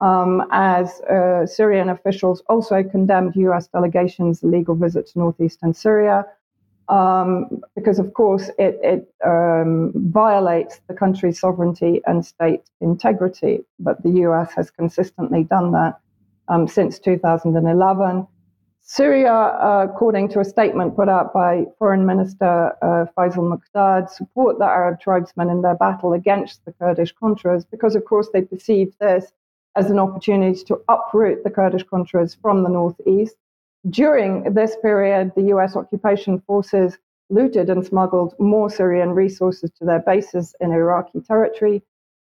um, 0.02 0.44
as 0.50 1.00
uh, 1.02 1.46
Syrian 1.46 1.88
officials 1.88 2.42
also 2.48 2.82
condemned 2.82 3.36
US 3.36 3.68
delegations' 3.68 4.42
illegal 4.42 4.74
visit 4.74 5.06
to 5.08 5.18
northeastern 5.20 5.72
Syria 5.72 6.26
um, 6.88 7.62
because, 7.76 8.00
of 8.00 8.12
course, 8.12 8.50
it, 8.58 8.78
it 8.82 9.14
um, 9.24 9.92
violates 9.94 10.80
the 10.88 10.94
country's 10.94 11.38
sovereignty 11.38 12.02
and 12.06 12.26
state 12.26 12.62
integrity. 12.80 13.64
But 13.78 14.02
the 14.02 14.10
US 14.26 14.52
has 14.54 14.70
consistently 14.70 15.44
done 15.44 15.70
that 15.72 16.00
um, 16.48 16.66
since 16.66 16.98
2011. 16.98 18.26
Syria, 18.84 19.32
uh, 19.32 19.86
according 19.88 20.28
to 20.30 20.40
a 20.40 20.44
statement 20.44 20.96
put 20.96 21.08
out 21.08 21.32
by 21.32 21.64
Foreign 21.78 22.04
Minister 22.04 22.72
uh, 22.82 23.06
Faisal 23.16 23.56
Muqdad, 23.56 24.10
support 24.10 24.58
the 24.58 24.64
Arab 24.64 25.00
tribesmen 25.00 25.48
in 25.48 25.62
their 25.62 25.76
battle 25.76 26.12
against 26.12 26.64
the 26.64 26.72
Kurdish 26.72 27.14
Contras 27.14 27.64
because, 27.70 27.94
of 27.94 28.04
course, 28.04 28.28
they 28.32 28.42
perceive 28.42 28.92
this 28.98 29.32
as 29.76 29.90
an 29.90 29.98
opportunity 29.98 30.62
to 30.64 30.80
uproot 30.88 31.44
the 31.44 31.50
Kurdish 31.50 31.84
Contras 31.84 32.36
from 32.40 32.62
the 32.62 32.68
northeast 32.68 33.36
during 33.90 34.54
this 34.54 34.76
period, 34.80 35.32
the 35.34 35.52
US 35.54 35.74
occupation 35.74 36.40
forces 36.46 36.98
looted 37.30 37.68
and 37.68 37.84
smuggled 37.84 38.34
more 38.38 38.70
Syrian 38.70 39.10
resources 39.10 39.70
to 39.78 39.84
their 39.84 40.00
bases 40.00 40.54
in 40.60 40.70
Iraqi 40.70 41.20
territory, 41.20 41.82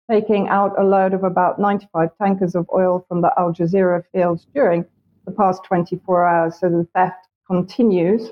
taking 0.10 0.47
out 0.47 0.80
a 0.80 0.84
load 0.84 1.14
of 1.14 1.24
about 1.24 1.60
95 1.60 2.12
tankers 2.18 2.56
of 2.56 2.70
oil 2.74 3.06
from 3.08 3.22
the 3.22 3.34
Al 3.38 3.52
Jazeera 3.52 4.04
fields 4.14 4.47
during 4.54 4.86
the 5.26 5.32
past 5.32 5.64
24 5.66 6.28
hours. 6.28 6.60
So 6.60 6.70
the 6.70 6.88
theft 6.95 7.28
continues, 7.45 8.32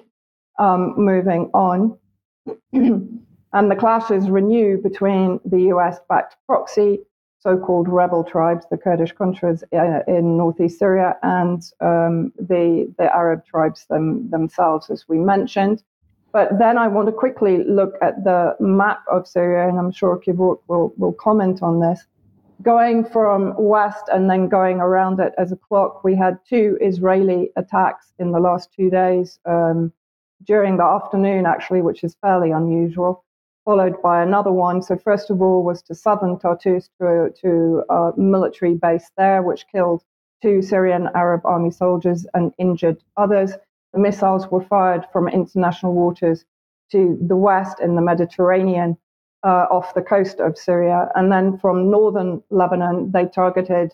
um, 0.58 0.94
moving 0.96 1.50
on. 1.54 1.98
and 2.72 3.72
the 3.72 3.76
clashes 3.76 4.30
renew 4.30 4.82
between 4.82 5.42
the 5.44 5.64
US 5.74 6.00
backed 6.08 6.38
proxy 6.48 7.02
so-called 7.40 7.88
rebel 7.88 8.24
tribes, 8.24 8.66
the 8.70 8.78
Kurdish 8.78 9.14
Contras 9.14 9.64
uh, 9.74 10.04
in 10.08 10.38
northeast 10.38 10.80
Syria, 10.80 11.16
and 11.24 11.62
um, 11.82 12.34
the 12.38 12.94
the 12.98 13.14
Arab 13.16 13.46
tribes 13.46 13.86
them, 13.90 14.30
themselves, 14.30 14.90
as 14.90 15.08
we 15.08 15.18
mentioned. 15.18 15.84
But 16.34 16.60
then 16.60 16.78
I 16.78 16.88
want 16.88 17.08
to 17.08 17.12
quickly 17.12 17.64
look 17.64 17.94
at 18.02 18.24
the 18.24 18.56
map 18.60 19.04
of 19.10 19.28
Syria, 19.28 19.70
and 19.70 19.78
I'm 19.78 19.92
sure 19.92 20.22
Kevork 20.26 20.60
will 20.68 20.94
will 20.98 21.14
comment 21.14 21.62
on 21.62 21.80
this. 21.80 22.06
Going 22.64 23.06
from 23.06 23.54
west 23.58 24.06
and 24.12 24.30
then 24.30 24.50
going 24.50 24.80
around 24.80 25.20
it 25.20 25.34
as 25.38 25.52
a 25.52 25.56
clock, 25.56 26.04
we 26.04 26.16
had 26.16 26.40
two 26.50 26.76
Israeli 26.82 27.52
attacks 27.56 28.14
in 28.18 28.32
the 28.32 28.40
last 28.40 28.74
two 28.74 28.90
days 28.90 29.40
um, 29.46 29.94
during 30.44 30.78
the 30.78 30.84
afternoon, 30.84 31.46
actually, 31.46 31.84
which 31.84 32.04
is 32.04 32.18
fairly 32.20 32.50
unusual 32.50 33.24
followed 33.68 34.02
by 34.02 34.24
another 34.24 34.54
one. 34.54 34.82
So 34.82 34.96
first 34.96 35.30
of 35.30 35.42
all 35.42 35.62
was 35.62 35.82
to 35.84 35.94
southern 35.94 36.40
Tartus 36.40 36.90
to, 37.02 37.34
to 37.42 37.84
a 37.90 38.12
military 38.16 38.76
base 38.76 39.12
there, 39.18 39.42
which 39.42 39.66
killed 39.70 40.04
two 40.42 40.62
Syrian 40.62 41.10
Arab 41.16 41.42
army 41.44 41.72
soldiers 41.72 42.26
and 42.34 42.54
injured 42.58 43.04
others. 43.18 43.52
The 43.92 44.00
missiles 44.00 44.48
were 44.48 44.64
fired 44.64 45.04
from 45.12 45.28
international 45.28 45.94
waters 45.94 46.46
to 46.94 47.18
the 47.28 47.36
west 47.36 47.82
in 47.82 47.96
the 47.96 48.02
Mediterranean 48.02 48.96
uh, 49.44 49.66
off 49.70 49.94
the 49.94 50.02
coast 50.02 50.40
of 50.40 50.58
Syria. 50.58 51.10
And 51.16 51.30
then 51.30 51.58
from 51.58 51.92
northern 51.92 52.42
Lebanon, 52.50 53.12
they 53.12 53.26
targeted 53.26 53.94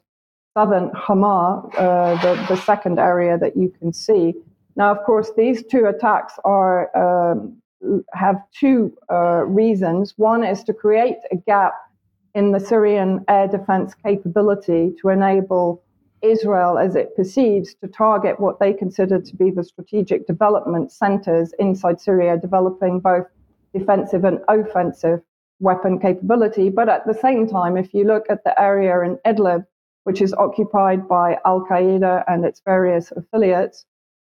southern 0.56 0.92
Hama, 0.94 1.68
uh, 1.76 2.22
the, 2.22 2.46
the 2.48 2.62
second 2.62 3.00
area 3.00 3.40
that 3.40 3.58
you 3.58 3.74
can 3.80 3.92
see. 3.92 4.36
Now, 4.76 4.92
of 4.92 5.04
course, 5.04 5.32
these 5.36 5.64
two 5.66 5.88
attacks 5.88 6.36
are 6.46 6.96
um, 6.96 7.58
have 8.14 8.38
two 8.60 8.96
uh, 9.12 9.44
reasons. 9.46 10.14
One 10.18 10.44
is 10.44 10.64
to 10.66 10.74
create 10.74 11.18
a 11.32 11.38
gap 11.38 11.74
in 12.36 12.52
the 12.52 12.60
Syrian 12.60 13.24
air 13.28 13.48
defense 13.48 13.94
capability 13.94 14.94
to 15.02 15.10
enable 15.10 15.84
Israel, 16.22 16.78
as 16.78 16.96
it 16.96 17.16
perceives, 17.16 17.76
to 17.76 17.88
target 17.88 18.40
what 18.40 18.60
they 18.60 18.74
consider 18.74 19.20
to 19.20 19.36
be 19.36 19.52
the 19.52 19.64
strategic 19.64 20.26
development 20.26 20.92
centers 20.92 21.54
inside 21.60 22.00
Syria, 22.00 22.38
developing 22.38 23.00
both 23.00 23.26
defensive 23.74 24.24
and 24.24 24.40
offensive 24.48 25.22
weapon 25.60 26.00
capability. 26.00 26.70
But 26.70 26.90
at 26.90 27.06
the 27.06 27.14
same 27.14 27.48
time, 27.48 27.78
if 27.78 27.94
you 27.94 28.06
look 28.06 28.26
at 28.30 28.44
the 28.44 28.60
area 28.60 29.02
in 29.02 29.18
Idlib, 29.26 29.66
which 30.06 30.22
is 30.22 30.34
occupied 30.34 31.08
by 31.08 31.38
Al 31.46 31.66
Qaeda 31.70 32.24
and 32.28 32.46
its 32.46 32.62
various 32.66 33.12
affiliates, 33.12 33.86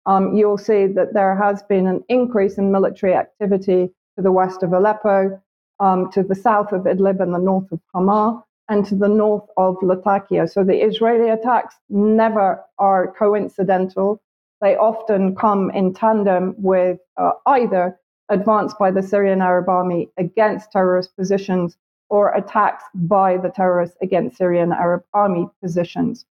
um, 0.06 0.34
you'll 0.34 0.58
see 0.58 0.86
that 0.86 1.14
there 1.14 1.36
has 1.36 1.62
been 1.64 1.86
an 1.86 2.02
increase 2.08 2.58
in 2.58 2.72
military 2.72 3.14
activity 3.14 3.90
to 4.16 4.22
the 4.22 4.32
west 4.32 4.62
of 4.62 4.72
Aleppo, 4.72 5.40
um, 5.78 6.10
to 6.12 6.22
the 6.22 6.34
south 6.34 6.72
of 6.72 6.82
Idlib 6.82 7.20
and 7.20 7.34
the 7.34 7.38
north 7.38 7.70
of 7.72 7.80
Hama, 7.94 8.44
and 8.68 8.86
to 8.86 8.94
the 8.94 9.08
north 9.08 9.48
of 9.56 9.76
Latakia. 9.82 10.46
So 10.46 10.62
the 10.64 10.84
Israeli 10.84 11.28
attacks 11.28 11.74
never 11.88 12.64
are 12.78 13.12
coincidental. 13.18 14.22
They 14.60 14.76
often 14.76 15.34
come 15.34 15.70
in 15.70 15.94
tandem 15.94 16.54
with 16.58 16.98
uh, 17.16 17.32
either 17.46 17.98
advance 18.28 18.74
by 18.74 18.90
the 18.90 19.02
Syrian 19.02 19.42
Arab 19.42 19.68
army 19.68 20.10
against 20.16 20.70
terrorist 20.70 21.16
positions 21.16 21.76
or 22.10 22.34
attacks 22.34 22.84
by 22.94 23.36
the 23.36 23.48
terrorists 23.50 23.96
against 24.02 24.36
Syrian 24.36 24.72
Arab 24.72 25.02
army 25.14 25.48
positions. 25.62 26.26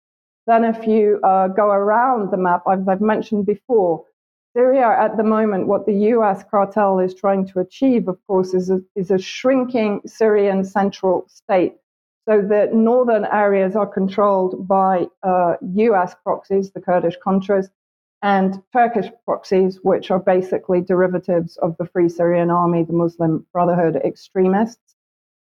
Then, 0.48 0.64
if 0.64 0.88
you 0.88 1.20
uh, 1.24 1.50
go 1.50 1.68
around 1.68 2.32
the 2.32 2.38
map, 2.38 2.64
as 2.72 2.88
I've 2.88 3.02
mentioned 3.02 3.46
before, 3.46 4.06
Syria 4.56 4.88
at 5.00 5.18
the 5.18 5.24
moment, 5.24 5.68
what 5.68 5.86
the 5.86 5.94
US 6.16 6.44
cartel 6.50 7.00
is 7.00 7.14
trying 7.14 7.46
to 7.50 7.60
achieve, 7.60 8.08
of 8.08 8.18
course, 8.26 8.54
is 8.54 8.70
a, 8.70 8.80
is 8.96 9.12
a 9.12 9.20
shrinking 9.20 10.02
Syrian 10.06 10.64
central 10.64 11.26
state. 11.28 11.76
So 12.28 12.42
the 12.42 12.70
northern 12.74 13.26
areas 13.26 13.76
are 13.76 13.86
controlled 13.86 14.68
by 14.68 15.08
uh, 15.22 15.56
US 15.62 16.16
proxies, 16.24 16.72
the 16.72 16.82
Kurdish 16.82 17.18
Contras, 17.24 17.68
and 18.24 18.62
Turkish 18.74 19.12
proxies, 19.26 19.80
which 19.84 20.10
are 20.12 20.20
basically 20.20 20.82
derivatives 20.82 21.58
of 21.58 21.76
the 21.78 21.86
Free 21.86 22.10
Syrian 22.10 22.50
Army, 22.50 22.84
the 22.84 22.94
Muslim 22.94 23.46
Brotherhood 23.54 23.98
extremists. 23.98 24.96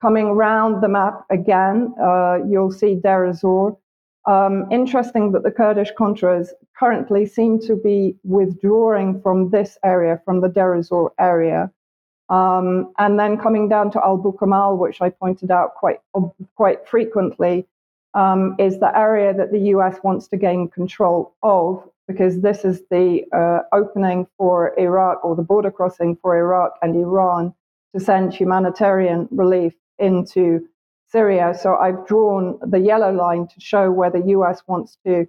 Coming 0.02 0.32
round 0.32 0.82
the 0.82 0.88
map 0.88 1.24
again, 1.30 1.94
uh, 2.02 2.38
you'll 2.48 2.72
see 2.72 2.96
Deir 2.96 3.26
ez-Zor, 3.26 3.78
um, 4.26 4.66
interesting 4.70 5.32
that 5.32 5.44
the 5.44 5.50
Kurdish 5.50 5.92
Contras 5.94 6.48
currently 6.78 7.26
seem 7.26 7.60
to 7.60 7.76
be 7.76 8.16
withdrawing 8.24 9.20
from 9.22 9.50
this 9.50 9.78
area, 9.84 10.20
from 10.24 10.40
the 10.40 10.48
Deir 10.48 10.74
ez-Zor 10.74 11.12
area. 11.18 11.70
Um, 12.28 12.92
and 12.98 13.18
then 13.20 13.38
coming 13.38 13.68
down 13.68 13.92
to 13.92 14.04
Al 14.04 14.18
Bukamal, 14.18 14.78
which 14.78 15.00
I 15.00 15.10
pointed 15.10 15.52
out 15.52 15.76
quite, 15.76 16.00
quite 16.56 16.86
frequently, 16.88 17.66
um, 18.14 18.56
is 18.58 18.80
the 18.80 18.96
area 18.98 19.32
that 19.32 19.52
the 19.52 19.60
US 19.74 19.98
wants 20.02 20.26
to 20.28 20.36
gain 20.36 20.68
control 20.68 21.34
of, 21.42 21.88
because 22.08 22.40
this 22.40 22.64
is 22.64 22.82
the 22.90 23.24
uh, 23.32 23.60
opening 23.72 24.26
for 24.36 24.78
Iraq 24.78 25.24
or 25.24 25.36
the 25.36 25.42
border 25.42 25.70
crossing 25.70 26.16
for 26.16 26.36
Iraq 26.36 26.72
and 26.82 26.96
Iran 26.96 27.54
to 27.94 28.00
send 28.00 28.34
humanitarian 28.34 29.28
relief 29.30 29.74
into 29.98 30.66
Syria. 31.08 31.54
So 31.58 31.76
I've 31.76 32.06
drawn 32.06 32.58
the 32.62 32.80
yellow 32.80 33.12
line 33.12 33.46
to 33.48 33.60
show 33.60 33.90
where 33.90 34.10
the 34.10 34.22
US 34.28 34.62
wants 34.66 34.98
to 35.06 35.26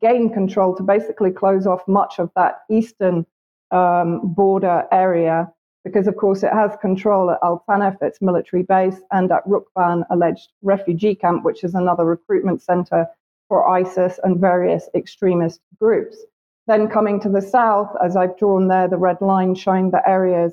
gain 0.00 0.32
control 0.32 0.74
to 0.76 0.82
basically 0.82 1.30
close 1.30 1.66
off 1.66 1.86
much 1.86 2.18
of 2.18 2.30
that 2.36 2.60
eastern 2.70 3.26
um, 3.70 4.20
border 4.24 4.86
area, 4.92 5.50
because 5.84 6.06
of 6.06 6.16
course 6.16 6.42
it 6.42 6.52
has 6.52 6.76
control 6.80 7.30
at 7.30 7.38
Al 7.42 7.64
Tanf, 7.68 8.00
its 8.02 8.20
military 8.20 8.62
base, 8.62 9.00
and 9.12 9.30
at 9.30 9.46
Rukban, 9.46 10.04
alleged 10.10 10.48
refugee 10.62 11.14
camp, 11.14 11.44
which 11.44 11.64
is 11.64 11.74
another 11.74 12.04
recruitment 12.04 12.62
center 12.62 13.06
for 13.48 13.68
ISIS 13.68 14.18
and 14.24 14.38
various 14.40 14.88
extremist 14.94 15.60
groups. 15.78 16.18
Then 16.66 16.88
coming 16.88 17.18
to 17.20 17.30
the 17.30 17.40
south, 17.40 17.90
as 18.04 18.14
I've 18.14 18.36
drawn 18.38 18.68
there, 18.68 18.88
the 18.88 18.98
red 18.98 19.20
line 19.22 19.54
showing 19.54 19.90
the 19.90 20.06
areas 20.06 20.52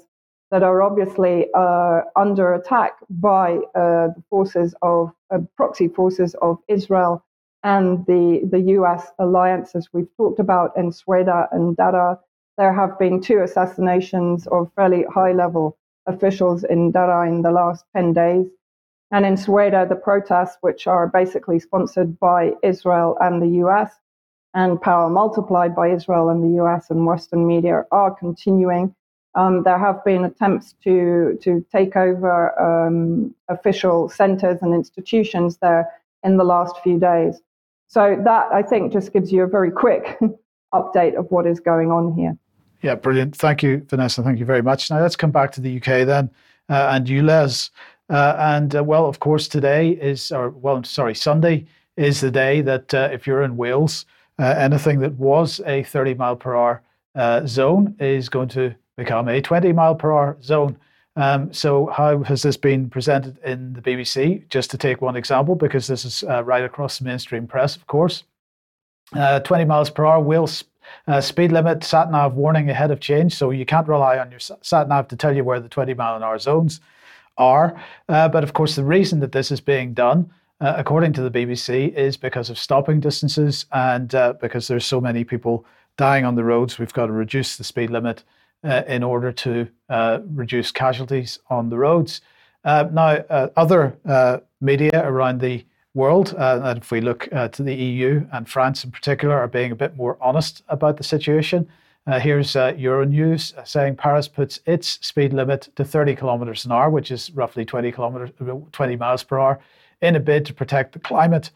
that 0.51 0.63
are 0.63 0.81
obviously 0.81 1.47
uh, 1.53 2.01
under 2.15 2.53
attack 2.53 2.93
by 3.09 3.57
uh, 3.75 4.07
the 4.15 4.23
forces 4.29 4.75
of 4.81 5.11
uh, 5.31 5.39
proxy 5.57 5.87
forces 5.87 6.35
of 6.41 6.59
Israel 6.67 7.23
and 7.63 8.05
the 8.05 8.47
the 8.51 8.61
U.S. 8.77 9.11
alliance, 9.19 9.75
as 9.75 9.89
we've 9.91 10.15
talked 10.17 10.39
about 10.39 10.77
in 10.77 10.91
Sweida 10.91 11.47
and 11.51 11.75
Daraa. 11.77 12.19
There 12.57 12.73
have 12.73 12.97
been 12.99 13.19
two 13.21 13.41
assassinations 13.41 14.47
of 14.47 14.71
fairly 14.75 15.03
high 15.13 15.33
level 15.33 15.77
officials 16.05 16.63
in 16.63 16.93
Daraa 16.93 17.27
in 17.27 17.41
the 17.41 17.51
last 17.51 17.85
10 17.95 18.13
days. 18.13 18.47
And 19.11 19.25
in 19.25 19.35
Sweida, 19.35 19.87
the 19.87 19.95
protests, 19.95 20.57
which 20.61 20.87
are 20.87 21.07
basically 21.07 21.59
sponsored 21.59 22.19
by 22.19 22.53
Israel 22.63 23.17
and 23.19 23.41
the 23.41 23.59
US 23.65 23.91
and 24.53 24.81
power 24.81 25.09
multiplied 25.09 25.75
by 25.75 25.89
Israel 25.89 26.29
and 26.29 26.43
the 26.43 26.63
US 26.63 26.89
and 26.89 27.05
Western 27.05 27.45
media, 27.45 27.85
are 27.91 28.11
continuing. 28.15 28.95
Um, 29.35 29.63
there 29.63 29.77
have 29.77 30.03
been 30.03 30.23
attempts 30.25 30.73
to, 30.83 31.37
to 31.41 31.65
take 31.71 31.95
over 31.95 32.57
um, 32.59 33.35
official 33.49 34.09
centers 34.09 34.59
and 34.61 34.73
institutions 34.73 35.57
there 35.57 35.89
in 36.23 36.37
the 36.37 36.43
last 36.43 36.75
few 36.83 36.99
days. 36.99 37.41
So, 37.87 38.19
that 38.23 38.51
I 38.51 38.63
think 38.63 38.91
just 38.91 39.13
gives 39.13 39.31
you 39.31 39.43
a 39.43 39.47
very 39.47 39.71
quick 39.71 40.17
update 40.73 41.15
of 41.15 41.29
what 41.29 41.45
is 41.45 41.59
going 41.59 41.91
on 41.91 42.13
here. 42.13 42.37
Yeah, 42.81 42.95
brilliant. 42.95 43.35
Thank 43.35 43.63
you, 43.63 43.85
Vanessa. 43.89 44.23
Thank 44.23 44.39
you 44.39 44.45
very 44.45 44.61
much. 44.61 44.89
Now, 44.89 45.01
let's 45.01 45.15
come 45.15 45.31
back 45.31 45.51
to 45.53 45.61
the 45.61 45.77
UK 45.77 46.05
then 46.05 46.29
uh, 46.69 46.89
and 46.91 47.07
ULEZ. 47.07 47.69
Uh, 48.09 48.35
and 48.37 48.75
uh, 48.75 48.83
well, 48.83 49.07
of 49.07 49.19
course, 49.19 49.47
today 49.47 49.91
is, 49.91 50.31
or 50.31 50.49
well, 50.51 50.83
sorry, 50.83 51.15
Sunday 51.15 51.65
is 51.97 52.21
the 52.21 52.31
day 52.31 52.61
that 52.61 52.93
uh, 52.93 53.09
if 53.11 53.25
you're 53.25 53.41
in 53.41 53.57
Wales, 53.57 54.05
uh, 54.37 54.43
anything 54.57 54.99
that 54.99 55.13
was 55.13 55.61
a 55.65 55.83
30 55.83 56.13
mile 56.15 56.35
per 56.35 56.55
hour 56.55 56.83
uh, 57.15 57.45
zone 57.47 57.95
is 57.99 58.29
going 58.29 58.49
to 58.49 58.75
become 58.97 59.27
a 59.27 59.41
20 59.41 59.73
mile 59.73 59.95
per 59.95 60.11
hour 60.11 60.37
zone. 60.41 60.77
Um, 61.17 61.53
so, 61.53 61.87
how 61.87 62.23
has 62.23 62.41
this 62.41 62.57
been 62.57 62.89
presented 62.89 63.37
in 63.45 63.73
the 63.73 63.81
BBC? 63.81 64.47
Just 64.49 64.69
to 64.71 64.77
take 64.77 65.01
one 65.01 65.15
example, 65.15 65.55
because 65.55 65.87
this 65.87 66.03
is 66.03 66.23
uh, 66.23 66.43
right 66.43 66.63
across 66.63 66.99
the 66.99 67.05
mainstream 67.05 67.47
press, 67.47 67.75
of 67.75 67.87
course. 67.87 68.23
20 69.13 69.65
miles 69.65 69.89
per 69.89 70.05
hour 70.05 70.19
will 70.19 70.47
uh, 71.07 71.21
speed 71.21 71.51
limit, 71.51 71.83
sat 71.83 72.11
nav 72.11 72.33
warning 72.33 72.69
ahead 72.69 72.91
of 72.91 72.99
change, 72.99 73.35
so 73.35 73.51
you 73.51 73.65
can't 73.65 73.87
rely 73.87 74.17
on 74.17 74.31
your 74.31 74.39
sat 74.39 74.87
nav 74.87 75.07
to 75.07 75.15
tell 75.15 75.35
you 75.35 75.43
where 75.43 75.59
the 75.59 75.69
20 75.69 75.93
mile 75.93 76.15
an 76.15 76.23
hour 76.23 76.39
zones 76.39 76.81
are. 77.37 77.81
Uh, 78.09 78.27
but 78.27 78.43
of 78.43 78.53
course, 78.53 78.75
the 78.75 78.83
reason 78.83 79.19
that 79.19 79.31
this 79.31 79.51
is 79.51 79.61
being 79.61 79.93
done, 79.93 80.29
uh, 80.61 80.73
according 80.77 81.13
to 81.13 81.21
the 81.21 81.31
BBC, 81.31 81.93
is 81.93 82.17
because 82.17 82.49
of 82.49 82.57
stopping 82.57 82.99
distances 82.99 83.65
and 83.71 84.15
uh, 84.15 84.33
because 84.41 84.67
there's 84.67 84.85
so 84.85 85.01
many 85.01 85.23
people 85.23 85.65
dying 85.97 86.25
on 86.25 86.35
the 86.35 86.43
roads. 86.43 86.79
We've 86.79 86.93
got 86.93 87.07
to 87.07 87.13
reduce 87.13 87.57
the 87.57 87.63
speed 87.63 87.89
limit 87.89 88.23
uh, 88.65 88.83
in 88.87 89.03
order 89.03 89.31
to 89.31 89.67
uh, 89.89 90.19
reduce 90.33 90.71
casualties 90.71 91.39
on 91.49 91.69
the 91.69 91.77
roads. 91.77 92.21
now, 92.65 93.23
other 93.55 93.97
media 94.59 95.03
around 95.07 95.39
the 95.39 95.63
world. 95.95 96.35
Uh, 96.37 96.59
and 96.63 96.79
if 96.79 96.91
we 96.91 97.01
look 97.01 97.27
uh, 97.31 97.47
to 97.47 97.63
the 97.63 97.73
EU 97.73 98.27
and 98.31 98.47
France 98.47 98.83
in 98.83 98.91
particular, 98.91 99.35
are 99.35 99.47
being 99.47 99.71
a 99.71 99.75
bit 99.75 99.95
more 99.95 100.17
honest 100.21 100.61
about 100.67 100.97
the 100.97 101.03
situation. 101.03 101.67
Uh, 102.05 102.19
here's 102.19 102.55
uh, 102.55 102.71
Euronews 102.73 103.53
saying 103.67 103.95
Paris 103.95 104.27
puts 104.27 104.59
its 104.67 104.99
speed 105.01 105.33
limit 105.33 105.69
to 105.75 105.83
30 105.83 106.15
kilometers 106.15 106.65
an 106.65 106.71
hour, 106.71 106.89
which 106.91 107.09
is 107.09 107.31
roughly 107.31 107.65
20 107.65 107.91
kilometers, 107.91 108.29
20 108.71 108.95
miles 108.97 109.23
per 109.23 109.39
hour, 109.39 109.59
in 110.01 110.15
a 110.15 110.19
bid 110.19 110.45
to 110.45 110.53
protect 110.53 110.93
the 110.93 110.99
climate. 110.99 111.49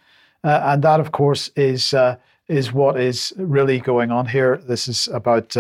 Uh, 0.43 0.62
and 0.64 0.82
that, 0.82 0.99
of 0.99 1.12
course, 1.12 1.51
is 1.55 1.93
uh, 1.93 2.16
is 2.47 2.74
what 2.74 2.99
is 2.99 3.32
really 3.38 3.80
going 3.80 4.10
on 4.10 4.26
here. 4.26 4.57
This 4.57 4.88
is 4.88 5.07
about 5.10 5.55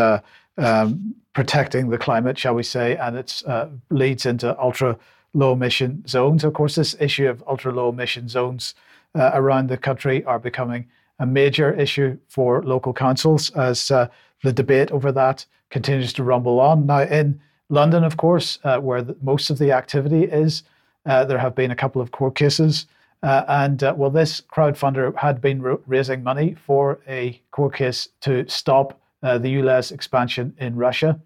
um, 0.57 1.13
protecting 1.39 1.89
the 1.89 1.97
climate, 1.97 2.37
shall 2.37 2.53
we 2.53 2.63
say, 2.63 2.97
and 2.97 3.15
it 3.15 3.41
leads 3.89 4.25
into 4.25 4.59
ultra 4.59 4.97
low 5.33 5.53
emission 5.53 6.05
zones. 6.05 6.43
Of 6.43 6.51
course, 6.53 6.75
this 6.75 6.97
issue 6.99 7.29
of 7.29 7.41
ultra 7.47 7.71
low 7.71 7.89
emission 7.89 8.27
zones 8.27 8.75
uh, 9.15 9.31
around 9.33 9.69
the 9.69 9.77
country 9.77 10.21
are 10.25 10.37
becoming 10.37 10.85
a 11.17 11.25
major 11.25 11.73
issue 11.73 12.17
for 12.27 12.61
local 12.63 12.91
councils 12.91 13.51
as 13.51 13.89
uh, 13.89 14.09
the 14.43 14.51
debate 14.51 14.91
over 14.91 15.13
that 15.13 15.45
continues 15.69 16.11
to 16.13 16.23
rumble 16.23 16.59
on. 16.59 16.85
Now, 16.85 17.03
in 17.03 17.39
London, 17.69 18.03
of 18.03 18.17
course, 18.17 18.59
uh, 18.65 18.79
where 18.79 19.01
the, 19.01 19.15
most 19.21 19.49
of 19.49 19.59
the 19.59 19.71
activity 19.71 20.23
is, 20.23 20.63
uh, 21.05 21.23
there 21.23 21.37
have 21.37 21.55
been 21.55 21.71
a 21.71 21.75
couple 21.75 22.01
of 22.01 22.11
court 22.11 22.35
cases. 22.35 22.85
Uh, 23.23 23.45
and 23.47 23.81
uh, 23.81 23.93
well, 23.95 24.09
this 24.09 24.41
crowdfunder 24.41 25.15
had 25.15 25.39
been 25.39 25.61
raising 25.87 26.21
money 26.21 26.57
for 26.65 26.99
a 27.07 27.41
court 27.51 27.75
case 27.75 28.09
to 28.19 28.45
stop 28.49 28.99
the 29.21 29.53
ULEZ 29.53 29.91
expansion 29.91 30.53
in 30.57 30.77
Russia, 30.77 31.19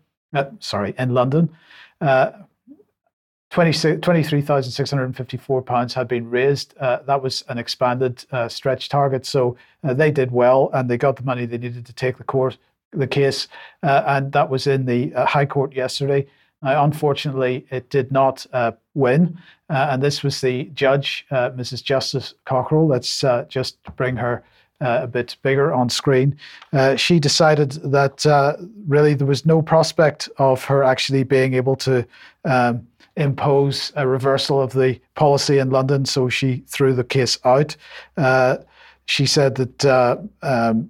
sorry, 0.59 0.95
in 0.97 1.13
London. 1.13 1.49
23,654 3.53 5.61
pounds 5.61 5.93
had 5.93 6.07
been 6.07 6.27
raised. 6.27 6.73
Uh, 6.79 6.97
that 7.05 7.21
was 7.21 7.43
an 7.49 7.59
expanded 7.59 8.25
uh, 8.31 8.47
stretch 8.47 8.89
target. 8.89 9.27
So 9.27 9.55
uh, 9.83 9.93
they 9.93 10.09
did 10.09 10.31
well 10.31 10.71
and 10.73 10.89
they 10.89 10.97
got 10.97 11.17
the 11.17 11.23
money 11.23 11.45
they 11.45 11.59
needed 11.59 11.85
to 11.85 11.93
take 11.93 12.17
the 12.17 12.57
the 12.91 13.07
case. 13.07 13.47
Uh, 13.83 14.01
and 14.07 14.31
that 14.31 14.49
was 14.49 14.65
in 14.65 14.85
the 14.85 15.13
uh, 15.13 15.27
High 15.27 15.45
Court 15.45 15.73
yesterday. 15.73 16.25
Unfortunately, 16.65 17.67
it 17.71 17.89
did 17.89 18.09
not 18.11 18.45
uh, 18.53 18.71
win. 18.93 19.37
and 19.67 20.01
this 20.01 20.23
was 20.23 20.39
the 20.39 20.63
judge, 20.73 21.25
Mrs. 21.29 21.83
Justice 21.83 22.35
Cockerill. 22.45 22.87
Let's 22.87 23.21
just 23.49 23.83
bring 23.97 24.15
her 24.15 24.45
a 24.81 25.07
bit 25.07 25.35
bigger 25.43 25.73
on 25.73 25.89
screen. 25.89 26.37
she 26.97 27.19
decided 27.19 27.71
that 27.91 28.25
really 28.87 29.13
there 29.13 29.27
was 29.27 29.45
no 29.45 29.61
prospect 29.61 30.29
of 30.37 30.63
her 30.65 30.83
actually 30.83 31.23
being 31.23 31.53
able 31.53 31.75
to. 31.77 32.05
Um, 32.45 32.87
impose 33.15 33.91
a 33.95 34.07
reversal 34.07 34.61
of 34.61 34.73
the 34.73 34.99
policy 35.15 35.59
in 35.59 35.69
London, 35.69 36.05
so 36.05 36.29
she 36.29 36.63
threw 36.67 36.93
the 36.93 37.03
case 37.03 37.37
out. 37.45 37.75
Uh, 38.17 38.57
she 39.05 39.25
said 39.25 39.55
that. 39.55 39.85
Uh, 39.85 40.17
um, 40.41 40.89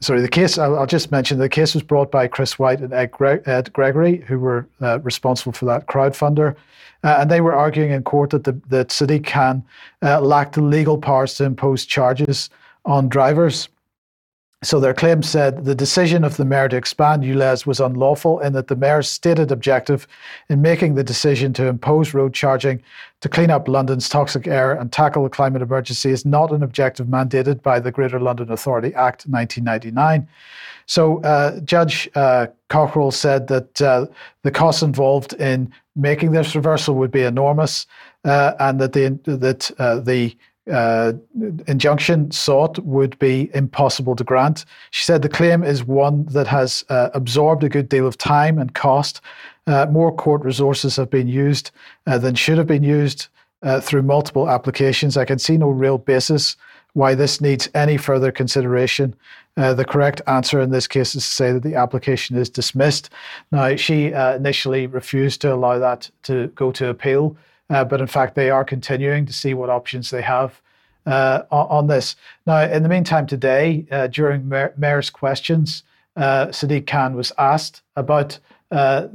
sorry, 0.00 0.20
the 0.20 0.28
case, 0.28 0.58
I'll, 0.58 0.78
I'll, 0.78 0.86
just 0.86 1.12
mention 1.12 1.38
the 1.38 1.48
case 1.48 1.74
was 1.74 1.82
brought 1.82 2.10
by 2.10 2.26
Chris 2.26 2.58
White 2.58 2.80
and 2.80 2.92
Ed, 2.92 3.12
Gre- 3.12 3.46
Ed 3.46 3.72
Gregory, 3.72 4.18
who 4.26 4.38
were 4.38 4.66
uh, 4.80 4.98
responsible 5.00 5.52
for 5.52 5.66
that 5.66 5.86
crowdfunder. 5.86 6.56
Uh, 7.04 7.18
and 7.20 7.30
they 7.30 7.40
were 7.40 7.54
arguing 7.54 7.92
in 7.92 8.02
court 8.02 8.30
that, 8.30 8.44
the, 8.44 8.60
that 8.68 8.88
Sadiq 8.88 9.24
Khan 9.24 9.62
uh, 10.02 10.20
lacked 10.20 10.56
the 10.56 10.62
legal 10.62 10.98
powers 10.98 11.34
to 11.34 11.44
impose 11.44 11.86
charges 11.86 12.50
on 12.84 13.08
drivers. 13.08 13.68
So 14.64 14.80
their 14.80 14.94
claim 14.94 15.22
said 15.22 15.64
the 15.64 15.74
decision 15.74 16.24
of 16.24 16.36
the 16.36 16.44
mayor 16.44 16.68
to 16.68 16.76
expand 16.76 17.22
ULEZ 17.22 17.64
was 17.64 17.78
unlawful 17.78 18.40
in 18.40 18.54
that 18.54 18.66
the 18.66 18.74
mayor's 18.74 19.08
stated 19.08 19.52
objective 19.52 20.08
in 20.48 20.62
making 20.62 20.96
the 20.96 21.04
decision 21.04 21.52
to 21.52 21.66
impose 21.66 22.12
road 22.12 22.34
charging 22.34 22.82
to 23.20 23.28
clean 23.28 23.50
up 23.50 23.68
London's 23.68 24.08
toxic 24.08 24.48
air 24.48 24.72
and 24.72 24.90
tackle 24.90 25.22
the 25.22 25.30
climate 25.30 25.62
emergency 25.62 26.10
is 26.10 26.24
not 26.24 26.50
an 26.50 26.64
objective 26.64 27.06
mandated 27.06 27.62
by 27.62 27.78
the 27.78 27.92
Greater 27.92 28.18
London 28.18 28.50
Authority 28.50 28.92
Act 28.94 29.26
1999. 29.28 30.26
So 30.86 31.20
uh, 31.22 31.60
Judge 31.60 32.08
uh, 32.16 32.48
Cockerill 32.68 33.12
said 33.12 33.46
that 33.48 33.80
uh, 33.80 34.06
the 34.42 34.50
costs 34.50 34.82
involved 34.82 35.34
in 35.34 35.72
making 35.94 36.32
this 36.32 36.56
reversal 36.56 36.96
would 36.96 37.10
be 37.10 37.22
enormous, 37.22 37.86
uh, 38.24 38.54
and 38.58 38.80
that 38.80 38.94
the 38.94 39.10
that 39.24 39.70
uh, 39.78 40.00
the 40.00 40.36
uh, 40.70 41.12
injunction 41.66 42.30
sought 42.30 42.78
would 42.80 43.18
be 43.18 43.50
impossible 43.54 44.16
to 44.16 44.24
grant. 44.24 44.64
She 44.90 45.04
said 45.04 45.22
the 45.22 45.28
claim 45.28 45.62
is 45.62 45.84
one 45.84 46.26
that 46.26 46.46
has 46.46 46.84
uh, 46.88 47.10
absorbed 47.14 47.64
a 47.64 47.68
good 47.68 47.88
deal 47.88 48.06
of 48.06 48.18
time 48.18 48.58
and 48.58 48.74
cost. 48.74 49.20
Uh, 49.66 49.86
more 49.90 50.14
court 50.14 50.42
resources 50.44 50.96
have 50.96 51.10
been 51.10 51.28
used 51.28 51.70
uh, 52.06 52.18
than 52.18 52.34
should 52.34 52.58
have 52.58 52.66
been 52.66 52.82
used 52.82 53.28
uh, 53.62 53.80
through 53.80 54.02
multiple 54.02 54.48
applications. 54.48 55.16
I 55.16 55.24
can 55.24 55.38
see 55.38 55.56
no 55.56 55.68
real 55.68 55.98
basis 55.98 56.56
why 56.94 57.14
this 57.14 57.40
needs 57.40 57.68
any 57.74 57.96
further 57.96 58.32
consideration. 58.32 59.14
Uh, 59.56 59.74
the 59.74 59.84
correct 59.84 60.22
answer 60.26 60.60
in 60.60 60.70
this 60.70 60.86
case 60.86 61.14
is 61.14 61.24
to 61.24 61.30
say 61.30 61.52
that 61.52 61.62
the 61.62 61.74
application 61.74 62.36
is 62.36 62.48
dismissed. 62.48 63.10
Now, 63.52 63.76
she 63.76 64.06
initially 64.06 64.86
refused 64.86 65.40
to 65.42 65.52
allow 65.52 65.78
that 65.78 66.10
to 66.24 66.48
go 66.48 66.72
to 66.72 66.88
appeal. 66.88 67.36
Uh, 67.70 67.84
but 67.84 68.00
in 68.00 68.06
fact, 68.06 68.34
they 68.34 68.50
are 68.50 68.64
continuing 68.64 69.26
to 69.26 69.32
see 69.32 69.54
what 69.54 69.70
options 69.70 70.10
they 70.10 70.22
have 70.22 70.60
uh, 71.06 71.42
on, 71.50 71.86
this. 71.86 72.16
Now, 72.46 72.62
in 72.62 72.82
the 72.82 72.88
meantime, 72.88 73.26
today, 73.26 73.86
uh, 73.90 74.08
during 74.08 74.48
Mayor's 74.48 75.10
questions, 75.10 75.82
uh, 76.16 76.46
Sadiq 76.46 76.86
Khan 76.86 77.14
was 77.14 77.32
asked 77.38 77.82
about, 77.96 78.38
uh, 78.70 79.08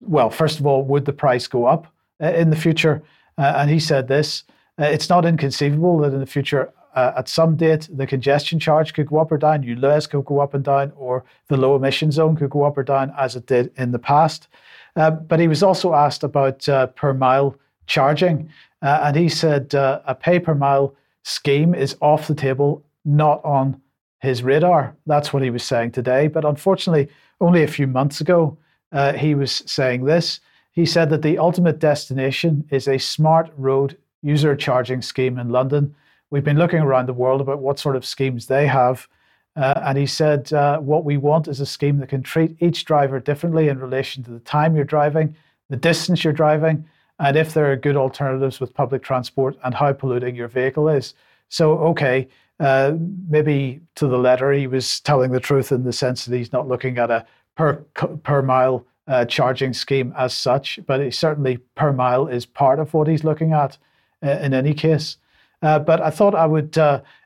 well, 0.00 0.30
first 0.30 0.60
of 0.60 0.66
all, 0.66 0.84
would 0.84 1.04
the 1.04 1.12
price 1.12 1.46
go 1.46 1.66
up 1.66 1.92
in 2.20 2.50
the 2.50 2.56
future? 2.56 3.02
and 3.38 3.70
he 3.70 3.80
said 3.80 4.06
this 4.06 4.44
it's 4.78 5.08
not 5.08 5.24
inconceivable 5.24 5.98
that 5.98 6.12
in 6.12 6.20
the 6.20 6.26
future, 6.26 6.72
at 6.94 7.28
some 7.28 7.56
date, 7.56 7.88
the 7.90 8.06
congestion 8.06 8.60
charge 8.60 8.94
could 8.94 9.08
go 9.08 9.18
up 9.18 9.32
or 9.32 9.38
down, 9.38 9.64
ULEZ 9.64 10.08
could 10.08 10.24
go 10.24 10.38
up 10.38 10.54
and 10.54 10.62
down, 10.62 10.92
or 10.96 11.24
the 11.48 11.56
low 11.56 11.74
emission 11.74 12.12
zone 12.12 12.36
could 12.36 12.50
go 12.50 12.62
up 12.62 12.78
or 12.78 12.82
down 12.84 13.12
as 13.18 13.34
it 13.34 13.46
did 13.46 13.72
in 13.76 13.90
the 13.90 13.98
past. 13.98 14.48
Uh, 14.96 15.10
but 15.10 15.40
he 15.40 15.48
was 15.48 15.62
also 15.62 15.94
asked 15.94 16.22
about 16.22 16.68
uh, 16.68 16.86
per 16.88 17.14
mile 17.14 17.56
charging, 17.86 18.48
uh, 18.82 19.00
and 19.04 19.16
he 19.16 19.28
said 19.28 19.74
uh, 19.74 20.00
a 20.06 20.14
pay 20.14 20.38
per 20.38 20.54
mile 20.54 20.94
scheme 21.22 21.74
is 21.74 21.96
off 22.00 22.28
the 22.28 22.34
table, 22.34 22.84
not 23.04 23.44
on 23.44 23.80
his 24.20 24.42
radar. 24.42 24.94
That's 25.06 25.32
what 25.32 25.42
he 25.42 25.50
was 25.50 25.62
saying 25.62 25.92
today. 25.92 26.28
But 26.28 26.44
unfortunately, 26.44 27.08
only 27.40 27.62
a 27.62 27.68
few 27.68 27.86
months 27.86 28.20
ago, 28.20 28.56
uh, 28.92 29.14
he 29.14 29.34
was 29.34 29.62
saying 29.66 30.04
this. 30.04 30.40
He 30.72 30.86
said 30.86 31.10
that 31.10 31.22
the 31.22 31.38
ultimate 31.38 31.78
destination 31.78 32.64
is 32.70 32.88
a 32.88 32.98
smart 32.98 33.50
road 33.56 33.96
user 34.22 34.54
charging 34.54 35.02
scheme 35.02 35.38
in 35.38 35.50
London. 35.50 35.94
We've 36.30 36.44
been 36.44 36.58
looking 36.58 36.80
around 36.80 37.06
the 37.06 37.12
world 37.12 37.40
about 37.40 37.58
what 37.58 37.78
sort 37.78 37.96
of 37.96 38.06
schemes 38.06 38.46
they 38.46 38.66
have. 38.66 39.08
Uh, 39.54 39.80
and 39.84 39.98
he 39.98 40.06
said, 40.06 40.52
uh, 40.52 40.78
What 40.78 41.04
we 41.04 41.16
want 41.16 41.48
is 41.48 41.60
a 41.60 41.66
scheme 41.66 41.98
that 41.98 42.08
can 42.08 42.22
treat 42.22 42.56
each 42.60 42.84
driver 42.84 43.20
differently 43.20 43.68
in 43.68 43.78
relation 43.78 44.22
to 44.24 44.30
the 44.30 44.40
time 44.40 44.74
you're 44.74 44.84
driving, 44.84 45.36
the 45.68 45.76
distance 45.76 46.24
you're 46.24 46.32
driving, 46.32 46.84
and 47.18 47.36
if 47.36 47.54
there 47.54 47.70
are 47.70 47.76
good 47.76 47.96
alternatives 47.96 48.60
with 48.60 48.74
public 48.74 49.02
transport 49.02 49.56
and 49.64 49.74
how 49.74 49.92
polluting 49.92 50.34
your 50.34 50.48
vehicle 50.48 50.88
is. 50.88 51.14
So, 51.48 51.78
okay, 51.78 52.28
uh, 52.60 52.94
maybe 53.28 53.80
to 53.96 54.06
the 54.06 54.18
letter, 54.18 54.52
he 54.52 54.66
was 54.66 55.00
telling 55.00 55.32
the 55.32 55.40
truth 55.40 55.70
in 55.70 55.84
the 55.84 55.92
sense 55.92 56.24
that 56.24 56.36
he's 56.36 56.52
not 56.52 56.68
looking 56.68 56.98
at 56.98 57.10
a 57.10 57.26
per 57.54 57.74
per 58.22 58.40
mile 58.40 58.86
uh, 59.06 59.26
charging 59.26 59.74
scheme 59.74 60.14
as 60.16 60.32
such, 60.32 60.80
but 60.86 61.12
certainly 61.12 61.58
per 61.74 61.92
mile 61.92 62.26
is 62.26 62.46
part 62.46 62.78
of 62.78 62.94
what 62.94 63.08
he's 63.08 63.24
looking 63.24 63.52
at 63.52 63.76
uh, 64.24 64.30
in 64.40 64.54
any 64.54 64.72
case. 64.72 65.18
Uh, 65.60 65.78
but 65.78 66.00
I 66.00 66.08
thought 66.08 66.34
I 66.34 66.46
would 66.46 66.78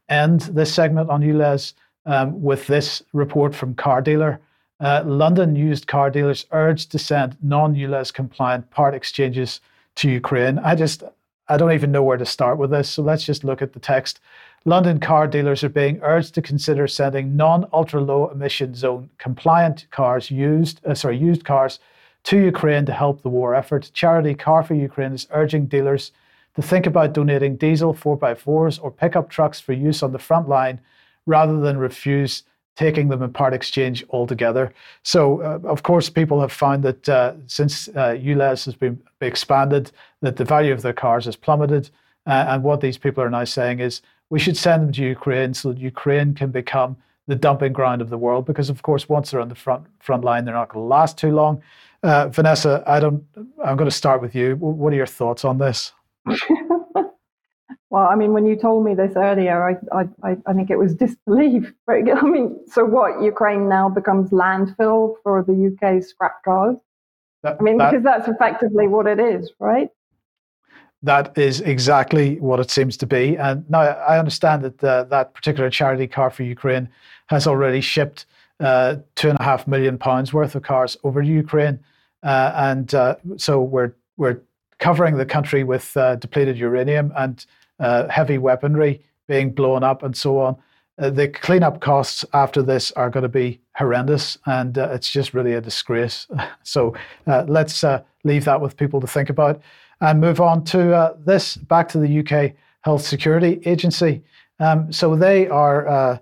end 0.08 0.40
this 0.40 0.74
segment 0.74 1.10
on 1.10 1.22
ULEZ 1.22 1.74
um, 2.06 2.40
with 2.42 2.66
this 2.66 3.02
report 3.12 3.54
from 3.54 3.74
Car 3.74 4.00
Dealer. 4.00 4.40
Uh, 4.78 5.02
London 5.06 5.56
used 5.56 5.86
car 5.86 6.10
dealers 6.10 6.46
urged 6.52 6.90
to 6.92 6.98
send 6.98 7.36
non-ULEZ 7.42 8.12
compliant 8.12 8.70
part 8.70 8.94
exchanges 8.94 9.60
to 9.96 10.10
Ukraine. 10.10 10.58
I 10.58 10.74
just 10.74 11.02
I 11.48 11.56
don't 11.56 11.72
even 11.72 11.92
know 11.92 12.02
where 12.02 12.16
to 12.16 12.26
start 12.26 12.58
with 12.58 12.70
this. 12.70 12.90
So 12.90 13.02
let's 13.02 13.24
just 13.24 13.44
look 13.44 13.62
at 13.62 13.72
the 13.72 13.78
text. 13.78 14.20
London 14.64 14.98
car 14.98 15.28
dealers 15.28 15.62
are 15.62 15.68
being 15.68 16.00
urged 16.02 16.34
to 16.34 16.42
consider 16.42 16.88
sending 16.88 17.36
non-ultra 17.36 18.00
low 18.00 18.28
emission 18.30 18.74
zone 18.74 19.08
compliant 19.18 19.86
cars 19.92 20.30
used 20.30 20.84
uh, 20.84 20.94
sorry 20.94 21.16
used 21.16 21.44
cars 21.44 21.78
to 22.24 22.36
Ukraine 22.38 22.84
to 22.86 22.92
help 22.92 23.22
the 23.22 23.28
war 23.28 23.54
effort. 23.54 23.90
Charity 23.94 24.34
Car 24.34 24.64
for 24.64 24.74
Ukraine 24.74 25.12
is 25.12 25.28
urging 25.30 25.66
dealers 25.66 26.10
to 26.56 26.62
think 26.62 26.86
about 26.86 27.12
donating 27.12 27.54
diesel 27.56 27.94
4x4s 27.94 28.82
or 28.82 28.90
pickup 28.90 29.30
trucks 29.30 29.60
for 29.60 29.72
use 29.72 30.02
on 30.02 30.10
the 30.10 30.18
front 30.18 30.48
line 30.48 30.80
rather 31.26 31.60
than 31.60 31.76
refuse 31.76 32.44
taking 32.76 33.08
them 33.08 33.22
in 33.22 33.32
part 33.32 33.54
exchange 33.54 34.04
altogether. 34.10 34.72
So, 35.02 35.40
uh, 35.40 35.58
of 35.66 35.82
course, 35.82 36.10
people 36.10 36.40
have 36.40 36.52
found 36.52 36.84
that 36.84 37.08
uh, 37.08 37.32
since 37.46 37.88
uh, 37.88 38.14
ULEZ 38.18 38.66
has 38.66 38.74
been 38.74 39.00
expanded, 39.20 39.90
that 40.20 40.36
the 40.36 40.44
value 40.44 40.72
of 40.72 40.82
their 40.82 40.92
cars 40.92 41.24
has 41.24 41.36
plummeted. 41.36 41.90
Uh, 42.26 42.44
and 42.48 42.62
what 42.62 42.80
these 42.80 42.98
people 42.98 43.22
are 43.22 43.30
now 43.30 43.44
saying 43.44 43.80
is 43.80 44.02
we 44.28 44.38
should 44.38 44.56
send 44.56 44.82
them 44.82 44.92
to 44.92 45.02
Ukraine 45.02 45.54
so 45.54 45.72
that 45.72 45.78
Ukraine 45.78 46.34
can 46.34 46.50
become 46.50 46.96
the 47.26 47.34
dumping 47.34 47.72
ground 47.72 48.02
of 48.02 48.10
the 48.10 48.18
world. 48.18 48.44
Because 48.44 48.68
of 48.68 48.82
course, 48.82 49.08
once 49.08 49.30
they're 49.30 49.40
on 49.40 49.48
the 49.48 49.54
front 49.54 49.86
front 50.00 50.24
line, 50.24 50.44
they're 50.44 50.54
not 50.54 50.68
going 50.68 50.82
to 50.82 50.88
last 50.88 51.16
too 51.16 51.32
long. 51.32 51.62
Uh, 52.02 52.28
Vanessa, 52.28 52.82
I 52.86 53.00
don't. 53.00 53.24
I'm 53.64 53.76
going 53.76 53.90
to 53.90 53.96
start 53.96 54.20
with 54.20 54.34
you. 54.34 54.56
What 54.56 54.92
are 54.92 54.96
your 54.96 55.06
thoughts 55.06 55.44
on 55.44 55.58
this? 55.58 55.92
well, 57.90 58.08
I 58.08 58.16
mean, 58.16 58.32
when 58.32 58.46
you 58.46 58.56
told 58.56 58.84
me 58.84 58.94
this 58.94 59.14
earlier, 59.16 59.78
I, 59.92 60.04
I, 60.22 60.36
I 60.46 60.52
think 60.52 60.70
it 60.70 60.76
was 60.76 60.94
disbelief. 61.04 61.72
I 61.88 62.02
mean, 62.22 62.58
so 62.66 62.84
what? 62.84 63.22
Ukraine 63.22 63.68
now 63.68 63.88
becomes 63.88 64.30
landfill 64.30 65.14
for 65.22 65.42
the 65.42 65.72
UK 65.72 66.02
scrap 66.02 66.42
cars. 66.44 66.76
That, 67.42 67.56
I 67.60 67.62
mean, 67.62 67.78
that, 67.78 67.90
because 67.90 68.04
that's 68.04 68.28
effectively 68.28 68.88
what 68.88 69.06
it 69.06 69.20
is, 69.20 69.52
right? 69.60 69.88
that 71.02 71.36
is 71.38 71.60
exactly 71.60 72.38
what 72.40 72.58
it 72.58 72.70
seems 72.70 72.96
to 72.96 73.06
be. 73.06 73.36
And 73.36 73.68
now 73.70 73.80
I 73.80 74.18
understand 74.18 74.64
that 74.64 74.78
the, 74.78 75.06
that 75.10 75.34
particular 75.34 75.70
charity 75.70 76.06
car 76.06 76.30
for 76.30 76.42
Ukraine 76.42 76.88
has 77.28 77.46
already 77.46 77.80
shipped 77.80 78.26
uh, 78.60 78.96
two 79.14 79.30
and 79.30 79.38
a 79.38 79.42
half 79.42 79.66
million 79.66 79.98
pounds 79.98 80.32
worth 80.32 80.54
of 80.54 80.62
cars 80.62 80.96
over 81.04 81.22
to 81.22 81.28
Ukraine, 81.28 81.78
uh, 82.22 82.52
and 82.54 82.94
uh, 82.94 83.16
so 83.36 83.62
we're 83.62 83.92
we're 84.16 84.40
covering 84.78 85.18
the 85.18 85.26
country 85.26 85.62
with 85.62 85.94
uh, 85.96 86.16
depleted 86.16 86.56
uranium 86.56 87.12
and 87.16 87.44
uh, 87.80 88.08
heavy 88.08 88.38
weaponry 88.38 89.02
being 89.28 89.50
blown 89.50 89.82
up 89.82 90.02
and 90.02 90.16
so 90.16 90.38
on. 90.38 90.56
Uh, 90.98 91.10
the 91.10 91.28
cleanup 91.28 91.80
costs 91.80 92.24
after 92.32 92.62
this 92.62 92.90
are 92.92 93.10
going 93.10 93.22
to 93.22 93.28
be 93.28 93.60
horrendous, 93.74 94.38
and 94.46 94.78
it's 94.78 95.10
just 95.10 95.34
really 95.34 95.52
a 95.52 95.60
disgrace. 95.60 96.26
so 96.62 96.94
let's 97.26 97.84
leave 98.24 98.44
that 98.44 98.60
with 98.60 98.76
people 98.76 99.00
to 99.00 99.06
think 99.06 99.28
about 99.28 99.60
and 100.00 100.20
move 100.20 100.40
on 100.40 100.64
to 100.64 100.94
uh, 100.94 101.14
this 101.24 101.56
back 101.56 101.88
to 101.88 101.98
the 101.98 102.20
UK 102.20 102.52
Health 102.82 103.02
Security 103.02 103.60
Agency. 103.64 104.22
Um, 104.60 104.92
so 104.92 105.16
they 105.16 105.48
are 105.48 105.88
uh, 105.88 106.18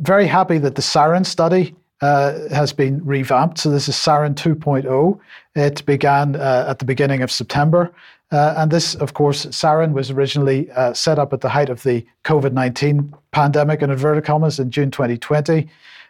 very 0.00 0.26
happy 0.26 0.58
that 0.58 0.74
the 0.74 0.82
SIREN 0.82 1.24
study 1.24 1.74
uh, 2.02 2.48
has 2.50 2.72
been 2.72 3.04
revamped. 3.04 3.58
So 3.58 3.70
this 3.70 3.88
is 3.88 3.96
SIREN 3.96 4.34
2.0. 4.34 5.18
It 5.54 5.84
began 5.86 6.36
uh, 6.36 6.66
at 6.68 6.78
the 6.78 6.84
beginning 6.84 7.22
of 7.22 7.30
September. 7.30 7.92
Uh, 8.32 8.54
and 8.56 8.70
this, 8.70 8.94
of 8.96 9.14
course, 9.14 9.46
SIREN 9.50 9.92
was 9.92 10.10
originally 10.10 10.70
uh, 10.72 10.92
set 10.92 11.18
up 11.18 11.32
at 11.32 11.40
the 11.40 11.48
height 11.48 11.68
of 11.68 11.82
the 11.84 12.04
COVID 12.24 12.52
19 12.52 13.14
pandemic, 13.30 13.82
in 13.82 13.90
inverted 13.90 14.24
commas, 14.24 14.58
in 14.58 14.70
June 14.70 14.90
2020. 14.90 15.68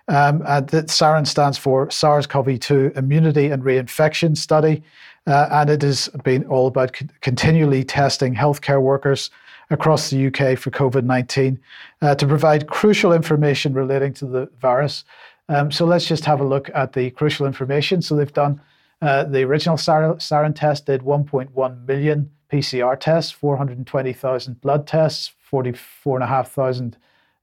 Um, 0.09 0.43
and 0.47 0.69
the 0.69 0.89
SIREN 0.89 1.27
stands 1.27 1.59
for 1.59 1.91
SARS 1.91 2.27
CoV 2.27 2.59
2 2.61 2.93
Immunity 2.97 3.49
and 3.49 3.63
Reinfection 3.63 4.37
Study. 4.37 4.83
Uh, 5.27 5.49
and 5.51 5.69
it 5.71 5.83
has 5.83 6.09
been 6.23 6.45
all 6.47 6.69
about 6.69 6.93
co- 6.93 7.07
continually 7.21 7.83
testing 7.83 8.35
healthcare 8.35 8.81
workers 8.81 9.31
across 9.71 10.11
the 10.11 10.27
UK 10.29 10.57
for 10.57 10.71
COVID 10.71 11.05
19 11.05 11.59
uh, 12.01 12.15
to 12.15 12.27
provide 12.27 12.69
crucial 12.69 13.13
information 13.13 13.75
relating 13.75 14.15
to 14.15 14.27
the 14.27 14.49
virus. 14.61 15.05
Um, 15.49 15.71
so 15.71 15.85
let's 15.85 16.07
just 16.07 16.25
have 16.25 16.41
a 16.41 16.45
look 16.45 16.71
at 16.75 16.93
the 16.93 17.11
crucial 17.11 17.47
information. 17.47 18.01
So 18.01 18.15
they've 18.15 18.33
done 18.33 18.61
uh, 19.03 19.25
the 19.25 19.43
original 19.43 19.77
SIREN 19.77 20.55
test 20.55 20.87
did 20.87 21.03
1.1 21.03 21.87
million 21.87 22.31
PCR 22.51 22.99
tests, 22.99 23.33
420,000 23.33 24.61
blood 24.61 24.87
tests, 24.87 25.33
44,500 25.41 26.97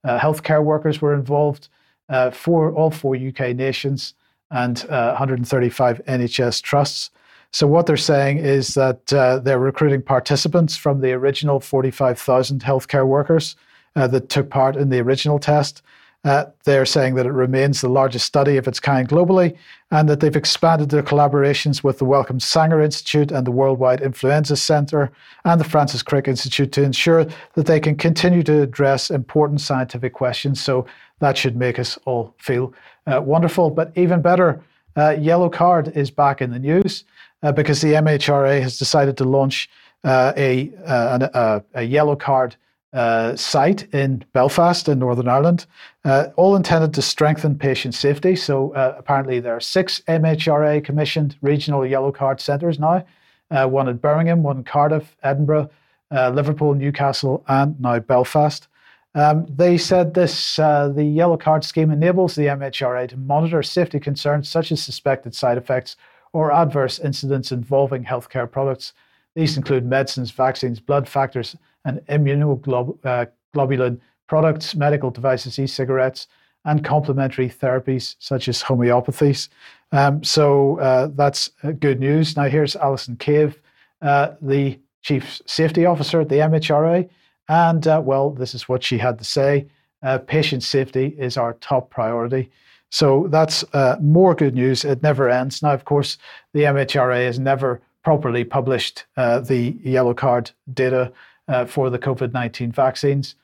uh, 0.06 0.20
healthcare 0.20 0.64
workers 0.64 1.02
were 1.02 1.14
involved, 1.14 1.70
uh, 2.10 2.32
for 2.32 2.74
all 2.74 2.92
four 2.92 3.16
UK 3.16 3.56
nations, 3.56 4.14
and 4.52 4.86
uh, 4.90 5.10
135 5.10 6.02
NHS 6.06 6.62
trusts. 6.62 7.10
So 7.52 7.68
what 7.68 7.86
they're 7.86 7.98
saying 7.98 8.40
is 8.40 8.74
that 8.74 9.14
uh, 9.14 9.40
they're 9.40 9.60
recruiting 9.60 10.02
participants 10.02 10.76
from 10.76 11.02
the 11.02 11.12
original 11.12 11.60
45,000 11.60 12.64
healthcare 12.64 13.06
workers 13.06 13.56
uh, 13.96 14.08
that 14.08 14.30
took 14.30 14.50
part 14.50 14.76
in 14.76 14.90
the 14.90 15.00
original 15.00 15.40
test. 15.40 15.82
Uh, 16.24 16.46
they're 16.64 16.86
saying 16.86 17.16
that 17.16 17.26
it 17.26 17.32
remains 17.32 17.82
the 17.82 17.90
largest 17.90 18.26
study 18.26 18.56
of 18.56 18.68
its 18.68 18.80
kind 18.80 19.10
globally, 19.10 19.58
and 19.92 20.08
that 20.08 20.22
they've 20.22 20.36
expanded 20.36 20.90
their 20.90 21.04
collaborations 21.04 21.84
with 21.84 21.98
the 21.98 22.06
Wellcome 22.06 22.40
Sanger 22.40 22.82
Institute 22.82 23.32
and 23.32 23.46
the 23.46 23.52
Worldwide 23.52 24.00
Influenza 24.00 24.56
Centre 24.56 25.12
and 25.44 25.60
the 25.60 25.66
Francis 25.66 26.02
Crick 26.02 26.28
Institute 26.28 26.72
to 26.72 26.84
ensure 26.84 27.26
that 27.56 27.66
they 27.66 27.80
can 27.80 27.96
continue 27.96 28.42
to 28.44 28.62
address 28.62 29.12
important 29.12 29.60
scientific 29.60 30.14
questions. 30.14 30.62
So 30.62 30.86
that 31.20 31.38
should 31.38 31.58
make 31.58 31.78
us 31.78 32.00
all 32.06 32.34
feel 32.38 32.74
uh, 33.06 33.22
wonderful. 33.22 33.70
But 33.70 33.92
even 33.96 34.22
better, 34.22 34.64
uh, 34.96 35.16
Yellow 35.20 35.50
Card 35.50 35.90
is 35.90 36.10
back 36.10 36.42
in 36.42 36.52
the 36.52 36.60
news 36.60 37.04
uh, 37.42 37.52
because 37.52 37.82
the 37.82 37.94
MHRA 37.94 38.62
has 38.62 38.78
decided 38.78 39.18
to 39.18 39.26
launch 39.26 39.70
uh, 40.04 40.34
a, 40.36 40.72
uh, 40.86 41.30
a, 41.34 41.64
a, 41.80 41.84
yellow 41.84 42.16
card 42.16 42.58
uh, 42.94 43.36
site 43.36 43.92
in 43.94 44.24
Belfast 44.34 44.88
in 44.88 45.00
Northern 45.00 45.28
Ireland, 45.28 45.66
uh, 46.06 46.28
all 46.36 46.56
intended 46.56 46.94
to 46.94 47.02
strengthen 47.02 47.58
patient 47.58 47.96
safety. 47.96 48.36
So 48.36 48.74
uh, 48.74 48.96
apparently 48.98 49.40
there 49.40 49.56
are 49.56 49.60
six 49.60 50.02
MHRA 50.08 50.84
commissioned 50.84 51.36
regional 51.42 51.86
yellow 51.86 52.12
card 52.12 52.40
centres 52.40 52.80
now, 52.80 53.04
one 53.50 53.88
in 53.88 53.98
Birmingham, 53.98 54.44
one 54.44 54.58
in 54.58 54.64
Cardiff, 54.64 55.16
Edinburgh, 55.24 55.70
Liverpool, 56.12 56.76
Newcastle, 56.76 57.44
and 57.48 57.80
now 57.80 57.98
Belfast. 58.00 58.68
Um, 59.16 59.46
they 59.48 59.78
said 59.78 60.14
this 60.14 60.56
the 60.58 61.04
yellow 61.04 61.38
card 61.38 61.64
scheme 61.64 61.90
enables 61.90 62.36
the 62.36 62.46
MHRA 62.46 63.10
to 63.10 63.18
monitor 63.18 63.64
safety 63.64 64.00
concerns 64.00 64.50
such 64.50 64.72
as 64.72 64.82
suspected 64.84 65.34
side 65.34 65.58
effects 65.58 65.96
or 66.32 66.52
adverse 66.52 67.00
incidents 67.00 67.52
involving 67.52 68.04
healthcare 68.04 68.50
products. 68.50 68.94
These 69.36 69.58
include 69.58 69.86
medicines, 69.86 70.30
vaccines, 70.32 70.80
blood 70.80 71.08
factors, 71.08 71.56
and 71.86 72.00
immunoglobulin 72.08 73.98
uh, 73.98 74.00
products, 74.28 74.76
medical 74.76 75.12
devices, 75.12 75.60
e 75.60 75.68
cigarettes, 75.68 76.28
and 76.66 76.84
complementary 76.84 77.50
therapies 77.50 78.16
such 78.20 78.48
as 78.48 78.64
homeopathies. 78.64 79.50
Um, 79.92 80.24
so 80.24 80.80
uh, 80.80 81.10
that's 81.14 81.52
uh, 81.62 81.72
good 81.72 82.00
news. 82.00 82.36
Now, 82.36 82.46
here's 82.46 82.76
Alison 82.76 83.18
Cave, 83.18 83.60
uh, 84.02 84.34
the 84.42 84.80
Chief 85.02 85.42
Safety 85.46 85.86
Officer 85.86 86.22
at 86.22 86.30
the 86.30 86.38
MHRA. 86.38 87.10
And 87.50 87.86
uh, 87.86 88.02
well, 88.04 88.32
this 88.32 88.56
is 88.56 88.70
what 88.70 88.84
she 88.84 88.98
had 88.98 89.18
to 89.20 89.26
say 89.26 89.68
uh, 90.02 90.18
patient 90.18 90.64
safety 90.64 91.16
is 91.18 91.38
our 91.38 91.54
top 91.56 91.90
priority. 91.90 92.50
So 92.90 93.28
that's 93.30 93.66
more 94.02 94.36
good 94.36 94.54
news. 94.54 94.86
It 94.86 95.02
never 95.02 95.28
ends. 95.28 95.64
Now, 95.64 95.74
of 95.74 95.84
course, 95.84 96.18
the 96.54 96.62
MHRA 96.62 97.26
has 97.26 97.40
never 97.40 97.82
properly 98.04 98.44
published 98.44 99.06
the 99.16 99.76
yellow 99.84 100.14
card 100.14 100.52
data 100.74 101.12
uh, 101.48 101.66
for 101.66 101.90
the 101.90 102.00
COVID 102.00 102.34
19 102.34 102.72
vaccines. 102.72 103.36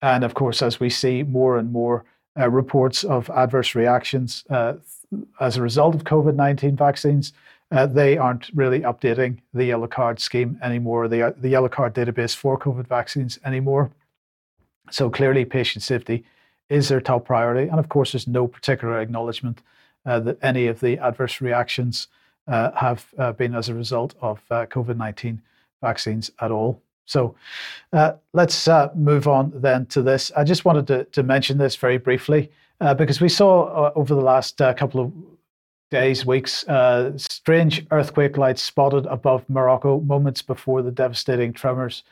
And 0.00 0.24
of 0.24 0.34
course, 0.34 0.62
as 0.62 0.80
we 0.80 0.90
see 0.90 1.22
more 1.22 1.58
and 1.58 1.72
more 1.72 2.04
uh, 2.38 2.48
reports 2.48 3.04
of 3.04 3.28
adverse 3.30 3.74
reactions 3.74 4.44
uh, 4.50 4.74
as 5.40 5.56
a 5.56 5.62
result 5.62 5.94
of 5.94 6.04
COVID 6.04 6.34
19 6.34 6.76
vaccines, 6.76 7.32
uh, 7.70 7.86
they 7.86 8.16
aren't 8.18 8.50
really 8.54 8.80
updating 8.80 9.38
the 9.54 9.66
yellow 9.66 9.86
card 9.86 10.20
scheme 10.20 10.58
anymore, 10.62 11.08
the, 11.08 11.34
the 11.38 11.48
yellow 11.48 11.68
card 11.68 11.94
database 11.94 12.34
for 12.34 12.58
COVID 12.58 12.86
vaccines 12.86 13.38
anymore. 13.44 13.90
So 14.90 15.10
clearly, 15.10 15.44
patient 15.44 15.82
safety 15.82 16.24
is 16.68 16.88
their 16.88 17.00
top 17.00 17.26
priority. 17.26 17.68
And 17.68 17.78
of 17.78 17.88
course, 17.88 18.12
there's 18.12 18.26
no 18.26 18.46
particular 18.46 19.00
acknowledgement 19.00 19.62
uh, 20.04 20.20
that 20.20 20.38
any 20.42 20.66
of 20.66 20.80
the 20.80 20.98
adverse 20.98 21.40
reactions 21.40 22.08
have 22.48 23.06
been 23.36 23.54
as 23.54 23.68
a 23.68 23.74
result 23.74 24.14
of 24.20 24.40
COVID 24.50 24.96
19 24.96 25.40
vaccines 25.80 26.30
at 26.40 26.50
all. 26.50 26.82
So 27.06 27.34
uh, 27.92 28.12
let's 28.32 28.68
uh, 28.68 28.90
move 28.94 29.26
on 29.28 29.52
then 29.54 29.86
to 29.86 30.02
this. 30.02 30.32
I 30.36 30.44
just 30.44 30.64
wanted 30.64 30.86
to, 30.86 31.04
to 31.04 31.22
mention 31.22 31.58
this 31.58 31.76
very 31.76 31.98
briefly 31.98 32.50
uh, 32.80 32.94
because 32.94 33.20
we 33.20 33.28
saw 33.28 33.92
over 33.94 34.14
the 34.14 34.20
last 34.20 34.58
couple 34.58 35.00
of 35.00 35.12
days, 35.90 36.24
weeks, 36.24 36.64
strange 37.16 37.86
earthquake 37.90 38.38
lights 38.38 38.62
spotted 38.62 39.06
above 39.06 39.48
Morocco 39.48 40.00
moments 40.00 40.42
before 40.42 40.82
the 40.82 40.90
devastating 40.90 41.52
tremors 41.52 42.02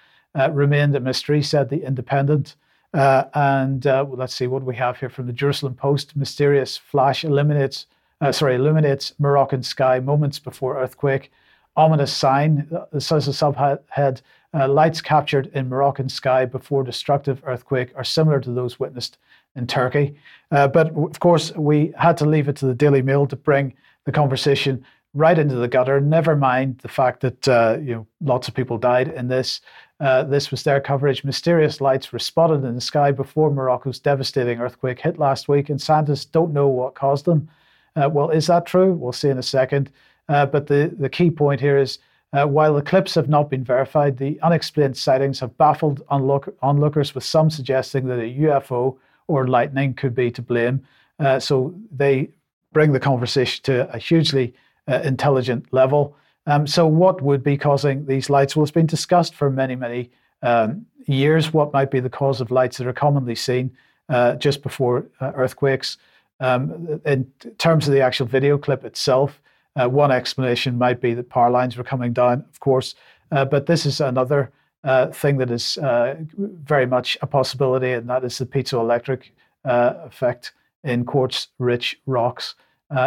remained 0.51 0.95
a 0.95 1.01
mystery, 1.01 1.43
said 1.43 1.69
The 1.69 1.85
Independent. 1.85 2.57
Uh, 2.93 3.25
and 3.35 3.87
uh, 3.87 4.05
let's 4.09 4.35
see 4.35 4.49
what 4.49 4.65
we 4.65 4.75
have 4.77 4.99
here 4.99 5.09
from 5.09 5.27
the 5.27 5.33
Jerusalem 5.33 5.75
Post. 5.75 6.17
Mysterious 6.17 6.77
flash 6.77 7.25
eliminates, 7.25 7.87
uh, 8.21 8.33
sorry, 8.33 8.57
illuminates 8.57 9.15
Moroccan 9.19 9.63
sky 9.63 10.01
moments 10.01 10.39
before 10.39 10.77
earthquake. 10.77 11.31
Ominous 11.77 12.13
sign, 12.13 12.69
says 12.99 13.27
the 13.27 13.33
subhead. 13.33 14.23
Lights 14.53 15.01
captured 15.01 15.51
in 15.55 15.69
Moroccan 15.69 16.09
sky 16.09 16.45
before 16.45 16.83
destructive 16.83 17.41
earthquake 17.45 17.93
are 17.97 18.05
similar 18.05 18.41
to 18.41 18.51
those 18.51 18.81
witnessed 18.81 19.19
in 19.57 19.67
Turkey. 19.67 20.15
but 20.51 20.97
of 20.97 21.21
course, 21.21 21.55
we 21.57 21.93
had 21.97 22.17
to 22.19 22.25
leave 22.25 22.49
it 22.49 22.57
to 22.57 22.67
the 22.67 22.75
Daily 22.75 23.03
Mail 23.03 23.27
to 23.27 23.37
bring 23.37 23.75
the 24.05 24.13
conversation 24.13 24.85
right 25.15 25.39
into 25.39 25.57
the 25.57 25.69
gutter. 25.69 26.01
Never 26.01 26.37
mind 26.37 26.79
the 26.79 26.89
fact 26.89 27.21
that 27.21 27.49
uh, 27.49 27.79
you 27.81 27.95
know 27.95 28.07
lots 28.21 28.49
of 28.49 28.55
people 28.55 28.79
died 28.79 29.09
in 29.09 29.29
this. 29.29 29.61
Uh, 29.99 30.23
this 30.23 30.51
was 30.51 30.63
their 30.63 30.81
coverage. 30.81 31.25
Mysterious 31.25 31.81
lights 31.81 32.11
were 32.13 32.19
spotted 32.19 32.65
in 32.65 32.75
the 32.75 32.81
sky 32.81 33.13
before 33.13 33.51
Morocco's 33.51 33.99
devastating 33.99 34.61
earthquake 34.61 35.01
hit 35.01 35.19
last 35.19 35.49
week, 35.49 35.69
and 35.69 35.81
scientists 35.81 36.25
don't 36.25 36.53
know 36.53 36.69
what 36.69 36.95
caused 36.95 37.25
them. 37.27 37.49
Uh, 37.97 38.09
well, 38.11 38.31
is 38.31 38.47
that 38.47 38.67
true? 38.67 38.93
We'll 38.93 39.13
see 39.13 39.29
in 39.29 39.39
a 39.39 39.43
second. 39.43 39.91
Uh, 40.29 40.47
but 40.47 40.69
the, 40.69 40.95
the 40.97 41.09
key 41.09 41.31
point 41.31 41.61
here 41.61 41.77
is 41.77 41.99
uh, 42.33 42.47
while 42.47 42.75
the 42.75 42.83
clips 42.83 43.15
have 43.15 43.29
not 43.29 43.51
been 43.51 43.65
verified, 43.65 44.17
the 44.17 44.41
unexplained 44.41 44.97
sightings 44.97 45.41
have 45.41 45.57
baffled 45.59 46.05
onlook- 46.09 46.55
onlookers, 46.63 47.15
with 47.15 47.25
some 47.25 47.51
suggesting 47.51 48.07
that 48.07 48.19
a 48.19 48.41
UFO 48.41 48.97
or 49.27 49.49
lightning 49.49 49.95
could 49.95 50.15
be 50.15 50.31
to 50.31 50.43
blame. 50.43 50.83
Uh, 51.19 51.39
so 51.39 51.75
they 51.91 52.31
bring 52.73 52.93
the 52.93 53.01
conversation 53.01 53.63
to 53.65 53.93
a 53.93 53.99
hugely 53.99 54.55
intelligent 54.87 55.73
level. 55.73 56.17
Um, 56.47 56.67
so, 56.67 56.87
what 56.87 57.23
would 57.23 57.43
be 57.43 57.57
causing 57.57 58.07
these 58.07 58.31
lights? 58.31 58.57
Well, 58.57 58.63
it's 58.63 58.73
been 58.73 58.87
discussed 58.87 59.35
for 59.35 59.51
many, 59.51 59.77
many 59.77 60.11
um, 60.43 60.87
years. 61.07 61.53
What 61.53 61.73
might 61.73 61.91
be 61.91 62.01
the 62.01 62.11
cause 62.11 62.41
of 62.41 62.51
lights 62.51 62.79
that 62.79 62.87
are 62.87 62.93
commonly 62.93 63.35
seen 63.35 63.77
uh, 64.09 64.37
just 64.37 64.63
before 64.63 65.07
uh, 65.21 65.33
earthquakes? 65.35 65.99
Um, 66.41 67.01
in 67.05 67.31
terms 67.59 67.87
of 67.87 67.93
the 67.93 68.01
actual 68.01 68.27
video 68.27 68.57
clip 68.57 68.85
itself, 68.85 69.43
uh, 69.77 69.89
one 69.89 70.11
explanation 70.11 70.79
might 70.79 71.01
be 71.01 71.15
that 71.15 71.29
power 71.29 71.51
lines 71.51 71.77
were 71.77 71.85
coming 71.85 72.13
down, 72.13 72.45
of 72.51 72.61
course, 72.61 72.95
uh, 73.33 73.45
but 73.45 73.67
this 73.67 73.87
is 73.87 74.01
another 74.01 74.51
uh, 74.83 75.09
thing 75.09 75.37
that 75.39 75.51
is 75.51 75.79
uh, 75.79 76.17
very 76.39 76.87
much 76.87 77.17
a 77.23 77.27
possibility, 77.27 77.93
and 77.93 78.09
that 78.09 78.25
is 78.25 78.39
the 78.39 78.47
piezoelectric 78.47 79.31
effect 79.65 80.53
in 80.85 81.05
quartz-rich 81.05 82.01
rocks. 82.07 82.55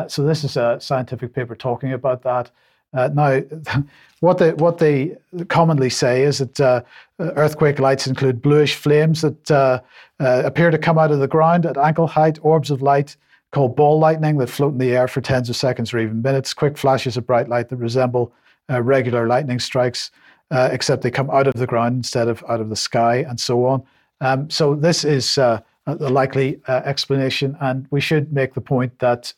so, 0.07 0.23
this 0.23 0.43
is 0.43 0.55
a 0.55 0.79
scientific 0.79 1.33
paper 1.33 1.55
talking 1.55 1.93
about 1.93 2.21
that. 2.23 2.51
Uh, 2.93 3.09
now, 3.13 3.41
what 4.19 4.37
they 4.37 4.53
what 4.53 4.77
they 4.77 5.17
commonly 5.49 5.89
say 5.89 6.23
is 6.23 6.37
that 6.37 6.59
uh, 6.61 6.81
earthquake 7.19 7.79
lights 7.79 8.07
include 8.07 8.41
bluish 8.41 8.75
flames 8.75 9.21
that 9.21 9.51
uh, 9.51 9.81
uh, 10.19 10.43
appear 10.45 10.71
to 10.71 10.77
come 10.77 10.97
out 10.97 11.11
of 11.11 11.19
the 11.19 11.27
ground 11.27 11.65
at 11.65 11.77
ankle 11.77 12.07
height, 12.07 12.39
orbs 12.41 12.71
of 12.71 12.81
light 12.81 13.17
called 13.53 13.75
ball 13.75 13.99
lightning 13.99 14.37
that 14.37 14.49
float 14.49 14.73
in 14.73 14.79
the 14.79 14.91
air 14.91 15.07
for 15.07 15.21
tens 15.21 15.49
of 15.49 15.55
seconds 15.55 15.93
or 15.93 15.99
even 15.99 16.21
minutes, 16.21 16.53
quick 16.53 16.77
flashes 16.77 17.17
of 17.17 17.25
bright 17.25 17.47
light 17.47 17.69
that 17.69 17.77
resemble 17.77 18.33
uh, 18.69 18.81
regular 18.81 19.27
lightning 19.27 19.59
strikes, 19.59 20.11
uh, 20.51 20.69
except 20.71 21.03
they 21.03 21.11
come 21.11 21.29
out 21.29 21.47
of 21.47 21.53
the 21.53 21.67
ground 21.67 21.95
instead 21.95 22.27
of 22.27 22.43
out 22.49 22.59
of 22.59 22.69
the 22.69 22.75
sky, 22.75 23.17
and 23.29 23.39
so 23.39 23.65
on. 23.65 23.83
Um, 24.21 24.49
so 24.49 24.75
this 24.75 25.05
is 25.05 25.35
the 25.35 25.63
likely 25.85 26.61
explanation, 26.67 27.55
and 27.61 27.87
we 27.91 28.01
should 28.01 28.33
make 28.33 28.53
the 28.53 28.61
point 28.61 28.97
that 28.99 29.33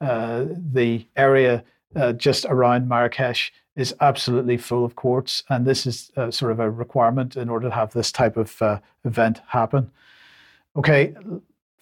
the 0.00 1.06
area 1.16 1.64
uh, 1.96 2.12
just 2.12 2.44
around 2.46 2.88
Marrakesh 2.88 3.52
is 3.76 3.94
absolutely 4.00 4.56
full 4.56 4.84
of 4.84 4.94
quartz, 4.94 5.42
and 5.48 5.66
this 5.66 5.86
is 5.86 6.10
uh, 6.16 6.30
sort 6.30 6.52
of 6.52 6.60
a 6.60 6.70
requirement 6.70 7.36
in 7.36 7.48
order 7.48 7.68
to 7.68 7.74
have 7.74 7.92
this 7.92 8.12
type 8.12 8.36
of 8.36 8.60
uh, 8.62 8.78
event 9.04 9.40
happen. 9.48 9.90
Okay, 10.76 11.14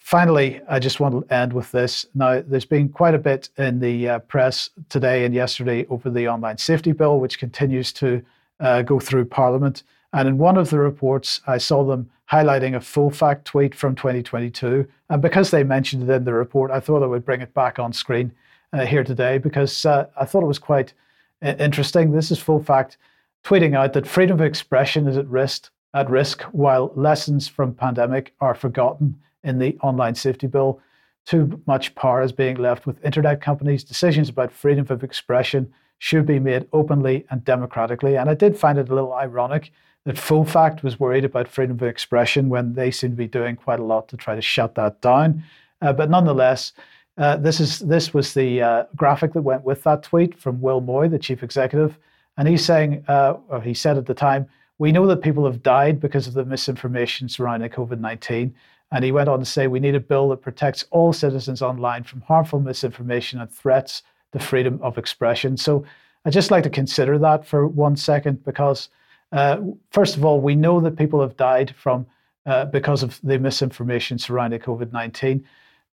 finally, 0.03 0.61
I 0.67 0.79
just 0.79 0.99
want 0.99 1.15
to 1.15 1.33
end 1.33 1.53
with 1.53 1.71
this. 1.71 2.05
Now, 2.13 2.43
there's 2.45 2.65
been 2.65 2.89
quite 2.89 3.15
a 3.15 3.17
bit 3.19 3.49
in 3.57 3.79
the 3.79 4.09
uh, 4.09 4.19
press 4.19 4.69
today 4.89 5.23
and 5.23 5.33
yesterday 5.33 5.85
over 5.89 6.09
the 6.09 6.27
online 6.27 6.57
safety 6.57 6.91
bill, 6.91 7.19
which 7.19 7.39
continues 7.39 7.93
to 7.93 8.21
uh, 8.59 8.81
go 8.81 8.99
through 8.99 9.25
Parliament. 9.25 9.83
And 10.11 10.27
in 10.27 10.37
one 10.37 10.57
of 10.57 10.69
the 10.69 10.77
reports, 10.77 11.39
I 11.47 11.57
saw 11.57 11.85
them 11.85 12.11
highlighting 12.29 12.75
a 12.75 12.81
full 12.81 13.11
fact 13.11 13.45
tweet 13.45 13.73
from 13.73 13.95
2022. 13.95 14.85
And 15.09 15.21
because 15.21 15.51
they 15.51 15.63
mentioned 15.63 16.07
it 16.07 16.13
in 16.13 16.25
the 16.25 16.33
report, 16.33 16.69
I 16.69 16.81
thought 16.81 17.01
I 17.01 17.07
would 17.07 17.25
bring 17.25 17.41
it 17.41 17.53
back 17.53 17.79
on 17.79 17.93
screen 17.93 18.33
uh, 18.73 18.85
here 18.85 19.05
today 19.05 19.37
because 19.37 19.85
uh, 19.85 20.07
I 20.19 20.25
thought 20.25 20.43
it 20.43 20.47
was 20.47 20.59
quite 20.59 20.93
uh, 21.41 21.55
interesting. 21.59 22.11
This 22.11 22.29
is 22.29 22.39
full 22.39 22.61
fact 22.61 22.97
tweeting 23.45 23.75
out 23.75 23.93
that 23.93 24.07
freedom 24.07 24.39
of 24.39 24.45
expression 24.45 25.07
is 25.07 25.15
at 25.17 25.27
risk 25.27 25.69
at 25.93 26.09
risk 26.09 26.41
while 26.53 26.91
lessons 26.95 27.47
from 27.47 27.73
pandemic 27.73 28.33
are 28.41 28.55
forgotten 28.55 29.15
in 29.43 29.59
the 29.59 29.77
online 29.81 30.15
safety 30.15 30.47
bill. 30.47 30.79
Too 31.25 31.61
much 31.67 31.95
power 31.95 32.21
is 32.21 32.31
being 32.31 32.57
left 32.57 32.85
with 32.85 33.03
internet 33.05 33.41
companies. 33.41 33.83
Decisions 33.83 34.29
about 34.29 34.51
freedom 34.51 34.85
of 34.89 35.03
expression 35.03 35.73
should 35.99 36.25
be 36.25 36.39
made 36.39 36.67
openly 36.73 37.25
and 37.29 37.45
democratically. 37.45 38.17
And 38.17 38.29
I 38.29 38.33
did 38.33 38.57
find 38.57 38.77
it 38.77 38.89
a 38.89 38.95
little 38.95 39.13
ironic 39.13 39.71
that 40.05 40.17
Full 40.17 40.43
Fact 40.43 40.83
was 40.83 40.99
worried 40.99 41.23
about 41.23 41.47
freedom 41.47 41.77
of 41.77 41.83
expression 41.83 42.49
when 42.49 42.73
they 42.73 42.91
seem 42.91 43.11
to 43.11 43.15
be 43.15 43.27
doing 43.27 43.55
quite 43.55 43.79
a 43.79 43.85
lot 43.85 44.09
to 44.09 44.17
try 44.17 44.35
to 44.35 44.41
shut 44.41 44.75
that 44.75 44.99
down. 44.99 45.43
Uh, 45.81 45.93
but 45.93 46.09
nonetheless, 46.09 46.73
uh, 47.17 47.37
this 47.37 47.59
is 47.59 47.79
this 47.79 48.13
was 48.13 48.33
the 48.33 48.61
uh, 48.61 48.83
graphic 48.95 49.31
that 49.31 49.43
went 49.43 49.63
with 49.63 49.83
that 49.83 50.03
tweet 50.03 50.37
from 50.37 50.59
Will 50.59 50.81
Moy, 50.81 51.07
the 51.07 51.19
chief 51.19 51.41
executive, 51.41 51.97
and 52.37 52.47
he's 52.47 52.65
saying, 52.65 53.05
uh, 53.07 53.35
or 53.47 53.61
he 53.61 53.73
said 53.73 53.97
at 53.97 54.05
the 54.05 54.13
time, 54.13 54.45
we 54.77 54.91
know 54.91 55.05
that 55.07 55.21
people 55.21 55.45
have 55.45 55.63
died 55.63 56.01
because 56.01 56.27
of 56.27 56.33
the 56.33 56.43
misinformation 56.43 57.29
surrounding 57.29 57.69
COVID 57.69 57.99
nineteen. 57.99 58.53
And 58.93 59.03
he 59.03 59.11
went 59.11 59.27
on 59.27 59.39
to 59.39 59.45
say, 59.45 59.65
we 59.65 59.79
need 59.79 59.95
a 59.95 59.99
bill 59.99 60.29
that 60.29 60.43
protects 60.43 60.85
all 60.91 61.11
citizens 61.11 61.63
online 61.63 62.03
from 62.03 62.21
harmful 62.21 62.59
misinformation 62.59 63.41
and 63.41 63.51
threats 63.51 64.03
to 64.33 64.39
freedom 64.39 64.79
of 64.83 64.99
expression. 64.99 65.57
So 65.57 65.83
I'd 66.23 66.33
just 66.33 66.51
like 66.51 66.63
to 66.63 66.69
consider 66.69 67.17
that 67.17 67.45
for 67.45 67.67
one 67.67 67.95
second, 67.95 68.43
because 68.45 68.89
uh, 69.31 69.57
first 69.89 70.15
of 70.15 70.23
all, 70.23 70.39
we 70.39 70.55
know 70.55 70.79
that 70.79 70.95
people 70.95 71.19
have 71.21 71.35
died 71.35 71.73
from 71.75 72.05
uh, 72.45 72.65
because 72.65 73.01
of 73.01 73.19
the 73.23 73.39
misinformation 73.39 74.19
surrounding 74.19 74.59
COVID 74.59 74.93
nineteen. 74.93 75.43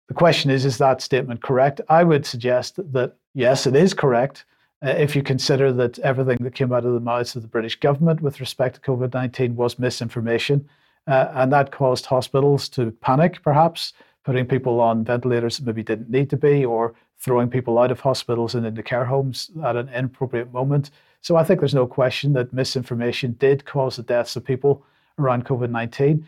The 0.08 0.14
question 0.14 0.50
is, 0.50 0.64
is 0.64 0.78
that 0.78 1.02
statement 1.02 1.42
correct? 1.42 1.80
I 1.88 2.04
would 2.04 2.24
suggest 2.24 2.78
that 2.92 3.16
yes, 3.34 3.66
it 3.66 3.74
is 3.74 3.92
correct. 3.92 4.44
Uh, 4.84 4.90
if 4.90 5.16
you 5.16 5.22
consider 5.22 5.72
that 5.72 5.98
everything 6.00 6.36
that 6.42 6.54
came 6.54 6.72
out 6.72 6.84
of 6.84 6.92
the 6.92 7.00
mouths 7.00 7.34
of 7.34 7.42
the 7.42 7.48
British 7.48 7.80
government 7.80 8.20
with 8.20 8.38
respect 8.38 8.76
to 8.76 8.80
COVID 8.82 9.14
19 9.14 9.56
was 9.56 9.78
misinformation, 9.78 10.68
uh, 11.06 11.28
and 11.34 11.52
that 11.52 11.72
caused 11.72 12.06
hospitals 12.06 12.68
to 12.70 12.90
panic, 12.90 13.42
perhaps, 13.42 13.92
putting 14.24 14.46
people 14.46 14.80
on 14.80 15.04
ventilators 15.04 15.58
that 15.58 15.66
maybe 15.66 15.82
didn't 15.82 16.10
need 16.10 16.30
to 16.30 16.36
be, 16.36 16.64
or 16.64 16.94
throwing 17.18 17.48
people 17.48 17.78
out 17.78 17.90
of 17.90 18.00
hospitals 18.00 18.54
and 18.54 18.66
into 18.66 18.82
care 18.82 19.04
homes 19.04 19.50
at 19.64 19.76
an 19.76 19.88
inappropriate 19.90 20.52
moment. 20.52 20.90
So 21.20 21.36
I 21.36 21.44
think 21.44 21.60
there's 21.60 21.74
no 21.74 21.86
question 21.86 22.32
that 22.34 22.52
misinformation 22.52 23.32
did 23.38 23.64
cause 23.64 23.96
the 23.96 24.02
deaths 24.02 24.36
of 24.36 24.44
people 24.44 24.84
around 25.18 25.46
COVID 25.46 25.70
19. 25.70 26.26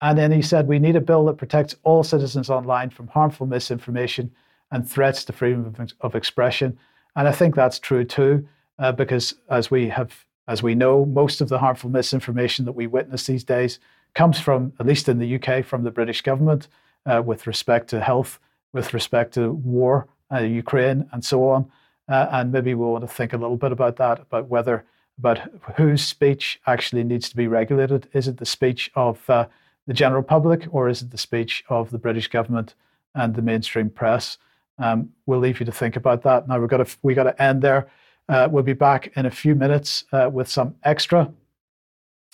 And 0.00 0.18
then 0.18 0.32
he 0.32 0.42
said, 0.42 0.66
We 0.66 0.80
need 0.80 0.96
a 0.96 1.00
bill 1.00 1.24
that 1.26 1.38
protects 1.38 1.76
all 1.84 2.02
citizens 2.02 2.50
online 2.50 2.90
from 2.90 3.06
harmful 3.08 3.46
misinformation 3.46 4.32
and 4.72 4.88
threats 4.88 5.24
to 5.24 5.32
freedom 5.32 5.74
of, 6.00 6.14
expression. 6.16 6.76
And 7.14 7.28
I 7.28 7.32
think 7.32 7.54
that's 7.54 7.78
true 7.78 8.04
too, 8.04 8.48
uh, 8.78 8.90
because 8.90 9.34
as 9.48 9.70
we 9.70 9.88
have, 9.90 10.24
as 10.48 10.62
we 10.62 10.74
know, 10.74 11.04
most 11.04 11.40
of 11.40 11.48
the 11.48 11.58
harmful 11.58 11.90
misinformation 11.90 12.64
that 12.64 12.72
we 12.72 12.86
witness 12.86 13.26
these 13.26 13.44
days 13.44 13.78
comes 14.14 14.38
from, 14.38 14.72
at 14.78 14.86
least 14.86 15.08
in 15.08 15.18
the 15.18 15.34
UK, 15.36 15.64
from 15.64 15.84
the 15.84 15.90
British 15.90 16.22
government 16.22 16.68
uh, 17.06 17.22
with 17.24 17.46
respect 17.46 17.88
to 17.90 18.00
health, 18.00 18.38
with 18.72 18.94
respect 18.94 19.34
to 19.34 19.52
war, 19.52 20.08
uh, 20.32 20.40
Ukraine, 20.40 21.08
and 21.12 21.24
so 21.24 21.48
on. 21.48 21.70
Uh, 22.08 22.26
and 22.32 22.52
maybe 22.52 22.74
we 22.74 22.84
want 22.84 23.02
to 23.02 23.14
think 23.14 23.32
a 23.32 23.36
little 23.36 23.56
bit 23.56 23.72
about 23.72 23.96
that, 23.96 24.20
about 24.20 24.48
whether, 24.48 24.84
about 25.18 25.38
whose 25.76 26.02
speech 26.02 26.60
actually 26.66 27.04
needs 27.04 27.28
to 27.28 27.36
be 27.36 27.46
regulated. 27.46 28.08
Is 28.12 28.28
it 28.28 28.38
the 28.38 28.46
speech 28.46 28.90
of 28.94 29.28
uh, 29.30 29.46
the 29.86 29.94
general 29.94 30.22
public, 30.22 30.66
or 30.72 30.88
is 30.88 31.02
it 31.02 31.10
the 31.10 31.18
speech 31.18 31.64
of 31.68 31.90
the 31.90 31.98
British 31.98 32.28
government 32.28 32.74
and 33.14 33.34
the 33.34 33.42
mainstream 33.42 33.88
press? 33.90 34.38
Um, 34.78 35.10
we'll 35.26 35.38
leave 35.38 35.60
you 35.60 35.66
to 35.66 35.72
think 35.72 35.96
about 35.96 36.22
that. 36.22 36.48
Now 36.48 36.58
we've 36.58 36.68
got 36.68 36.86
to 36.86 36.96
we 37.02 37.14
got 37.14 37.24
to 37.24 37.42
end 37.42 37.62
there. 37.62 37.88
Uh, 38.28 38.48
we'll 38.50 38.62
be 38.62 38.72
back 38.72 39.12
in 39.16 39.26
a 39.26 39.30
few 39.30 39.54
minutes 39.54 40.04
uh, 40.12 40.30
with 40.32 40.48
some 40.48 40.74
extra. 40.84 41.32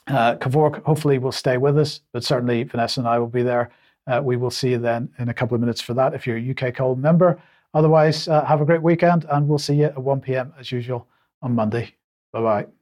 Uh, 0.08 0.36
Kevork 0.36 0.82
hopefully 0.84 1.18
will 1.18 1.32
stay 1.32 1.56
with 1.56 1.78
us, 1.78 2.00
but 2.12 2.24
certainly 2.24 2.62
Vanessa 2.64 3.00
and 3.00 3.08
I 3.08 3.18
will 3.18 3.28
be 3.28 3.42
there. 3.42 3.70
Uh, 4.06 4.20
we 4.24 4.36
will 4.36 4.50
see 4.50 4.70
you 4.70 4.78
then 4.78 5.10
in 5.18 5.28
a 5.28 5.34
couple 5.34 5.54
of 5.54 5.60
minutes 5.60 5.80
for 5.80 5.94
that. 5.94 6.14
If 6.14 6.26
you're 6.26 6.38
a 6.38 6.50
UK 6.50 6.74
Column 6.74 7.00
member, 7.00 7.38
Otherwise, 7.74 8.28
uh, 8.28 8.44
have 8.44 8.60
a 8.60 8.64
great 8.64 8.82
weekend, 8.82 9.26
and 9.30 9.48
we'll 9.48 9.58
see 9.58 9.74
you 9.76 9.84
at 9.84 9.98
1 9.98 10.20
p.m. 10.20 10.52
as 10.58 10.72
usual 10.72 11.06
on 11.42 11.54
Monday. 11.54 11.94
Bye 12.32 12.42
bye. 12.42 12.77